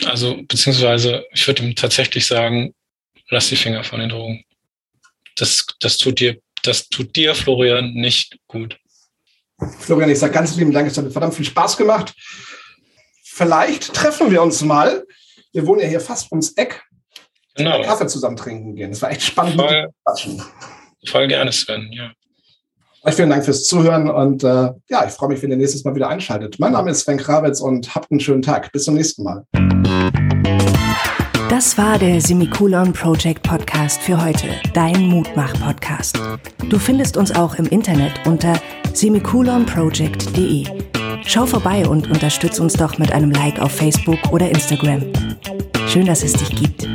Also, 0.04 0.42
beziehungsweise, 0.48 1.26
ich 1.32 1.46
würde 1.46 1.62
ihm 1.62 1.74
tatsächlich 1.74 2.26
sagen, 2.26 2.74
lass 3.28 3.48
die 3.48 3.56
Finger 3.56 3.84
von 3.84 4.00
den 4.00 4.08
Drogen. 4.08 4.44
Das, 5.36 5.66
das 5.80 5.98
tut 5.98 6.20
dir 6.20 6.40
das 6.66 6.88
tut 6.88 7.14
dir, 7.16 7.34
Florian, 7.34 7.92
nicht 7.94 8.38
gut. 8.46 8.78
Florian, 9.78 10.10
ich 10.10 10.18
sage 10.18 10.32
ganz 10.32 10.56
lieben 10.56 10.72
Dank, 10.72 10.88
es 10.88 10.98
hat 10.98 11.10
verdammt 11.10 11.34
viel 11.34 11.44
Spaß 11.44 11.76
gemacht. 11.76 12.14
Vielleicht 13.22 13.92
treffen 13.94 14.30
wir 14.30 14.42
uns 14.42 14.62
mal. 14.62 15.04
Wir 15.52 15.66
wohnen 15.66 15.80
ja 15.80 15.86
hier 15.88 16.00
fast 16.00 16.30
ums 16.30 16.52
Eck. 16.52 16.82
Genau. 17.56 17.82
Kaffee 17.82 18.06
zusammen 18.08 18.36
trinken 18.36 18.74
gehen. 18.74 18.90
Das 18.90 19.02
war 19.02 19.10
echt 19.10 19.22
spannend. 19.22 19.60
Voll, 19.60 19.92
voll 21.06 21.28
gerne, 21.28 21.52
Sven, 21.52 21.90
ja. 21.92 22.12
Euch 23.02 23.14
vielen 23.14 23.28
Dank 23.28 23.44
fürs 23.44 23.64
Zuhören 23.64 24.08
und 24.08 24.42
äh, 24.44 24.70
ja, 24.88 25.06
ich 25.06 25.12
freue 25.12 25.28
mich, 25.28 25.42
wenn 25.42 25.50
ihr 25.50 25.58
nächstes 25.58 25.84
Mal 25.84 25.94
wieder 25.94 26.08
einschaltet. 26.08 26.58
Mein 26.58 26.72
Name 26.72 26.90
ist 26.90 27.00
Sven 27.00 27.18
Krawitz 27.18 27.60
und 27.60 27.94
habt 27.94 28.10
einen 28.10 28.20
schönen 28.20 28.40
Tag. 28.40 28.72
Bis 28.72 28.84
zum 28.84 28.94
nächsten 28.94 29.22
Mal. 29.24 29.44
Das 31.54 31.78
war 31.78 32.00
der 32.00 32.20
Semikolon 32.20 32.92
Project 32.92 33.44
Podcast 33.44 34.02
für 34.02 34.20
heute, 34.20 34.48
dein 34.72 35.06
Mutmach-Podcast. 35.06 36.18
Du 36.68 36.80
findest 36.80 37.16
uns 37.16 37.30
auch 37.30 37.54
im 37.54 37.66
Internet 37.66 38.26
unter 38.26 38.60
semikolonproject.de. 38.92 40.64
Schau 41.24 41.46
vorbei 41.46 41.86
und 41.86 42.10
unterstütz 42.10 42.58
uns 42.58 42.72
doch 42.72 42.98
mit 42.98 43.12
einem 43.12 43.30
Like 43.30 43.60
auf 43.60 43.70
Facebook 43.70 44.18
oder 44.32 44.50
Instagram. 44.50 45.04
Schön, 45.86 46.06
dass 46.06 46.24
es 46.24 46.32
dich 46.32 46.56
gibt. 46.56 46.88